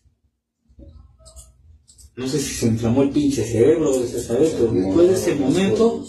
No 2.18 2.28
sé 2.28 2.40
si 2.40 2.54
se 2.54 2.68
inflamó 2.68 3.04
el 3.04 3.10
pinche 3.10 3.44
cerebro 3.44 3.92
o 3.92 4.08
sabe, 4.08 4.50
pero 4.52 4.72
después 4.72 5.08
de 5.10 5.14
ese 5.16 5.36
momento, 5.36 6.06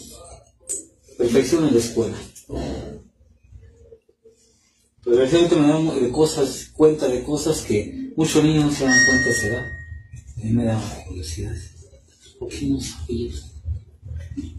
perfección 1.18 1.66
en 1.66 1.74
la 1.74 1.80
escuela. 1.80 2.16
Pero 5.02 5.16
recientemente 5.18 5.56
me 5.56 5.68
dan 5.68 6.02
de 6.02 6.10
cosas, 6.10 6.70
cuenta 6.72 7.08
de 7.08 7.22
cosas 7.22 7.62
que 7.62 8.12
muchos 8.16 8.44
niños 8.44 8.66
no 8.66 8.72
se 8.72 8.84
dan 8.84 9.04
cuenta 9.06 9.24
de 9.24 9.30
esa 9.30 9.46
edad. 9.46 9.66
A 10.36 10.44
mí 10.44 10.50
me 10.50 10.64
da 10.64 11.04
curiosidad. 11.08 11.56
¿Por 12.38 12.48
qué 12.50 12.66
no 12.66 12.80
sabías? 12.80 13.52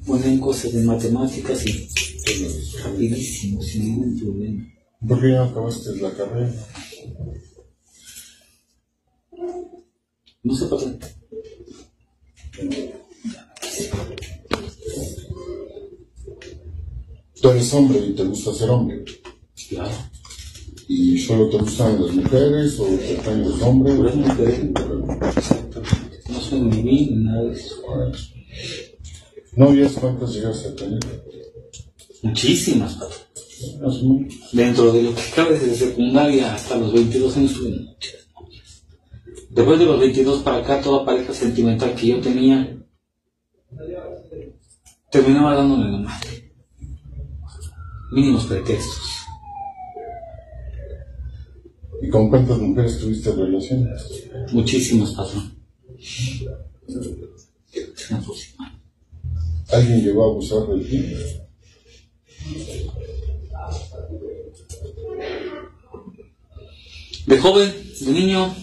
Ponen 0.06 0.40
cosas 0.40 0.74
de 0.74 0.82
matemáticas 0.84 1.66
y 1.66 1.90
rapidísimo, 2.84 3.62
sin 3.62 3.86
ningún 3.86 4.20
problema. 4.20 4.77
¿Por 5.06 5.22
qué 5.22 5.32
ya 5.32 5.44
acabaste 5.44 5.96
la 5.98 6.12
carrera? 6.12 6.52
No 10.44 10.56
sé 10.56 10.66
por 10.66 10.80
qué. 10.80 11.00
Tú 17.42 17.50
eres 17.50 17.74
hombre 17.74 18.00
y 18.00 18.14
te 18.14 18.24
gusta 18.24 18.54
ser 18.54 18.70
hombre. 18.70 19.06
Claro. 19.70 19.92
¿Y 20.88 21.20
solo 21.20 21.50
te 21.50 21.58
gustan 21.58 22.02
las 22.02 22.16
mujeres 22.16 22.80
o 22.80 22.86
te 22.86 23.16
gustan 23.16 23.42
los 23.44 23.62
hombres? 23.62 23.96
Puras 23.96 24.16
mujeres. 24.16 24.60
No 26.30 26.42
son 26.42 26.70
ni 26.70 26.82
mí 26.82 27.10
ni 27.12 27.24
nada 27.24 27.44
de 27.44 27.54
eso. 27.54 27.76
¿No 29.56 29.68
¿cuántas 30.00 30.34
llegaste 30.34 30.70
a 30.70 30.76
tener? 30.76 31.00
Muchísimas, 32.24 32.94
patrón. 32.96 33.27
Dentro 34.52 34.92
de 34.92 35.04
lo 35.04 35.16
que 35.16 35.22
cabe 35.36 35.58
desde 35.58 35.76
secundaria 35.88 36.54
hasta 36.54 36.78
los 36.78 36.94
22 36.94 37.38
años 37.38 37.54
tuve 37.54 37.70
muchas. 37.70 38.28
Después 39.50 39.80
de 39.80 39.86
los 39.86 40.00
22 40.00 40.44
para 40.44 40.58
acá, 40.58 40.82
toda 40.82 41.06
pareja 41.06 41.34
sentimental 41.34 41.96
que 41.96 42.08
yo 42.08 42.22
tenía 42.22 42.78
terminaba 45.10 45.56
dándome 45.56 45.92
la 45.92 45.98
madre. 45.98 46.52
Mínimos 48.12 48.46
pretextos. 48.46 49.18
¿Y 52.02 52.10
con 52.10 52.30
cuántas 52.30 52.60
mujeres 52.60 53.00
tuviste 53.00 53.32
relaciones? 53.32 54.30
Muchísimas, 54.52 55.12
patrón. 55.12 55.58
¿Alguien 59.70 60.04
llegó 60.04 60.24
a 60.24 60.32
abusar 60.32 60.68
de 60.68 60.84
ti? 60.86 61.16
De 67.26 67.38
joven, 67.40 67.74
de 68.00 68.12
niño, 68.12 68.56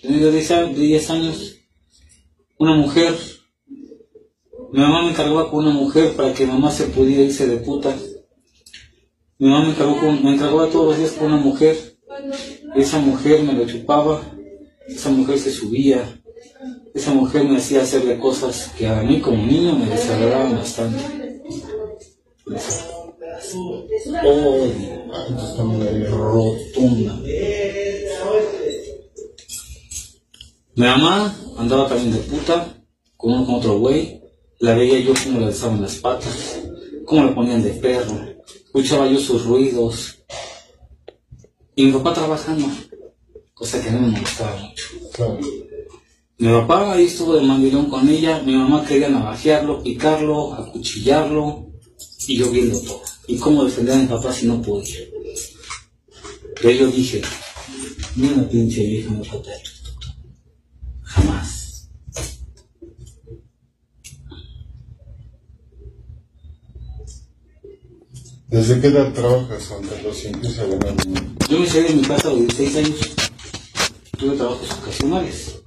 tenía 0.00 0.30
10 0.30 0.50
a- 0.52 0.62
de 0.66 0.74
10 0.74 1.10
años, 1.10 1.56
una 2.58 2.74
mujer, 2.76 3.12
mi 4.72 4.80
mamá 4.80 5.02
me 5.02 5.10
encargaba 5.10 5.50
con 5.50 5.64
una 5.66 5.74
mujer 5.74 6.14
para 6.14 6.32
que 6.32 6.46
mamá 6.46 6.70
se 6.70 6.84
pudiera 6.86 7.22
irse 7.22 7.46
de 7.46 7.56
puta. 7.56 7.96
Mi 9.38 9.48
mamá 9.48 9.64
me, 9.64 9.70
encargó 9.72 9.98
con- 9.98 10.22
me 10.22 10.34
encargaba 10.34 10.68
todos 10.70 10.86
los 10.90 10.98
días 10.98 11.12
con 11.12 11.26
una 11.32 11.42
mujer, 11.42 11.76
esa 12.76 13.00
mujer 13.00 13.42
me 13.42 13.52
lo 13.52 13.66
chupaba, 13.66 14.22
esa 14.86 15.10
mujer 15.10 15.38
se 15.38 15.50
subía, 15.50 16.20
esa 16.94 17.12
mujer 17.12 17.44
me 17.44 17.56
hacía 17.56 17.82
hacerle 17.82 18.18
cosas 18.18 18.70
que 18.78 18.86
a 18.86 19.02
mí 19.02 19.20
como 19.20 19.44
niño 19.44 19.76
me 19.76 19.86
desagradaban 19.86 20.52
bastante. 20.56 21.02
Hay 25.82 26.04
rotunda. 26.04 27.20
Mi 30.76 30.84
mamá 30.86 31.34
andaba 31.56 31.88
también 31.88 32.12
de 32.12 32.18
puta 32.18 32.76
con, 33.16 33.32
uno- 33.32 33.46
con 33.46 33.54
otro 33.56 33.78
güey. 33.78 34.20
La 34.60 34.74
veía 34.74 34.98
yo 35.00 35.12
como 35.22 35.40
le 35.40 35.46
alzaban 35.46 35.82
las 35.82 35.96
patas, 35.96 36.60
cómo 37.04 37.24
le 37.24 37.32
ponían 37.32 37.62
de 37.62 37.70
perro. 37.70 38.18
Escuchaba 38.66 39.06
yo 39.08 39.18
sus 39.18 39.44
ruidos. 39.44 40.18
Y 41.76 41.86
mi 41.86 41.92
papá 41.92 42.14
trabajando, 42.14 42.66
cosa 43.52 43.80
que 43.82 43.88
a 43.88 43.92
mí 43.92 44.00
me 44.00 44.08
molestaba 44.12 44.56
mucho. 44.56 44.84
Claro. 45.12 45.38
Mi 46.38 46.48
papá 46.48 46.92
ahí 46.92 47.04
estuvo 47.06 47.34
de 47.34 47.42
mandilón 47.42 47.86
con 47.86 48.08
ella, 48.08 48.40
mi 48.44 48.54
mamá 48.54 48.84
quería 48.84 49.08
navajearlo, 49.08 49.82
picarlo, 49.82 50.54
acuchillarlo, 50.54 51.66
y 52.26 52.36
yo 52.38 52.50
viendo 52.50 52.80
todo. 52.80 53.00
¿Y 53.26 53.38
cómo 53.38 53.64
defender 53.64 53.94
a 53.94 53.98
mi 53.98 54.06
papá 54.06 54.32
si 54.32 54.46
no 54.46 54.60
podía? 54.60 55.00
Pero 56.60 56.70
yo 56.70 56.86
dije, 56.88 57.22
ni 58.16 58.28
una 58.28 58.48
pinche 58.48 58.82
vieja 58.82 59.10
me 59.10 59.20
va 59.20 59.26
a 59.26 59.30
tratar 59.30 59.54
esto. 59.62 59.90
Jamás. 61.02 61.90
¿Desde 68.48 68.80
qué 68.80 68.86
edad 68.86 69.12
trabajas, 69.12 69.66
Juan 69.66 69.86
Carlos, 69.88 70.24
y 70.24 70.26
empieza 70.28 70.62
a 70.62 70.66
ganar 70.66 70.96
dinero? 71.04 71.26
Yo 71.48 71.58
me 71.58 71.66
salí 71.66 71.88
de 71.88 71.94
mi 71.94 72.02
casa 72.02 72.28
a 72.28 72.30
los 72.32 72.40
16 72.40 72.76
años. 72.76 73.16
Tuve 74.18 74.36
trabajos 74.36 74.70
ocasionales. 74.70 75.62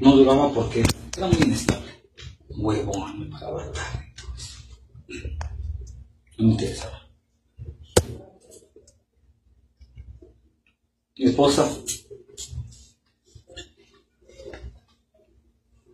No 0.00 0.16
duraba 0.16 0.52
porque 0.54 0.84
era 1.16 1.26
muy 1.26 1.42
inestable. 1.42 1.90
Huevón, 2.50 3.20
me 3.20 3.26
pagaba 3.26 3.70
tarde. 3.72 4.14
y 5.08 5.20
interesaba. 6.38 7.08
Mi 11.16 11.24
esposa 11.24 11.68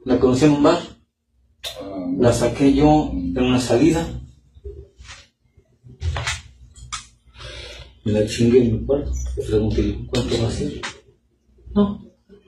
la 0.05 0.21
conocí 0.21 0.45
en 0.45 0.53
un 0.53 0.63
bar. 0.63 0.83
La 2.19 2.33
saqué 2.33 2.75
yo 2.75 3.11
en 3.13 3.39
una 3.39 3.61
salida. 3.61 4.07
Me 8.05 8.13
la 8.13 8.27
chingué 8.27 8.65
en 8.65 8.73
mi 8.73 8.87
cuarto. 8.87 9.11
Le 9.37 9.45
pregunté, 9.45 10.07
¿cuánto 10.11 10.43
va 10.43 10.49
a 10.49 10.51
ser? 10.51 10.81
No, 11.75 12.05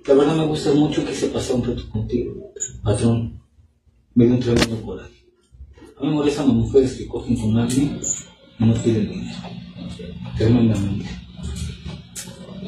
la 0.06 0.14
verdad 0.14 0.36
me 0.36 0.46
gusta 0.46 0.72
mucho 0.72 1.04
que 1.04 1.14
se 1.14 1.28
pase 1.28 1.54
un 1.54 1.64
rato 1.64 1.88
contigo. 1.88 2.52
Patrón, 2.82 3.40
me 4.14 4.26
dio 4.26 4.34
un 4.34 4.40
tremendo 4.40 4.82
coraje. 4.82 5.15
A 5.98 6.02
mí 6.02 6.08
me 6.08 6.14
molestan 6.14 6.48
las 6.48 6.56
mujeres 6.56 6.94
que 6.94 7.06
cogen 7.06 7.36
con 7.36 7.56
alguien 7.56 7.98
y 8.58 8.64
no 8.64 8.74
piden 8.74 9.08
dinero. 9.08 9.38
Tremendamente. 10.36 11.08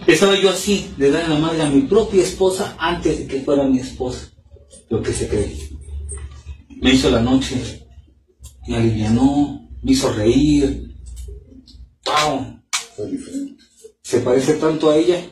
Estaba 0.07 0.40
yo 0.40 0.48
así, 0.48 0.90
de 0.97 1.10
dar 1.10 1.28
la 1.28 1.39
madre 1.39 1.62
a 1.62 1.68
mi 1.68 1.82
propia 1.82 2.23
esposa 2.23 2.74
antes 2.78 3.18
de 3.18 3.26
que 3.26 3.40
fuera 3.40 3.65
mi 3.65 3.78
esposa. 3.78 4.31
Lo 4.89 5.02
que 5.02 5.12
se 5.12 5.28
cree. 5.28 5.55
Me 6.81 6.94
hizo 6.94 7.10
la 7.10 7.20
noche, 7.20 7.86
me 8.66 8.76
alivianó, 8.76 9.68
me 9.82 9.92
hizo 9.92 10.10
reír. 10.12 10.97
¡Pau! 12.05 12.62
Fue 12.97 13.10
diferente. 13.10 13.62
Se 14.02 14.20
parece 14.20 14.55
tanto 14.55 14.89
a 14.89 14.97
ella. 14.97 15.23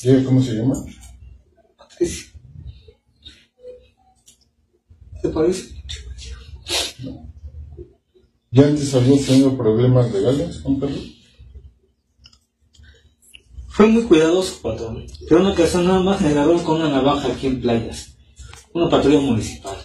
¿Y 0.00 0.10
ella 0.10 0.24
cómo 0.24 0.42
se 0.42 0.52
llama? 0.52 0.74
Patricia. 1.78 2.26
Se 5.22 5.28
parece. 5.30 5.77
¿Ya 8.58 8.66
antes 8.66 8.92
habías 8.92 9.24
tenido 9.24 9.56
problemas 9.56 10.12
legales, 10.12 10.62
Juan 10.62 10.80
Carlos? 10.80 11.14
Fue 13.68 13.86
muy 13.86 14.02
cuidadoso, 14.02 14.60
patrón. 14.60 15.06
Pero 15.28 15.42
una 15.42 15.54
nada 15.54 16.00
más 16.00 16.20
me 16.20 16.30
agarraron 16.30 16.64
con 16.64 16.80
una 16.80 16.88
navaja 16.88 17.28
aquí 17.28 17.46
en 17.46 17.60
playas. 17.60 18.16
Una 18.72 18.90
patrulla 18.90 19.20
municipal. 19.20 19.76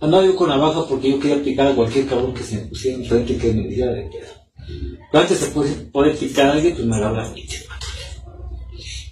Andaba 0.00 0.22
yo 0.22 0.36
con 0.36 0.50
navaja 0.50 0.86
porque 0.86 1.12
yo 1.12 1.18
quería 1.18 1.42
picar 1.42 1.68
a 1.68 1.74
cualquier 1.74 2.06
cabrón 2.06 2.34
que 2.34 2.42
se 2.42 2.56
me 2.56 2.66
pusiera 2.66 2.98
enfrente 2.98 3.32
y 3.32 3.38
que 3.38 3.52
me 3.54 3.66
diera 3.66 3.90
de 3.90 4.02
pedo. 4.02 4.34
Pero 5.10 5.22
antes 5.22 5.40
de 5.40 5.86
poder, 5.90 6.18
picar 6.18 6.50
a 6.50 6.52
alguien, 6.52 6.74
pues 6.74 6.86
me 6.86 6.94
agarra 6.94 7.26
la 7.26 7.32
pinche. 7.32 7.64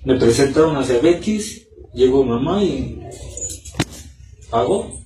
Me 0.05 0.17
presentaron 0.17 0.77
hacia 0.77 1.01
Betis, 1.01 1.67
llegó 1.95 2.23
mamá 2.27 2.63
y 2.63 3.01
pagó. 4.51 5.06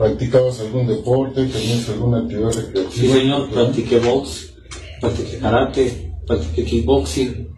¿Practicabas 0.00 0.58
algún 0.60 0.86
deporte? 0.86 1.44
¿Tenías 1.44 1.86
alguna 1.90 2.20
actividad 2.20 2.54
recreativa? 2.54 2.90
Sí, 2.90 3.06
señor, 3.06 3.50
practiqué 3.50 3.98
box, 3.98 4.54
practiqué 4.98 5.36
karate, 5.36 6.14
practiqué 6.26 6.64
kickboxing. 6.64 7.50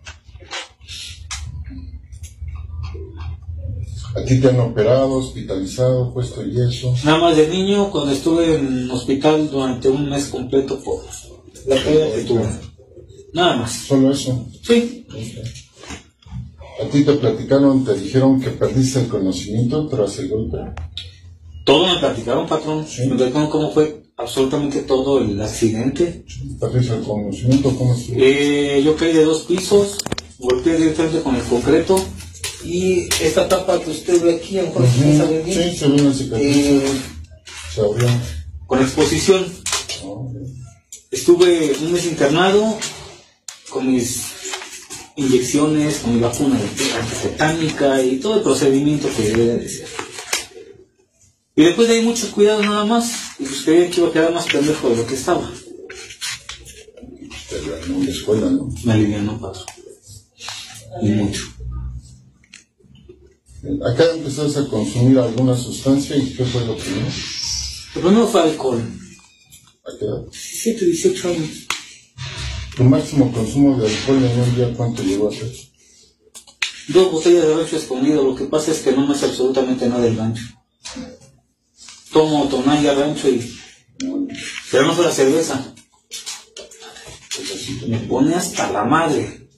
¿A 4.16 4.24
ti 4.24 4.40
te 4.40 4.48
han 4.48 4.58
operado, 4.58 5.12
hospitalizado, 5.12 6.12
puesto 6.12 6.42
yeso? 6.42 6.92
Nada 7.04 7.18
más 7.18 7.36
de 7.36 7.46
niño, 7.46 7.92
cuando 7.92 8.10
estuve 8.10 8.56
en 8.56 8.90
hospital 8.90 9.48
durante 9.48 9.88
un 9.88 10.10
mes 10.10 10.26
completo 10.26 10.82
por 10.82 11.04
la 11.68 11.80
caída 11.80 12.12
que 12.12 12.22
tuve. 12.22 12.48
Nada 13.34 13.58
más. 13.58 13.70
¿Solo 13.70 14.10
eso? 14.10 14.48
Sí. 14.64 15.06
¿A 16.82 16.88
ti 16.88 17.04
te 17.04 17.12
platicaron, 17.12 17.84
te 17.84 17.94
dijeron 17.94 18.40
que 18.40 18.50
perdiste 18.50 18.98
el 18.98 19.06
conocimiento 19.06 19.86
tras 19.86 20.18
el 20.18 20.28
golpe? 20.28 20.58
Todo 21.64 21.86
me 21.86 21.98
platicaron, 22.00 22.46
patrón. 22.46 22.86
Me 23.08 23.16
platicaron 23.16 23.50
cómo 23.50 23.72
fue 23.72 24.02
absolutamente 24.16 24.80
todo 24.82 25.20
el 25.20 25.40
accidente. 25.40 26.24
¿Perdiste 26.60 26.94
el 26.94 27.02
conocimiento? 27.02 27.74
¿Cómo 27.76 27.94
estuvo? 27.94 28.16
Eh, 28.18 28.82
yo 28.84 28.96
caí 28.96 29.12
de 29.12 29.24
dos 29.24 29.42
pisos, 29.42 29.98
golpeé 30.38 30.76
directamente 30.76 31.20
con 31.22 31.36
el 31.36 31.42
concreto 31.42 32.02
y 32.64 33.08
esta 33.20 33.48
tapa 33.48 33.80
que 33.80 33.90
usted 33.90 34.22
ve 34.22 34.34
aquí, 34.36 34.58
a 34.58 34.62
lo 34.62 34.68
mejor 34.68 34.86
se 34.86 35.16
sabe 35.16 35.42
bien, 35.42 35.70
Sí, 35.72 35.76
se 35.78 35.88
ve 35.88 36.02
una 36.02 36.12
cicatriz. 36.14 36.56
eh, 36.56 36.82
Se 37.74 37.80
abrió. 37.80 38.08
con 38.66 38.80
exposición. 38.80 39.46
Estuve 41.10 41.74
un 41.82 41.92
mes 41.92 42.06
internado 42.06 42.76
con 43.68 43.90
mis 43.92 44.22
inyecciones, 45.16 45.98
con 45.98 46.14
mi 46.14 46.20
vacuna 46.20 46.58
antitetánica 47.00 48.02
y 48.02 48.16
todo 48.16 48.36
el 48.36 48.42
procedimiento 48.42 49.08
que 49.16 49.22
debe 49.28 49.58
de 49.58 49.68
ser. 49.68 49.86
Y 51.54 51.64
después 51.64 51.88
de 51.88 51.94
ahí 51.94 52.02
muchos 52.02 52.30
cuidados 52.30 52.64
nada 52.64 52.84
más, 52.86 53.38
y 53.38 53.44
pues 53.44 53.62
creía 53.62 53.90
que 53.90 54.00
iba 54.00 54.08
a 54.08 54.12
quedar 54.12 54.32
más 54.32 54.46
pendejo 54.46 54.88
de 54.88 54.96
lo 54.96 55.06
que 55.06 55.14
estaba. 55.14 55.52
Ganó 57.50 57.98
en 57.98 58.06
la 58.06 58.10
escuela, 58.10 58.50
¿no? 58.50 58.68
Me 58.84 58.92
alivianó, 58.94 59.38
patrón. 59.38 59.66
Y 61.02 61.08
mucho. 61.10 61.42
Acá 63.86 64.04
empezaste 64.14 64.60
a 64.60 64.66
consumir 64.66 65.18
alguna 65.18 65.56
sustancia 65.56 66.16
y 66.16 66.34
¿qué 66.34 66.44
fue 66.44 66.64
lo 66.64 66.76
primero? 66.76 67.06
Lo 67.94 68.00
primero 68.00 68.26
fue 68.26 68.42
alcohol. 68.42 68.82
¿A 69.84 69.98
qué 69.98 70.04
edad? 70.06 70.22
17, 70.22 70.86
18 70.86 71.28
años. 71.28 71.50
Tu 72.76 72.84
máximo 72.84 73.30
consumo 73.30 73.78
de 73.78 73.88
alcohol 73.88 74.24
en 74.24 74.40
un 74.40 74.56
día, 74.56 74.74
¿cuánto 74.74 75.02
llegó 75.02 75.28
a 75.28 75.32
ser? 75.32 75.52
Dos 76.88 77.12
botellas 77.12 77.46
de 77.46 77.54
rancho 77.54 77.76
escondido. 77.76 78.24
Lo 78.24 78.34
que 78.34 78.46
pasa 78.46 78.72
es 78.72 78.78
que 78.78 78.92
no 78.92 79.06
me 79.06 79.14
hace 79.14 79.26
absolutamente 79.26 79.86
nada 79.86 80.06
el 80.06 80.16
rancho. 80.16 80.61
Tomo 82.12 82.46
tonalla 82.48 82.94
rancho 82.94 83.28
y. 83.28 83.58
Pero 84.70 84.86
no 84.86 84.94
fue 84.94 85.04
la 85.06 85.12
cerveza. 85.12 85.74
Me 87.88 87.98
pone 88.00 88.34
hasta 88.34 88.70
la 88.70 88.84
madre. 88.84 89.48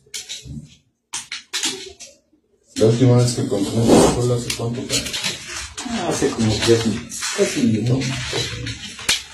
La 2.76 2.86
última 2.86 3.16
vez 3.18 3.32
que 3.32 3.46
consumiste 3.46 3.92
alcohol 3.94 4.32
hace 4.32 4.54
cuánto 4.56 4.80
tiempo? 4.82 5.10
Ah, 5.90 6.08
Hace 6.10 6.28
como 6.30 6.52
tres 6.64 6.86
meses. 6.86 7.20
Casi 7.36 7.62
ni 7.62 7.84
tomo. 7.84 8.02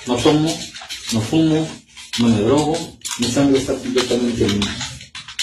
No 0.07 0.17
tomo, 0.17 0.59
no 1.13 1.21
fumo, 1.21 1.69
no 2.19 2.29
me 2.29 2.41
drogo. 2.43 2.99
Mi 3.19 3.27
sangre 3.31 3.59
está 3.59 3.75
completamente 3.75 4.47
limpia. 4.49 4.77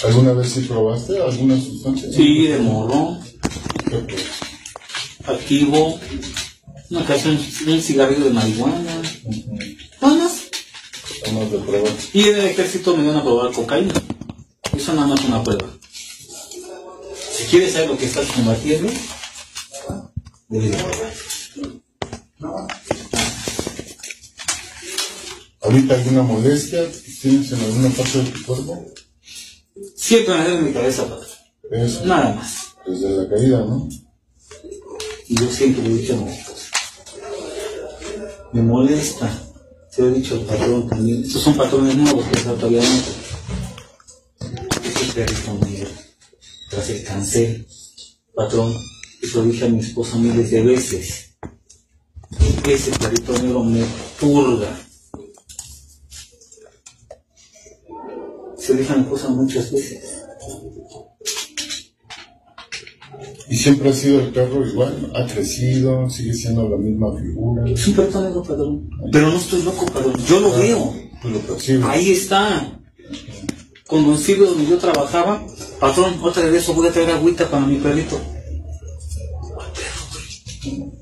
¿Alguna 0.03 0.33
vez 0.33 0.51
sí 0.51 0.61
probaste 0.61 1.21
alguna 1.21 1.59
sustancia? 1.59 2.07
Sí, 2.11 2.47
de 2.47 2.59
morro, 2.59 3.19
¿Qué 3.89 3.97
fue? 3.97 5.35
activo, 5.35 5.99
una 6.89 7.01
ocasión 7.01 7.39
un 7.67 7.81
cigarrillo 7.81 8.25
de 8.25 8.31
marihuana. 8.31 8.79
Nada 10.01 10.15
más. 10.15 10.43
Vamos 11.25 11.51
de 11.51 11.57
probar. 11.59 11.93
Y 12.13 12.21
en 12.23 12.35
el 12.35 12.45
ejército 12.47 12.95
me 12.95 13.03
dieron 13.03 13.19
a 13.19 13.23
probar 13.23 13.51
cocaína. 13.51 13.93
Eso 14.75 14.93
nada 14.93 15.07
más 15.07 15.23
una 15.25 15.43
prueba. 15.43 15.67
Si 17.31 17.43
quieres 17.45 17.73
saber 17.73 17.89
lo 17.89 17.97
que 17.97 18.05
estás 18.05 18.27
combatiendo, 18.27 18.89
debes 20.49 20.71
de 20.71 20.77
probar. 20.77 21.13
¿Ahorita 25.61 25.95
alguna 25.95 26.23
molestia 26.23 26.85
tienes 27.21 27.51
en 27.51 27.59
alguna 27.59 27.89
parte 27.89 28.19
de 28.19 28.31
tu 28.31 28.43
cuerpo? 28.45 28.85
Siempre 29.95 30.33
me 30.35 30.43
duele 30.45 30.61
mi 30.61 30.73
cabeza, 30.73 31.07
padre. 31.07 31.27
Eso. 31.71 32.05
Nada 32.05 32.35
más. 32.35 32.67
Desde 32.85 33.09
la 33.09 33.29
caída, 33.29 33.59
¿no? 33.59 33.89
Y 35.27 35.35
yo 35.35 35.51
siempre 35.51 35.83
le 35.83 35.89
he 35.89 35.97
dicho 35.97 36.13
a 36.13 36.17
mi 36.17 36.31
esposa, 36.31 36.56
me 38.53 38.61
molesta. 38.61 39.43
Se 39.89 40.01
lo 40.01 40.09
he 40.09 40.13
dicho 40.13 40.35
al 40.35 40.41
patrón 40.41 40.87
también. 40.87 41.23
Estos 41.23 41.41
son 41.41 41.55
patrones 41.55 41.95
nuevos 41.95 42.25
que 42.25 42.37
está 42.37 42.53
todavía 42.55 42.81
no. 42.81 42.87
Ese 44.83 45.13
perrito 45.13 45.53
mío, 45.65 45.87
tras 46.69 46.89
el 46.89 47.03
cáncer, 47.03 47.65
patrón, 48.35 48.73
eso 49.21 49.43
dije 49.43 49.65
a 49.65 49.69
mi 49.69 49.79
esposa 49.79 50.17
miles 50.17 50.51
de 50.51 50.61
veces. 50.61 51.29
Ese 52.67 52.91
perrito 52.91 53.33
negro 53.33 53.63
me 53.63 53.83
purga. 54.19 54.77
Se 58.57 58.75
dije 58.75 58.93
a 58.93 58.97
mi 58.97 59.03
esposa 59.03 59.29
muchas 59.29 59.71
veces. 59.71 60.16
¿Y 63.49 63.55
siempre 63.55 63.89
ha 63.89 63.93
sido 63.93 64.19
el 64.19 64.27
perro 64.27 64.65
igual? 64.67 65.11
¿Ha 65.15 65.25
crecido? 65.25 66.09
¿Sigue 66.09 66.33
siendo 66.33 66.67
la 66.67 66.77
misma 66.77 67.17
figura? 67.17 67.69
Es 67.69 67.87
un 67.87 67.95
negro, 67.95 68.43
padrón. 68.43 68.89
Pero 69.11 69.29
no 69.29 69.37
estoy 69.37 69.63
loco, 69.63 69.85
padrón. 69.85 70.13
Yo 70.27 70.39
lo 70.39 70.51
veo. 70.51 70.93
Tú 71.21 71.29
lo 71.29 71.39
percibes. 71.39 71.85
Ahí 71.85 72.11
está. 72.11 72.79
Con 73.87 74.05
Don 74.05 74.17
Silvio, 74.17 74.47
donde 74.47 74.69
yo 74.69 74.77
trabajaba, 74.77 75.45
patrón, 75.79 76.19
otra 76.21 76.43
vez 76.45 76.63
eso 76.63 76.73
voy 76.73 76.87
a 76.87 76.91
traer 76.91 77.11
agüita 77.11 77.49
para 77.49 77.65
mi 77.65 77.77
perrito. 77.77 78.19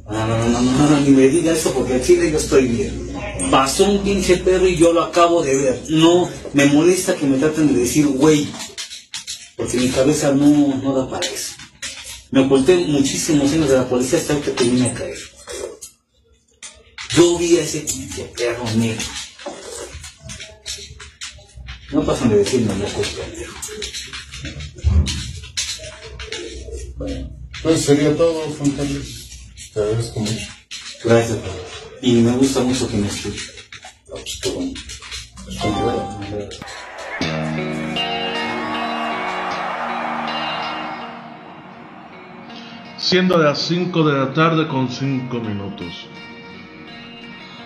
No, 0.08 0.28
no, 0.28 0.50
no, 0.50 0.62
no, 0.62 1.02
ni 1.02 1.10
me 1.10 1.28
diga 1.28 1.52
eso 1.52 1.74
porque 1.74 2.00
chile 2.00 2.32
yo 2.32 2.38
estoy 2.38 2.68
bien. 2.68 3.10
Pasó 3.50 3.90
un 3.90 4.04
pinche 4.04 4.38
perro 4.38 4.68
y 4.68 4.76
yo 4.76 4.94
lo 4.94 5.02
acabo 5.02 5.42
de 5.42 5.56
ver. 5.56 5.84
No, 5.90 6.30
me 6.54 6.68
molesta 6.68 7.16
que 7.16 7.26
me 7.26 7.38
traten 7.38 7.74
de 7.74 7.80
decir 7.80 8.06
güey. 8.06 8.48
Porque 9.58 9.78
mi 9.78 9.90
cabeza 9.90 10.32
no, 10.32 10.76
no 10.76 10.94
da 10.94 11.10
para 11.10 11.26
eso. 11.26 11.55
Me 12.36 12.42
oculté 12.42 12.76
muchísimos 12.76 13.50
años 13.54 13.70
de 13.70 13.78
la 13.78 13.88
policía 13.88 14.20
hasta 14.20 14.42
que 14.42 14.52
terminé 14.52 14.90
a 14.90 14.94
caer. 14.94 15.18
Yo 17.16 17.38
vi 17.38 17.58
a 17.58 17.62
ese 17.62 17.80
pinche 17.80 18.26
perro 18.36 18.66
negro. 18.76 19.06
No 21.94 22.06
pasan 22.06 22.28
de 22.28 22.40
decirme 22.40 22.76
loco 22.76 23.02
pendejo. 23.16 23.56
Pues 27.64 27.82
sería 27.86 28.14
todo, 28.18 28.42
Juan 28.58 28.72
Carlos. 28.72 29.30
Te 29.74 29.80
agradezco 29.80 30.20
mucho. 30.20 30.48
Gracias, 31.06 31.38
padre. 31.38 31.64
Y 32.02 32.16
me 32.16 32.36
gusta 32.36 32.60
mucho 32.60 32.90
que 32.90 32.98
me 32.98 33.08
escuche. 33.08 33.46
Pues 34.10 34.42
bueno. 34.44 34.74
Siendo 43.06 43.38
las 43.38 43.60
5 43.60 44.04
de 44.04 44.18
la 44.18 44.34
tarde 44.34 44.68
con 44.68 44.90
5 44.90 45.40
minutos. 45.40 46.08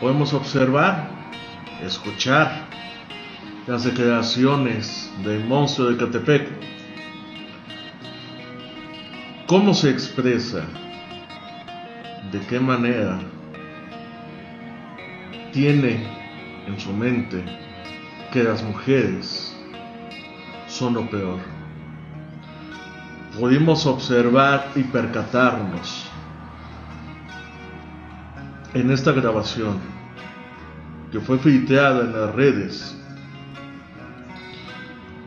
Podemos 0.02 0.34
observar, 0.34 1.10
escuchar 1.82 2.68
las 3.66 3.86
declaraciones 3.86 5.10
del 5.24 5.46
monstruo 5.46 5.92
de 5.92 5.96
Catepec. 5.96 6.50
¿Cómo 9.48 9.74
se 9.74 9.92
expresa? 9.92 10.66
¿De 12.34 12.42
qué 12.42 12.60
manera? 12.60 13.18
Tiene 15.54 16.06
en 16.68 16.78
su 16.78 16.92
mente 16.92 17.46
que 18.34 18.44
las 18.44 18.62
mujeres 18.62 19.56
son 20.68 20.96
lo 20.96 21.10
peor 21.10 21.59
pudimos 23.38 23.86
observar 23.86 24.72
y 24.76 24.84
percatarnos 24.84 26.10
en 28.74 28.92
esta 28.92 29.12
grabación 29.12 29.80
que 31.12 31.20
fue 31.20 31.40
filtrada 31.40 32.02
en 32.02 32.14
las 32.14 32.36
redes 32.36 32.96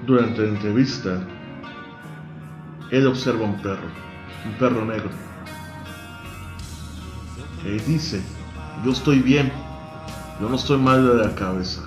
durante 0.07 0.43
la 0.43 0.49
entrevista, 0.49 1.21
él 2.91 3.07
observa 3.07 3.45
un 3.45 3.61
perro, 3.63 3.89
un 4.45 4.53
perro 4.59 4.85
negro. 4.85 5.11
Él 7.65 7.81
dice, 7.87 8.21
yo 8.85 8.93
estoy 8.93 9.21
bien, 9.21 9.53
yo 10.41 10.49
no 10.49 10.57
estoy 10.57 10.79
mal 10.79 11.07
de 11.07 11.25
la 11.25 11.35
cabeza. 11.35 11.83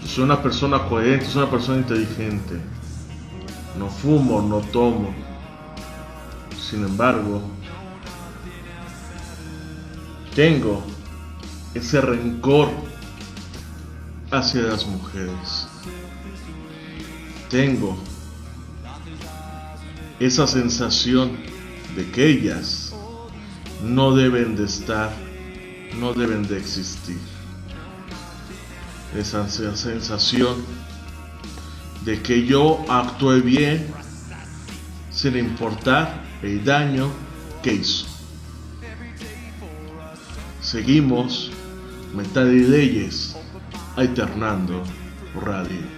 Yo 0.00 0.06
soy 0.08 0.24
una 0.24 0.42
persona 0.42 0.84
coherente, 0.88 1.26
soy 1.26 1.42
una 1.42 1.50
persona 1.50 1.78
inteligente. 1.78 2.60
No 3.78 3.88
fumo, 3.88 4.42
no 4.42 4.60
tomo. 4.60 5.14
Sin 6.60 6.84
embargo, 6.84 7.40
tengo 10.34 10.82
ese 11.74 12.00
rencor 12.00 12.70
hacia 14.32 14.62
las 14.62 14.84
mujeres. 14.84 15.68
Tengo 17.50 17.96
esa 20.18 20.46
sensación 20.46 21.36
de 21.94 22.10
que 22.10 22.26
ellas 22.26 22.92
no 23.82 24.14
deben 24.14 24.56
de 24.56 24.64
estar, 24.64 25.12
no 25.98 26.14
deben 26.14 26.46
de 26.48 26.58
existir. 26.58 27.20
Esa 29.16 29.48
sensación 29.48 30.64
de 32.08 32.22
que 32.22 32.46
yo 32.46 32.82
actué 32.88 33.42
bien 33.42 33.86
sin 35.10 35.36
importar 35.36 36.24
el 36.42 36.64
daño 36.64 37.10
que 37.62 37.74
hizo. 37.74 38.06
Seguimos 40.62 41.50
Metal 42.14 42.50
y 42.50 42.60
Leyes 42.60 43.36
alternando 43.94 44.82
radio. 45.34 45.97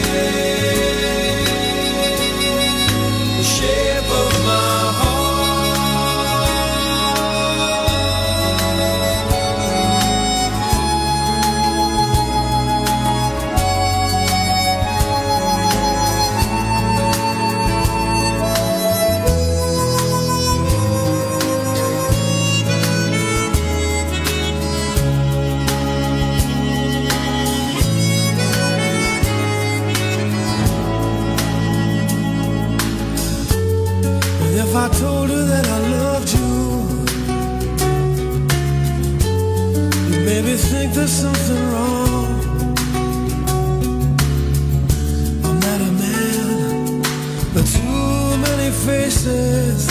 faces. 48.85 49.87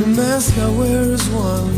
The 0.00 0.06
mask 0.06 0.56
I 0.58 0.70
wear 0.70 1.02
is 1.02 1.28
one. 1.30 1.77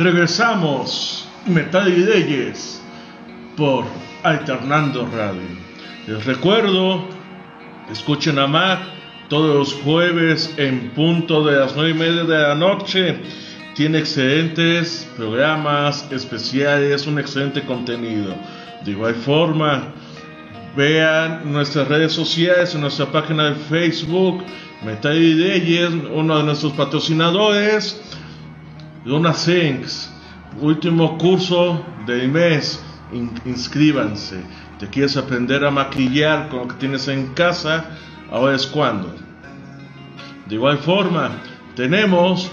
Regresamos, 0.00 1.28
Metal 1.46 1.86
y 1.86 1.98
Leyes, 1.98 2.82
por 3.54 3.84
Alternando 4.22 5.06
Radio. 5.06 5.42
Les 6.06 6.24
recuerdo, 6.24 7.06
escuchen 7.90 8.38
a 8.38 8.46
Mac 8.46 8.80
todos 9.30 9.56
los 9.56 9.72
jueves 9.82 10.52
en 10.58 10.90
punto 10.90 11.42
de 11.44 11.58
las 11.58 11.74
nueve 11.74 11.90
y 11.92 11.94
media 11.94 12.24
de 12.24 12.38
la 12.38 12.54
noche. 12.54 13.16
Tiene 13.74 13.98
excelentes 13.98 15.08
programas 15.16 16.06
especiales, 16.10 17.06
un 17.06 17.18
excelente 17.18 17.62
contenido. 17.62 18.34
De 18.84 18.90
igual 18.90 19.14
forma, 19.14 19.94
vean 20.76 21.50
nuestras 21.52 21.88
redes 21.88 22.12
sociales, 22.12 22.74
en 22.74 22.82
nuestra 22.82 23.06
página 23.06 23.44
de 23.50 23.54
Facebook, 23.54 24.42
Metal 24.84 25.16
y 25.16 25.34
Leyes, 25.34 25.90
uno 26.12 26.38
de 26.38 26.44
nuestros 26.44 26.72
patrocinadores. 26.72 28.02
Luna 29.04 29.32
Sinks, 29.32 30.12
último 30.60 31.16
curso 31.16 31.82
del 32.06 32.28
mes, 32.28 32.82
in- 33.12 33.30
inscríbanse. 33.46 34.40
¿Te 34.78 34.88
quieres 34.88 35.16
aprender 35.16 35.64
a 35.64 35.70
maquillar 35.70 36.48
con 36.48 36.60
lo 36.60 36.68
que 36.68 36.74
tienes 36.74 37.06
en 37.08 37.28
casa? 37.28 37.96
Ahora 38.30 38.54
es 38.54 38.66
cuando. 38.66 39.12
De 40.46 40.54
igual 40.54 40.78
forma, 40.78 41.30
tenemos 41.74 42.50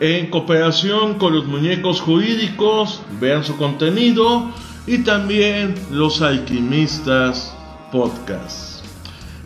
en 0.00 0.30
cooperación 0.30 1.14
con 1.14 1.34
los 1.34 1.46
muñecos 1.46 2.00
jurídicos, 2.00 3.02
vean 3.20 3.44
su 3.44 3.56
contenido, 3.56 4.52
y 4.88 4.98
también 4.98 5.74
los 5.90 6.22
alquimistas 6.22 7.54
podcast. 7.92 8.84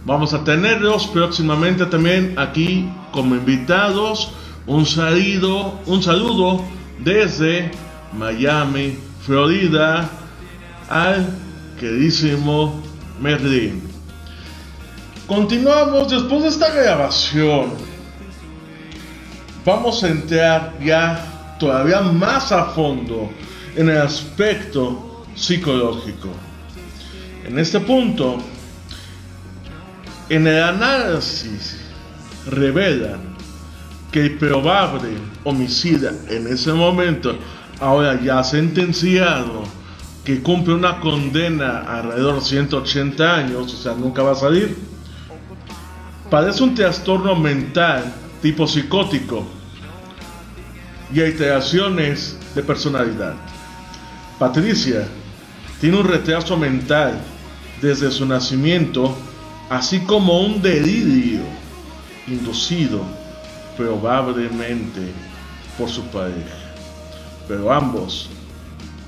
Vamos 0.05 0.35
a 0.35 0.45
tenerlos 0.45 1.07
próximamente 1.09 1.87
también 1.87 2.35
aquí 2.37 2.89
como 3.11 3.35
invitados. 3.35 4.33
Un 4.67 4.87
saludo, 4.87 5.81
un 5.87 6.03
saludo 6.03 6.65
desde 7.01 7.73
Miami, 8.17 8.97
Florida, 9.23 10.09
al 10.89 11.27
queridísimo 11.81 12.81
Merlin. 13.21 13.92
Continuamos 15.35 16.11
después 16.11 16.43
de 16.43 16.49
esta 16.51 16.71
grabación. 16.75 17.71
Vamos 19.65 20.05
a 20.05 20.09
entrar 20.09 20.75
ya 20.79 21.57
todavía 21.59 22.03
más 22.03 22.53
a 22.53 22.67
fondo 22.67 23.31
en 23.75 23.89
el 23.89 23.97
aspecto 23.97 25.25
psicológico. 25.35 26.29
En 27.47 27.59
este 27.59 27.81
punto, 27.81 28.43
en 30.29 30.47
el 30.47 30.63
análisis 30.63 31.79
revelan 32.47 33.35
que 34.11 34.21
el 34.27 34.37
probable 34.37 35.15
homicida 35.45 36.13
en 36.29 36.47
ese 36.47 36.75
momento, 36.75 37.35
ahora 37.81 38.21
ya 38.21 38.45
sentenciado, 38.45 39.63
que 40.27 40.43
cumple 40.43 40.75
una 40.75 41.01
condena 41.01 41.85
alrededor 41.89 42.35
de 42.35 42.43
180 42.43 43.35
años, 43.35 43.73
o 43.73 43.77
sea, 43.79 43.95
nunca 43.95 44.23
va 44.23 44.33
a 44.33 44.37
salir, 44.37 44.92
padece 46.33 46.63
un 46.63 46.75
trastorno 46.75 47.37
mental 47.37 48.11
tipo 48.41 48.67
psicótico 48.67 49.47
y 51.13 51.21
alteraciones 51.21 52.39
de 52.55 52.63
personalidad. 52.63 53.35
Patricia 54.39 55.07
tiene 55.79 55.99
un 55.99 56.09
retraso 56.09 56.57
mental 56.57 57.21
desde 57.83 58.11
su 58.11 58.25
nacimiento, 58.25 59.15
así 59.69 60.01
como 60.01 60.41
un 60.41 60.63
delirio 60.63 61.43
inducido 62.27 63.05
probablemente 63.77 65.13
por 65.77 65.91
su 65.91 66.03
pareja. 66.05 66.73
Pero 67.47 67.71
ambos 67.71 68.31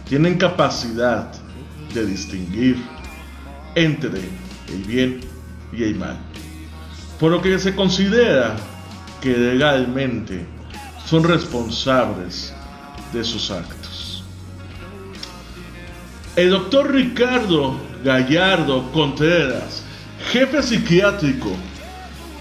tienen 0.06 0.36
capacidad 0.36 1.32
de 1.94 2.04
distinguir 2.04 2.76
entre 3.74 4.20
el 4.68 4.84
bien 4.86 5.20
y 5.72 5.84
el 5.84 5.94
mal. 5.94 6.18
Por 7.18 7.30
lo 7.30 7.40
que 7.40 7.58
se 7.58 7.74
considera 7.74 8.56
que 9.20 9.36
legalmente 9.36 10.46
son 11.06 11.24
responsables 11.24 12.52
de 13.12 13.24
sus 13.24 13.50
actos. 13.50 14.24
El 16.36 16.50
doctor 16.50 16.92
Ricardo 16.92 17.76
Gallardo 18.04 18.90
Contreras, 18.92 19.84
jefe 20.32 20.62
psiquiátrico 20.62 21.50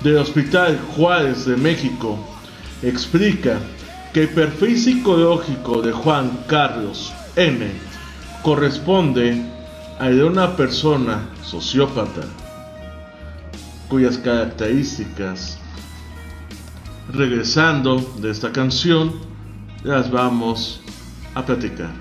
del 0.02 0.18
Hospital 0.18 0.80
Juárez 0.96 1.46
de 1.46 1.56
México, 1.56 2.18
explica 2.82 3.60
que 4.14 4.24
el 4.24 4.30
perfil 4.30 4.78
psicológico 4.78 5.82
de 5.82 5.92
Juan 5.92 6.40
Carlos 6.48 7.14
N 7.36 7.72
corresponde 8.42 9.42
al 10.00 10.18
de 10.18 10.24
una 10.24 10.56
persona 10.56 11.30
sociópata 11.44 12.22
cuyas 13.94 14.18
características, 14.18 15.60
regresando 17.14 18.00
de 18.18 18.32
esta 18.32 18.52
canción, 18.52 19.14
las 19.84 20.10
vamos 20.10 20.82
a 21.36 21.46
platicar. 21.46 21.92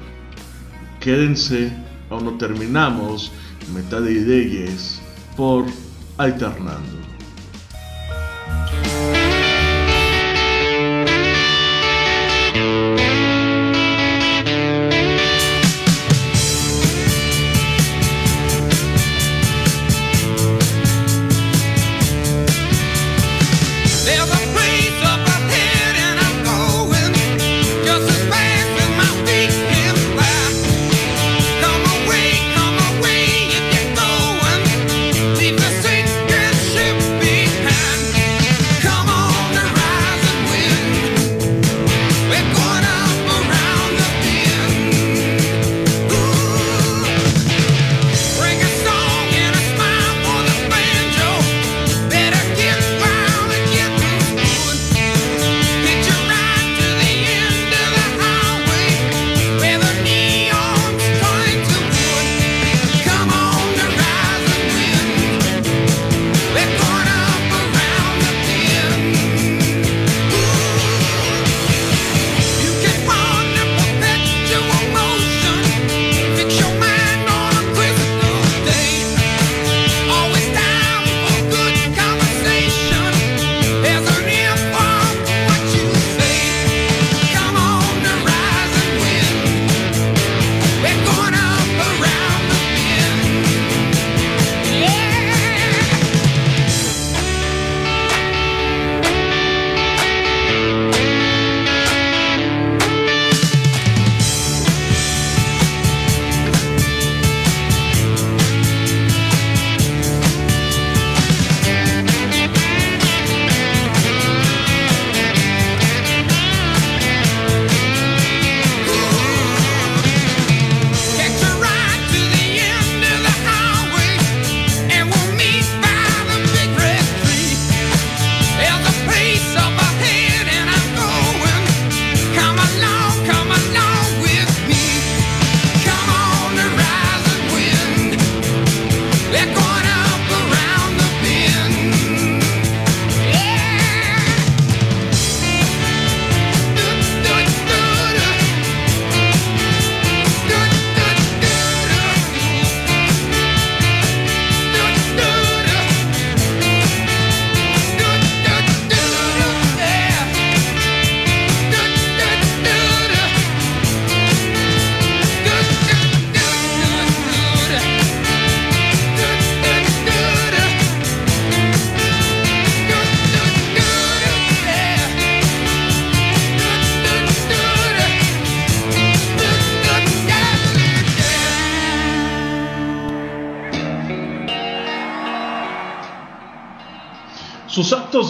Quédense, 1.00 1.70
aún 2.08 2.24
no 2.24 2.38
terminamos, 2.38 3.30
mitad 3.74 4.00
de 4.00 4.12
ideas 4.12 5.02
por 5.36 5.66
alternando. 6.16 7.11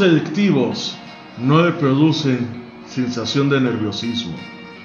Delictivos 0.01 0.97
no 1.39 1.65
le 1.65 1.73
producen 1.73 2.49
sensación 2.87 3.51
de 3.51 3.61
nerviosismo, 3.61 4.35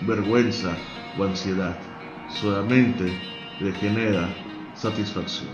vergüenza 0.02 0.78
o 1.18 1.24
ansiedad, 1.24 1.78
solamente 2.30 3.12
le 3.60 3.72
genera 3.74 4.30
satisfacción. 4.76 5.50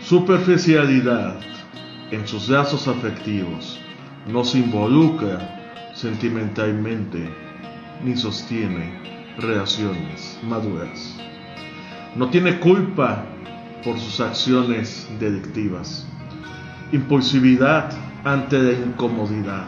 Superficialidad 0.00 1.38
en 2.10 2.26
sus 2.26 2.48
lazos 2.48 2.88
afectivos 2.88 3.78
no 4.26 4.42
se 4.42 4.58
involucra 4.58 5.92
sentimentalmente 5.94 7.30
ni 8.02 8.16
sostiene 8.16 9.00
relaciones 9.38 10.38
maduras. 10.42 11.16
No 12.16 12.30
tiene 12.30 12.58
culpa 12.58 13.24
por 13.84 13.98
sus 13.98 14.18
acciones 14.20 15.08
delictivas. 15.20 16.05
Impulsividad 16.92 17.90
ante 18.24 18.58
la 18.58 18.72
incomodidad. 18.72 19.66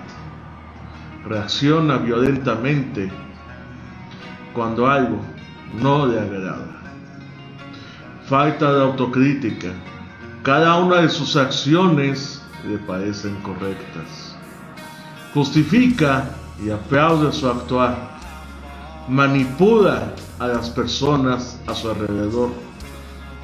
Reacciona 1.27 1.97
violentamente 1.99 3.11
cuando 4.55 4.87
algo 4.87 5.21
no 5.81 6.07
le 6.07 6.21
agrada. 6.21 6.81
Falta 8.27 8.73
de 8.73 8.83
autocrítica. 8.83 9.69
Cada 10.45 10.77
una 10.77 11.01
de 11.01 11.09
sus 11.09 11.35
acciones 11.37 12.41
le 12.69 12.79
parecen 12.79 13.35
correctas. 13.43 14.37
Justifica 15.35 16.31
y 16.65 16.71
aplaude 16.71 17.33
su 17.33 17.49
actuar. 17.49 17.97
Manipula 19.09 20.13
a 20.39 20.47
las 20.47 20.71
personas 20.71 21.59
a 21.67 21.75
su 21.75 21.91
alrededor. 21.91 22.51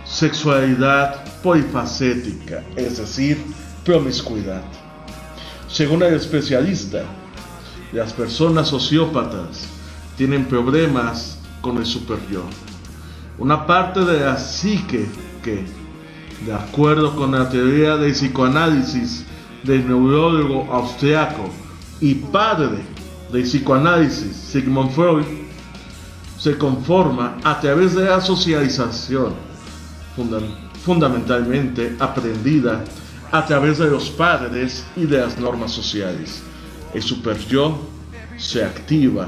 Sexualidad 0.04 1.24
polifacética, 1.42 2.62
es 2.76 2.98
decir, 2.98 3.38
promiscuidad. 3.84 4.62
Según 5.68 6.02
el 6.02 6.14
especialista, 6.14 7.02
las 7.92 8.12
personas 8.12 8.68
sociópatas 8.68 9.66
tienen 10.16 10.46
problemas 10.46 11.38
con 11.60 11.78
el 11.78 11.86
superyo. 11.86 12.42
Una 13.38 13.66
parte 13.66 14.04
de 14.04 14.20
la 14.20 14.36
psique 14.36 15.06
que, 15.42 15.64
de 16.46 16.52
acuerdo 16.54 17.14
con 17.16 17.32
la 17.32 17.48
teoría 17.48 17.96
del 17.96 18.12
psicoanálisis 18.12 19.24
del 19.64 19.86
neurólogo 19.86 20.72
austriaco 20.72 21.50
y 22.00 22.14
padre 22.14 22.78
del 23.32 23.42
psicoanálisis 23.42 24.36
Sigmund 24.36 24.90
Freud, 24.92 25.24
se 26.38 26.56
conforma 26.58 27.38
a 27.42 27.58
través 27.60 27.94
de 27.94 28.04
la 28.04 28.20
socialización, 28.20 29.32
funda- 30.14 30.40
fundamentalmente 30.84 31.96
aprendida 31.98 32.84
a 33.34 33.44
través 33.44 33.78
de 33.78 33.90
los 33.90 34.10
padres 34.10 34.86
y 34.94 35.06
de 35.06 35.18
las 35.18 35.36
normas 35.38 35.72
sociales. 35.72 36.40
El 36.94 37.02
superyo 37.02 37.76
se 38.38 38.62
activa 38.62 39.26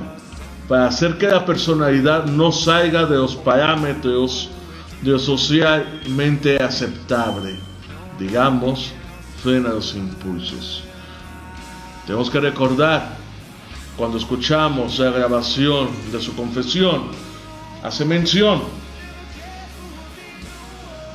para 0.68 0.86
hacer 0.86 1.18
que 1.18 1.26
la 1.26 1.44
personalidad 1.44 2.26
no 2.26 2.52
salga 2.52 3.04
de 3.04 3.16
los 3.16 3.34
parámetros 3.34 4.48
de 5.02 5.10
lo 5.10 5.18
socialmente 5.18 6.56
aceptable. 6.62 7.58
Digamos, 8.16 8.92
frena 9.42 9.70
los 9.70 9.96
impulsos. 9.96 10.84
Tenemos 12.06 12.30
que 12.30 12.38
recordar, 12.38 13.16
cuando 13.96 14.18
escuchamos 14.18 15.00
la 15.00 15.10
grabación 15.10 15.88
de 16.12 16.20
su 16.20 16.32
confesión, 16.36 17.08
hace 17.82 18.04
mención 18.04 18.62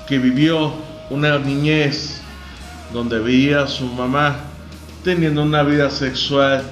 que 0.10 0.20
vivió 0.20 0.74
una 1.10 1.40
niñez 1.40 2.21
donde 2.94 3.20
veía 3.20 3.64
a 3.64 3.68
su 3.68 3.86
mamá 3.86 4.36
teniendo 5.04 5.44
una 5.44 5.64
vida 5.64 5.90
sexual 5.90 6.64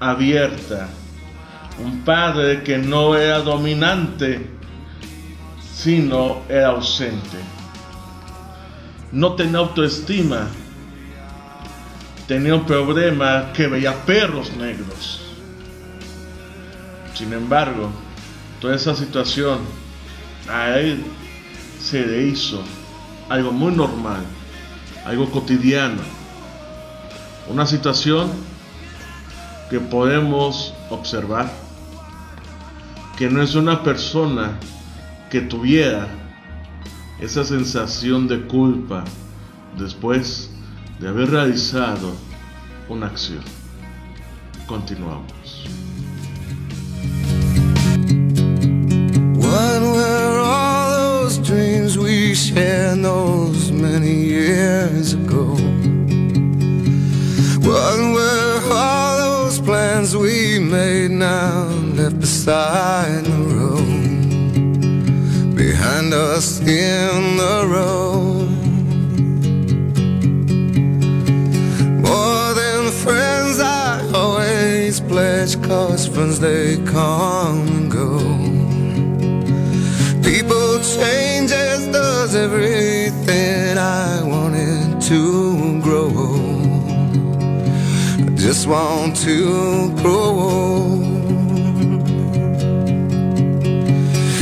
abierta, 0.00 0.88
un 1.78 2.00
padre 2.00 2.62
que 2.62 2.78
no 2.78 3.16
era 3.16 3.40
dominante, 3.40 4.48
sino 5.74 6.42
era 6.48 6.68
ausente. 6.68 7.38
No 9.12 9.34
tenía 9.34 9.58
autoestima, 9.58 10.48
tenía 12.26 12.54
un 12.54 12.64
problema 12.66 13.52
que 13.52 13.66
veía 13.66 13.94
perros 14.04 14.52
negros. 14.56 15.22
Sin 17.14 17.32
embargo, 17.32 17.90
toda 18.60 18.76
esa 18.76 18.94
situación 18.94 19.58
a 20.48 20.78
él 20.78 21.02
se 21.80 22.06
le 22.06 22.26
hizo 22.26 22.62
algo 23.28 23.52
muy 23.52 23.72
normal, 23.72 24.24
algo 25.08 25.30
cotidiano, 25.30 26.02
una 27.48 27.64
situación 27.64 28.30
que 29.70 29.80
podemos 29.80 30.74
observar 30.90 31.50
que 33.16 33.30
no 33.30 33.40
es 33.42 33.54
una 33.54 33.82
persona 33.82 34.58
que 35.30 35.40
tuviera 35.40 36.08
esa 37.20 37.42
sensación 37.42 38.28
de 38.28 38.42
culpa 38.42 39.02
después 39.78 40.50
de 41.00 41.08
haber 41.08 41.30
realizado 41.30 42.12
una 42.90 43.06
acción. 43.06 43.42
Continuamos. 44.66 45.64
What 49.38 49.80
were 49.80 50.38
all 50.38 51.30
dreams 51.42 51.96
we 51.96 52.34
shared 52.34 53.02
those 53.02 53.67
many 54.08 54.24
years 54.24 55.12
ago? 55.12 55.44
What 57.68 57.98
were 58.14 58.60
all 58.72 59.18
those 59.18 59.60
plans 59.60 60.16
we 60.16 60.58
made 60.58 61.10
now 61.10 61.66
left 61.94 62.18
beside 62.20 63.24
the 63.24 63.40
road? 63.56 63.96
Behind 65.54 66.14
us 66.14 66.60
in 66.60 67.36
the 67.36 67.66
road. 67.76 68.48
More 72.06 72.54
than 72.60 72.90
friends, 73.04 73.60
I 73.60 74.10
always 74.14 75.00
pledge, 75.00 75.60
cause 75.62 76.06
friends 76.06 76.40
they 76.40 76.76
come 76.84 77.60
and 77.76 77.90
go. 77.90 78.18
People 80.22 80.80
change 80.96 81.52
does 81.92 82.34
everything 82.34 83.78
I 83.78 84.22
wanted 84.22 85.00
to 85.02 85.80
grow. 85.80 86.10
I 88.26 88.30
just 88.36 88.66
want 88.66 89.16
to 89.28 89.90
grow. 89.96 91.00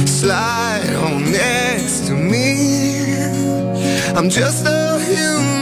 Slide 0.07 0.95
on 1.05 1.31
next 1.31 2.07
to 2.09 2.13
me. 2.13 3.17
I'm 4.17 4.29
just 4.31 4.65
a 4.67 4.99
human 5.01 5.56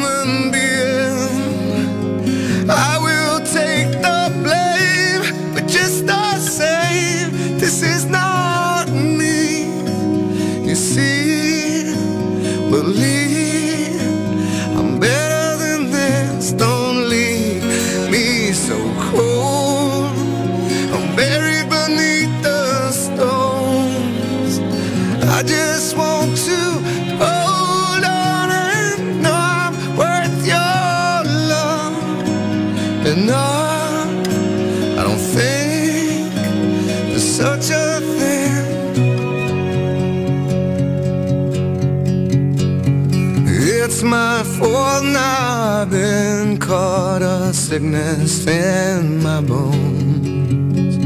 sickness 47.65 48.47
in 48.47 49.23
my 49.23 49.41
bones. 49.41 50.97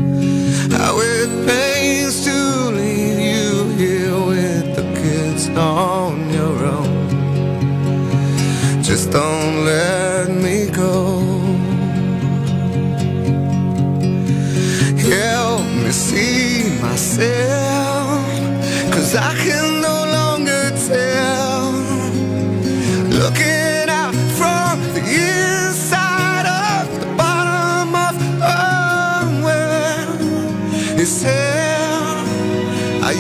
How 0.73 0.99
it 0.99 1.31
pains 1.47 2.25
to 2.25 2.71
leave 2.71 3.21
you 3.31 3.69
here 3.77 4.19
with 4.27 4.75
the 4.75 4.83
kids 5.01 5.49
on 5.51 6.29
your 6.33 6.57
own. 6.77 7.09
Just 8.83 9.13
don't 9.13 9.65
let 9.65 10.31
me 10.31 10.69
go. 10.71 11.21
Help 15.15 15.63
me 15.85 15.91
see 15.93 16.65
myself, 16.83 18.27
cause 18.93 19.15
I 19.15 19.33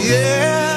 yeah, 0.08 0.67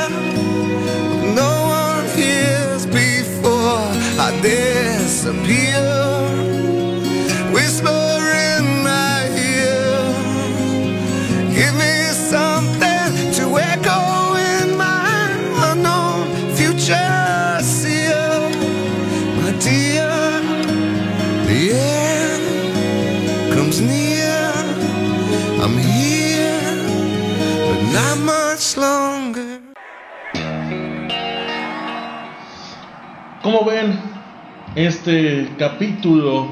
este 34.92 35.48
capítulo 35.58 36.50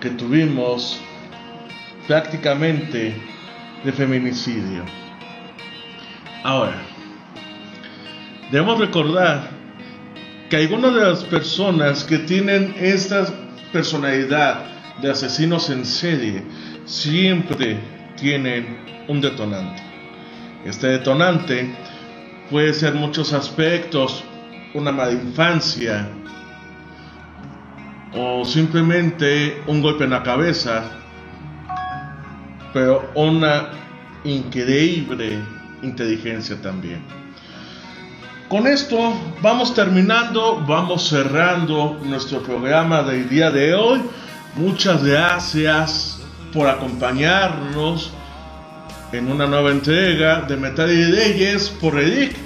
que 0.00 0.10
tuvimos 0.10 1.00
prácticamente 2.06 3.12
de 3.84 3.92
feminicidio. 3.92 4.84
Ahora, 6.44 6.80
debemos 8.52 8.78
recordar 8.78 9.50
que 10.48 10.58
algunas 10.58 10.94
de 10.94 11.00
las 11.00 11.24
personas 11.24 12.04
que 12.04 12.18
tienen 12.18 12.72
esta 12.78 13.26
personalidad 13.72 14.64
de 15.02 15.10
asesinos 15.10 15.68
en 15.68 15.84
serie 15.84 16.44
siempre 16.84 17.80
tienen 18.14 18.78
un 19.08 19.20
detonante. 19.20 19.82
Este 20.64 20.86
detonante 20.86 21.74
puede 22.48 22.72
ser 22.72 22.94
muchos 22.94 23.32
aspectos, 23.32 24.22
una 24.72 24.92
mala 24.92 25.10
infancia 25.10 26.08
o 28.16 28.44
simplemente 28.44 29.62
un 29.66 29.82
golpe 29.82 30.04
en 30.04 30.10
la 30.10 30.22
cabeza, 30.22 30.84
pero 32.72 33.10
una 33.14 33.68
increíble 34.24 35.38
inteligencia 35.82 36.60
también. 36.60 37.02
Con 38.48 38.66
esto 38.66 39.12
vamos 39.42 39.74
terminando, 39.74 40.64
vamos 40.66 41.08
cerrando 41.08 41.98
nuestro 42.04 42.42
programa 42.42 43.02
del 43.02 43.28
día 43.28 43.50
de 43.50 43.74
hoy. 43.74 44.00
Muchas 44.54 45.04
gracias 45.04 46.20
por 46.52 46.68
acompañarnos 46.68 48.12
en 49.12 49.30
una 49.30 49.46
nueva 49.46 49.70
entrega 49.72 50.42
de 50.42 50.56
Metal 50.56 50.90
y 50.90 51.04
Leyes 51.04 51.68
por 51.68 51.98
Edic, 51.98 52.36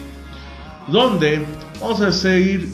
donde 0.88 1.44
vamos 1.80 2.00
a 2.00 2.10
seguir 2.10 2.68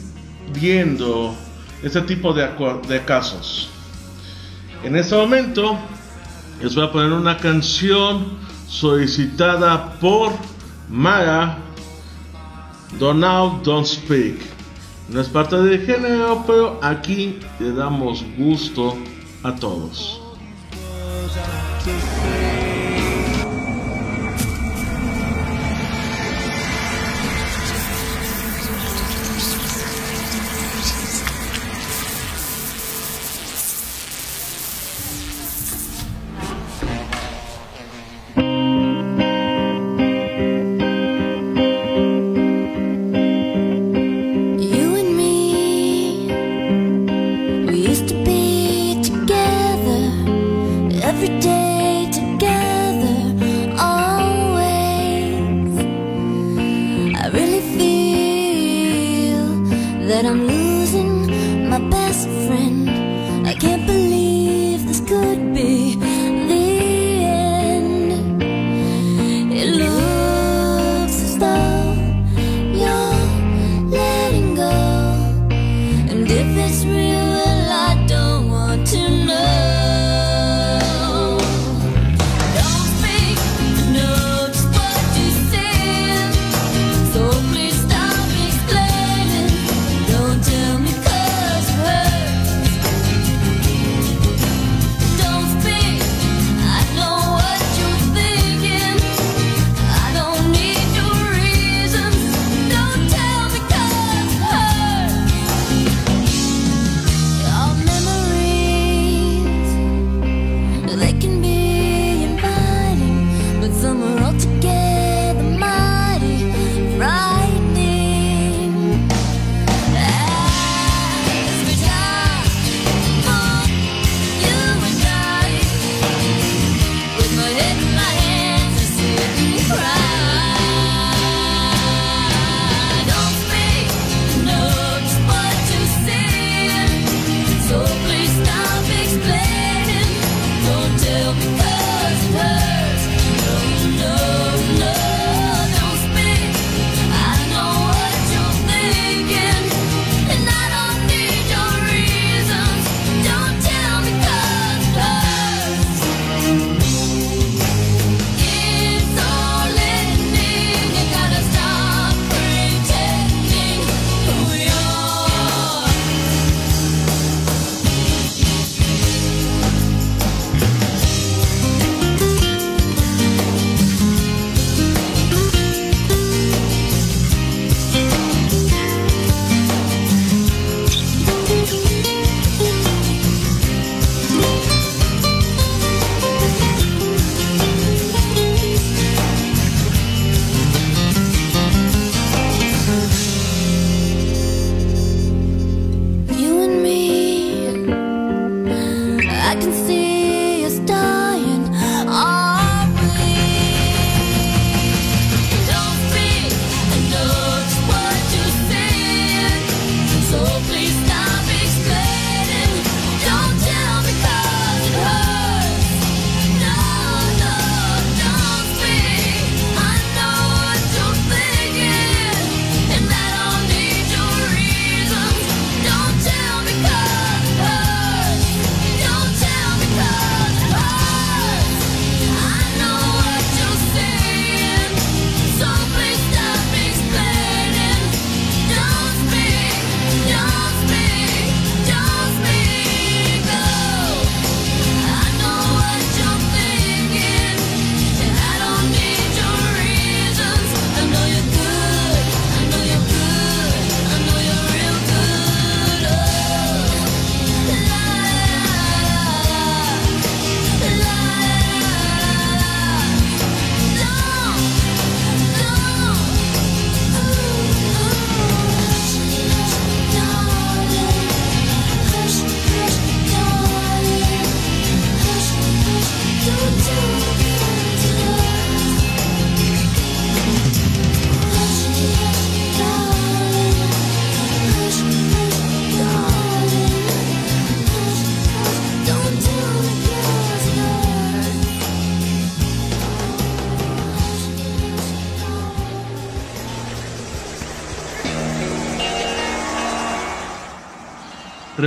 viendo 0.59 1.35
este 1.83 2.01
tipo 2.01 2.33
de, 2.33 2.47
de 2.87 3.05
casos. 3.05 3.69
En 4.83 4.95
este 4.95 5.15
momento 5.15 5.77
les 6.61 6.75
voy 6.75 6.85
a 6.85 6.91
poner 6.91 7.11
una 7.11 7.37
canción 7.37 8.37
solicitada 8.67 9.93
por 9.99 10.31
Mara 10.89 11.57
Don't 12.99 13.19
Now, 13.19 13.61
Don't 13.63 13.85
Speak. 13.85 14.39
No 15.09 15.21
es 15.21 15.29
parte 15.29 15.55
del 15.57 15.85
género, 15.85 16.43
pero 16.45 16.79
aquí 16.81 17.39
le 17.59 17.71
damos 17.73 18.23
gusto 18.37 18.97
a 19.43 19.55
todos. 19.55 20.21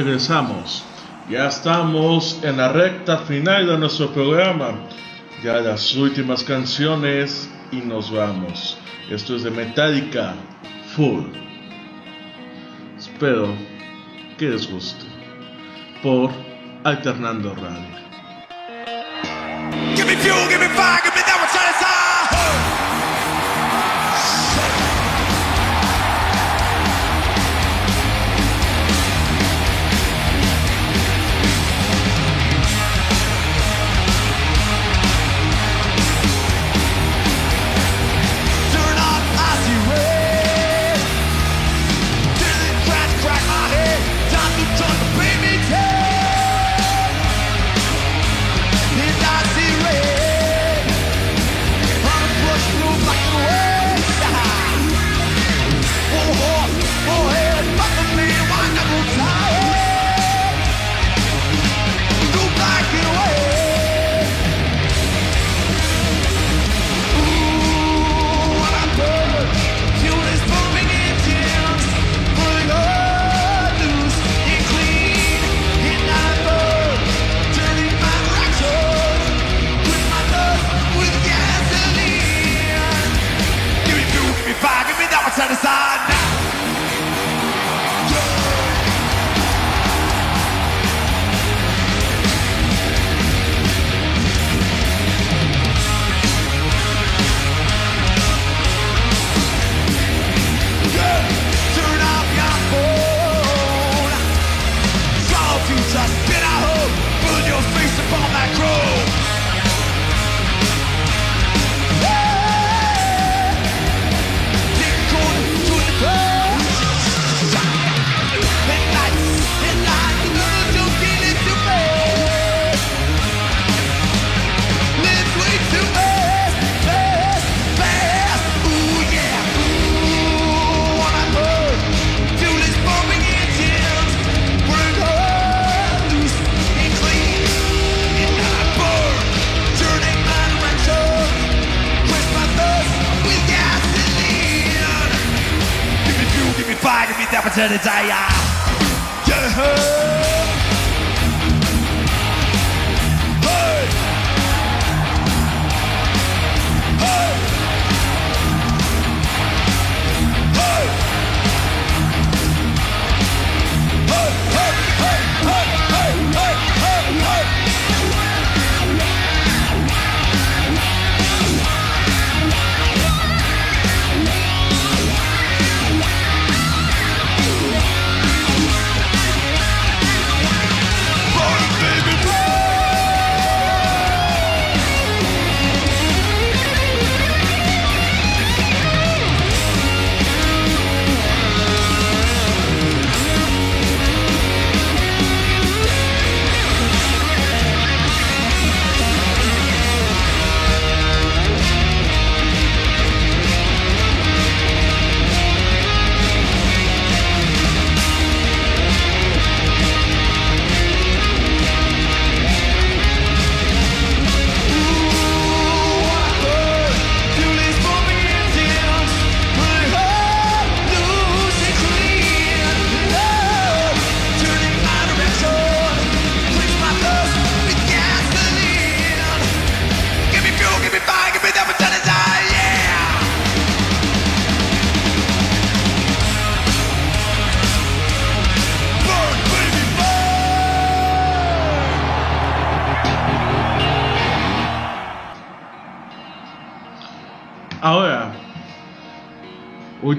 regresamos. 0.02 0.84
Ya 1.28 1.46
estamos 1.46 2.40
en 2.42 2.56
la 2.56 2.72
recta 2.72 3.18
final 3.18 3.66
de 3.66 3.78
nuestro 3.78 4.08
programa. 4.12 4.72
Ya 5.44 5.60
las 5.60 5.94
últimas 5.94 6.42
canciones 6.44 7.48
y 7.70 7.76
nos 7.76 8.10
vamos. 8.10 8.78
Esto 9.10 9.36
es 9.36 9.44
de 9.44 9.50
Metallica 9.50 10.34
Full. 10.94 11.24
Espero 12.98 13.54
que 14.38 14.50
les 14.50 14.70
guste. 14.70 15.04
Por 16.02 16.30
Alternando 16.84 17.54
Radio. 17.54 17.99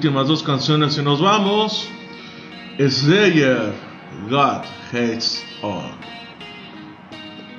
últimas 0.02 0.28
dos 0.28 0.42
canciones 0.42 0.98
y 0.98 1.04
nos 1.04 1.22
vamos. 1.22 1.88
Slayer, 2.80 3.72
God 4.32 4.64
Hates 4.92 5.44
All. 5.62 5.92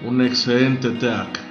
Un 0.04 0.20
excelente 0.22 0.90
track. 0.90 1.41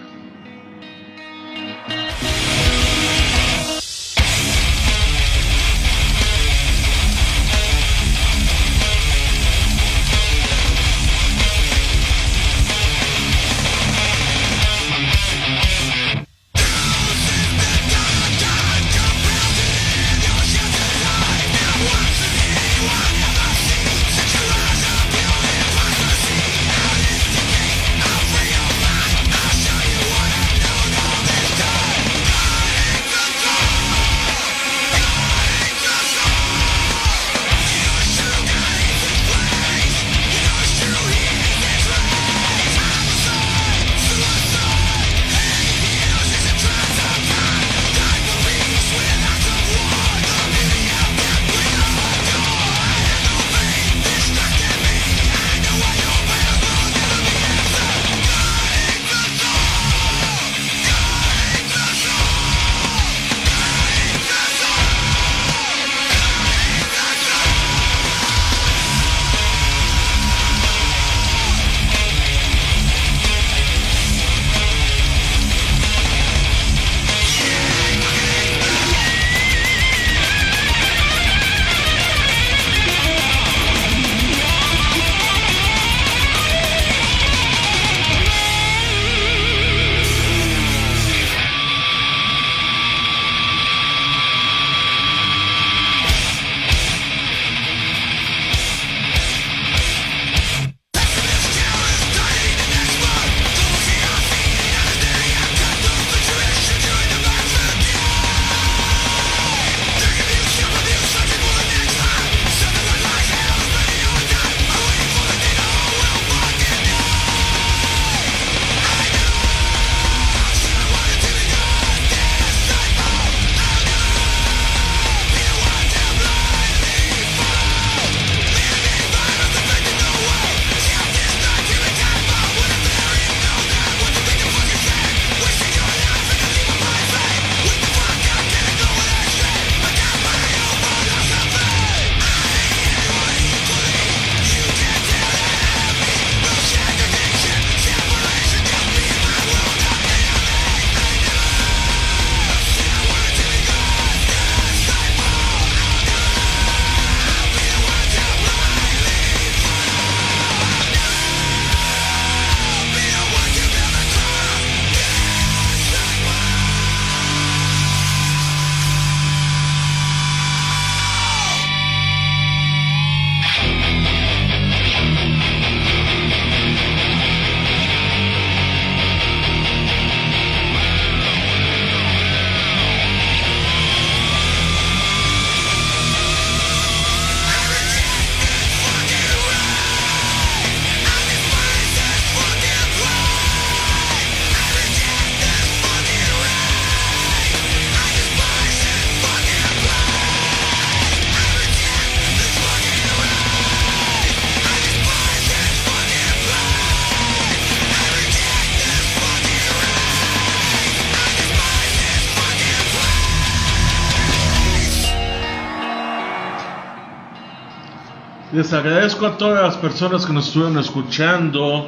Les 218.54 218.74
agradezco 218.74 219.26
a 219.26 219.38
todas 219.38 219.64
las 219.64 219.78
personas 219.78 220.26
que 220.26 220.34
nos 220.34 220.48
estuvieron 220.48 220.78
escuchando. 220.78 221.88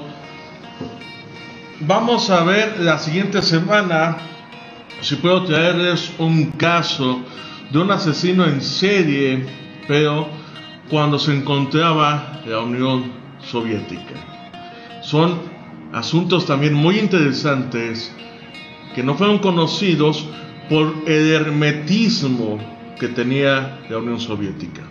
Vamos 1.82 2.30
a 2.30 2.42
ver 2.46 2.80
la 2.80 2.98
siguiente 3.00 3.42
semana 3.42 4.16
si 5.02 5.16
puedo 5.18 5.44
traerles 5.44 6.14
un 6.20 6.52
caso 6.52 7.20
de 7.70 7.80
un 7.80 7.92
asesino 7.92 8.46
en 8.46 8.62
serie, 8.62 9.46
pero 9.90 10.30
cuando 10.90 11.20
se 11.20 11.36
encontraba 11.36 12.42
la 12.48 12.62
Unión 12.62 13.12
Soviética. 13.42 15.02
Son 15.02 15.42
asuntos 15.92 16.46
también 16.46 16.76
muy 16.76 16.98
interesantes 16.98 18.10
que 18.96 19.04
no 19.04 19.16
fueron 19.16 19.40
conocidos 19.40 20.26
por 20.70 20.96
el 21.08 21.30
hermetismo 21.34 22.58
que 22.98 23.10
tenía 23.10 23.80
la 23.90 23.98
Unión 23.98 24.22
Soviética. 24.22 24.84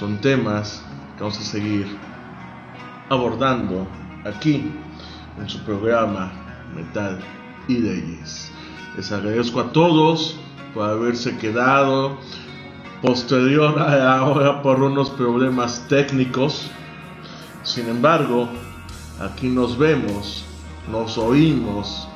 Son 0.00 0.18
temas 0.22 0.82
que 1.18 1.24
vamos 1.24 1.38
a 1.38 1.42
seguir 1.42 1.86
abordando 3.10 3.86
aquí 4.24 4.72
en 5.38 5.46
su 5.46 5.62
programa 5.62 6.32
Metal 6.74 7.20
y 7.68 7.76
Leyes. 7.76 8.50
Les 8.96 9.12
agradezco 9.12 9.60
a 9.60 9.72
todos 9.72 10.40
por 10.72 10.88
haberse 10.88 11.36
quedado 11.36 12.16
posterior 13.02 13.78
a 13.78 13.94
la 13.94 14.24
hora 14.24 14.62
por 14.62 14.82
unos 14.82 15.10
problemas 15.10 15.86
técnicos. 15.86 16.70
Sin 17.62 17.86
embargo, 17.86 18.48
aquí 19.20 19.48
nos 19.48 19.76
vemos, 19.76 20.46
nos 20.90 21.18
oímos 21.18 22.08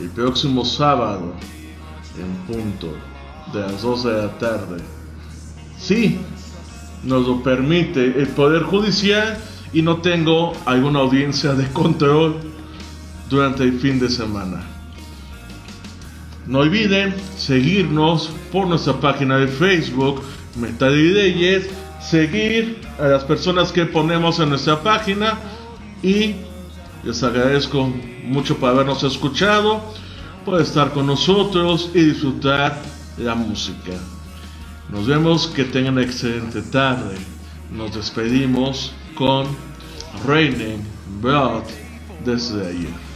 el 0.00 0.10
próximo 0.10 0.64
sábado 0.64 1.34
en 2.18 2.52
punto 2.52 2.88
de 3.52 3.60
las 3.60 3.80
12 3.80 4.08
de 4.08 4.22
la 4.22 4.38
tarde. 4.38 4.82
Sí, 5.78 6.18
nos 7.04 7.26
lo 7.26 7.42
permite 7.42 8.04
el 8.04 8.28
Poder 8.28 8.62
Judicial 8.62 9.38
y 9.72 9.82
no 9.82 9.98
tengo 9.98 10.52
alguna 10.64 11.00
audiencia 11.00 11.54
de 11.54 11.68
control 11.68 12.36
durante 13.28 13.64
el 13.64 13.78
fin 13.78 13.98
de 13.98 14.08
semana. 14.08 14.62
No 16.46 16.60
olviden 16.60 17.14
seguirnos 17.36 18.30
por 18.52 18.66
nuestra 18.66 19.00
página 19.00 19.38
de 19.38 19.48
Facebook, 19.48 20.22
Leyes, 20.80 21.68
seguir 22.00 22.80
a 22.98 23.08
las 23.08 23.24
personas 23.24 23.72
que 23.72 23.86
ponemos 23.86 24.38
en 24.40 24.50
nuestra 24.50 24.82
página 24.82 25.38
y 26.02 26.34
les 27.02 27.22
agradezco 27.22 27.90
mucho 28.24 28.56
por 28.58 28.70
habernos 28.70 29.02
escuchado, 29.02 29.82
por 30.44 30.60
estar 30.60 30.92
con 30.92 31.06
nosotros 31.06 31.90
y 31.94 32.00
disfrutar 32.00 32.80
la 33.18 33.34
música. 33.34 33.92
Nos 34.90 35.06
vemos, 35.06 35.46
que 35.46 35.64
tengan 35.64 35.98
excelente 35.98 36.62
tarde. 36.62 37.16
Nos 37.70 37.94
despedimos 37.94 38.92
con 39.14 39.46
Raining 40.26 40.82
Blood 41.20 41.64
desde 42.24 42.66
ayer. 42.66 43.13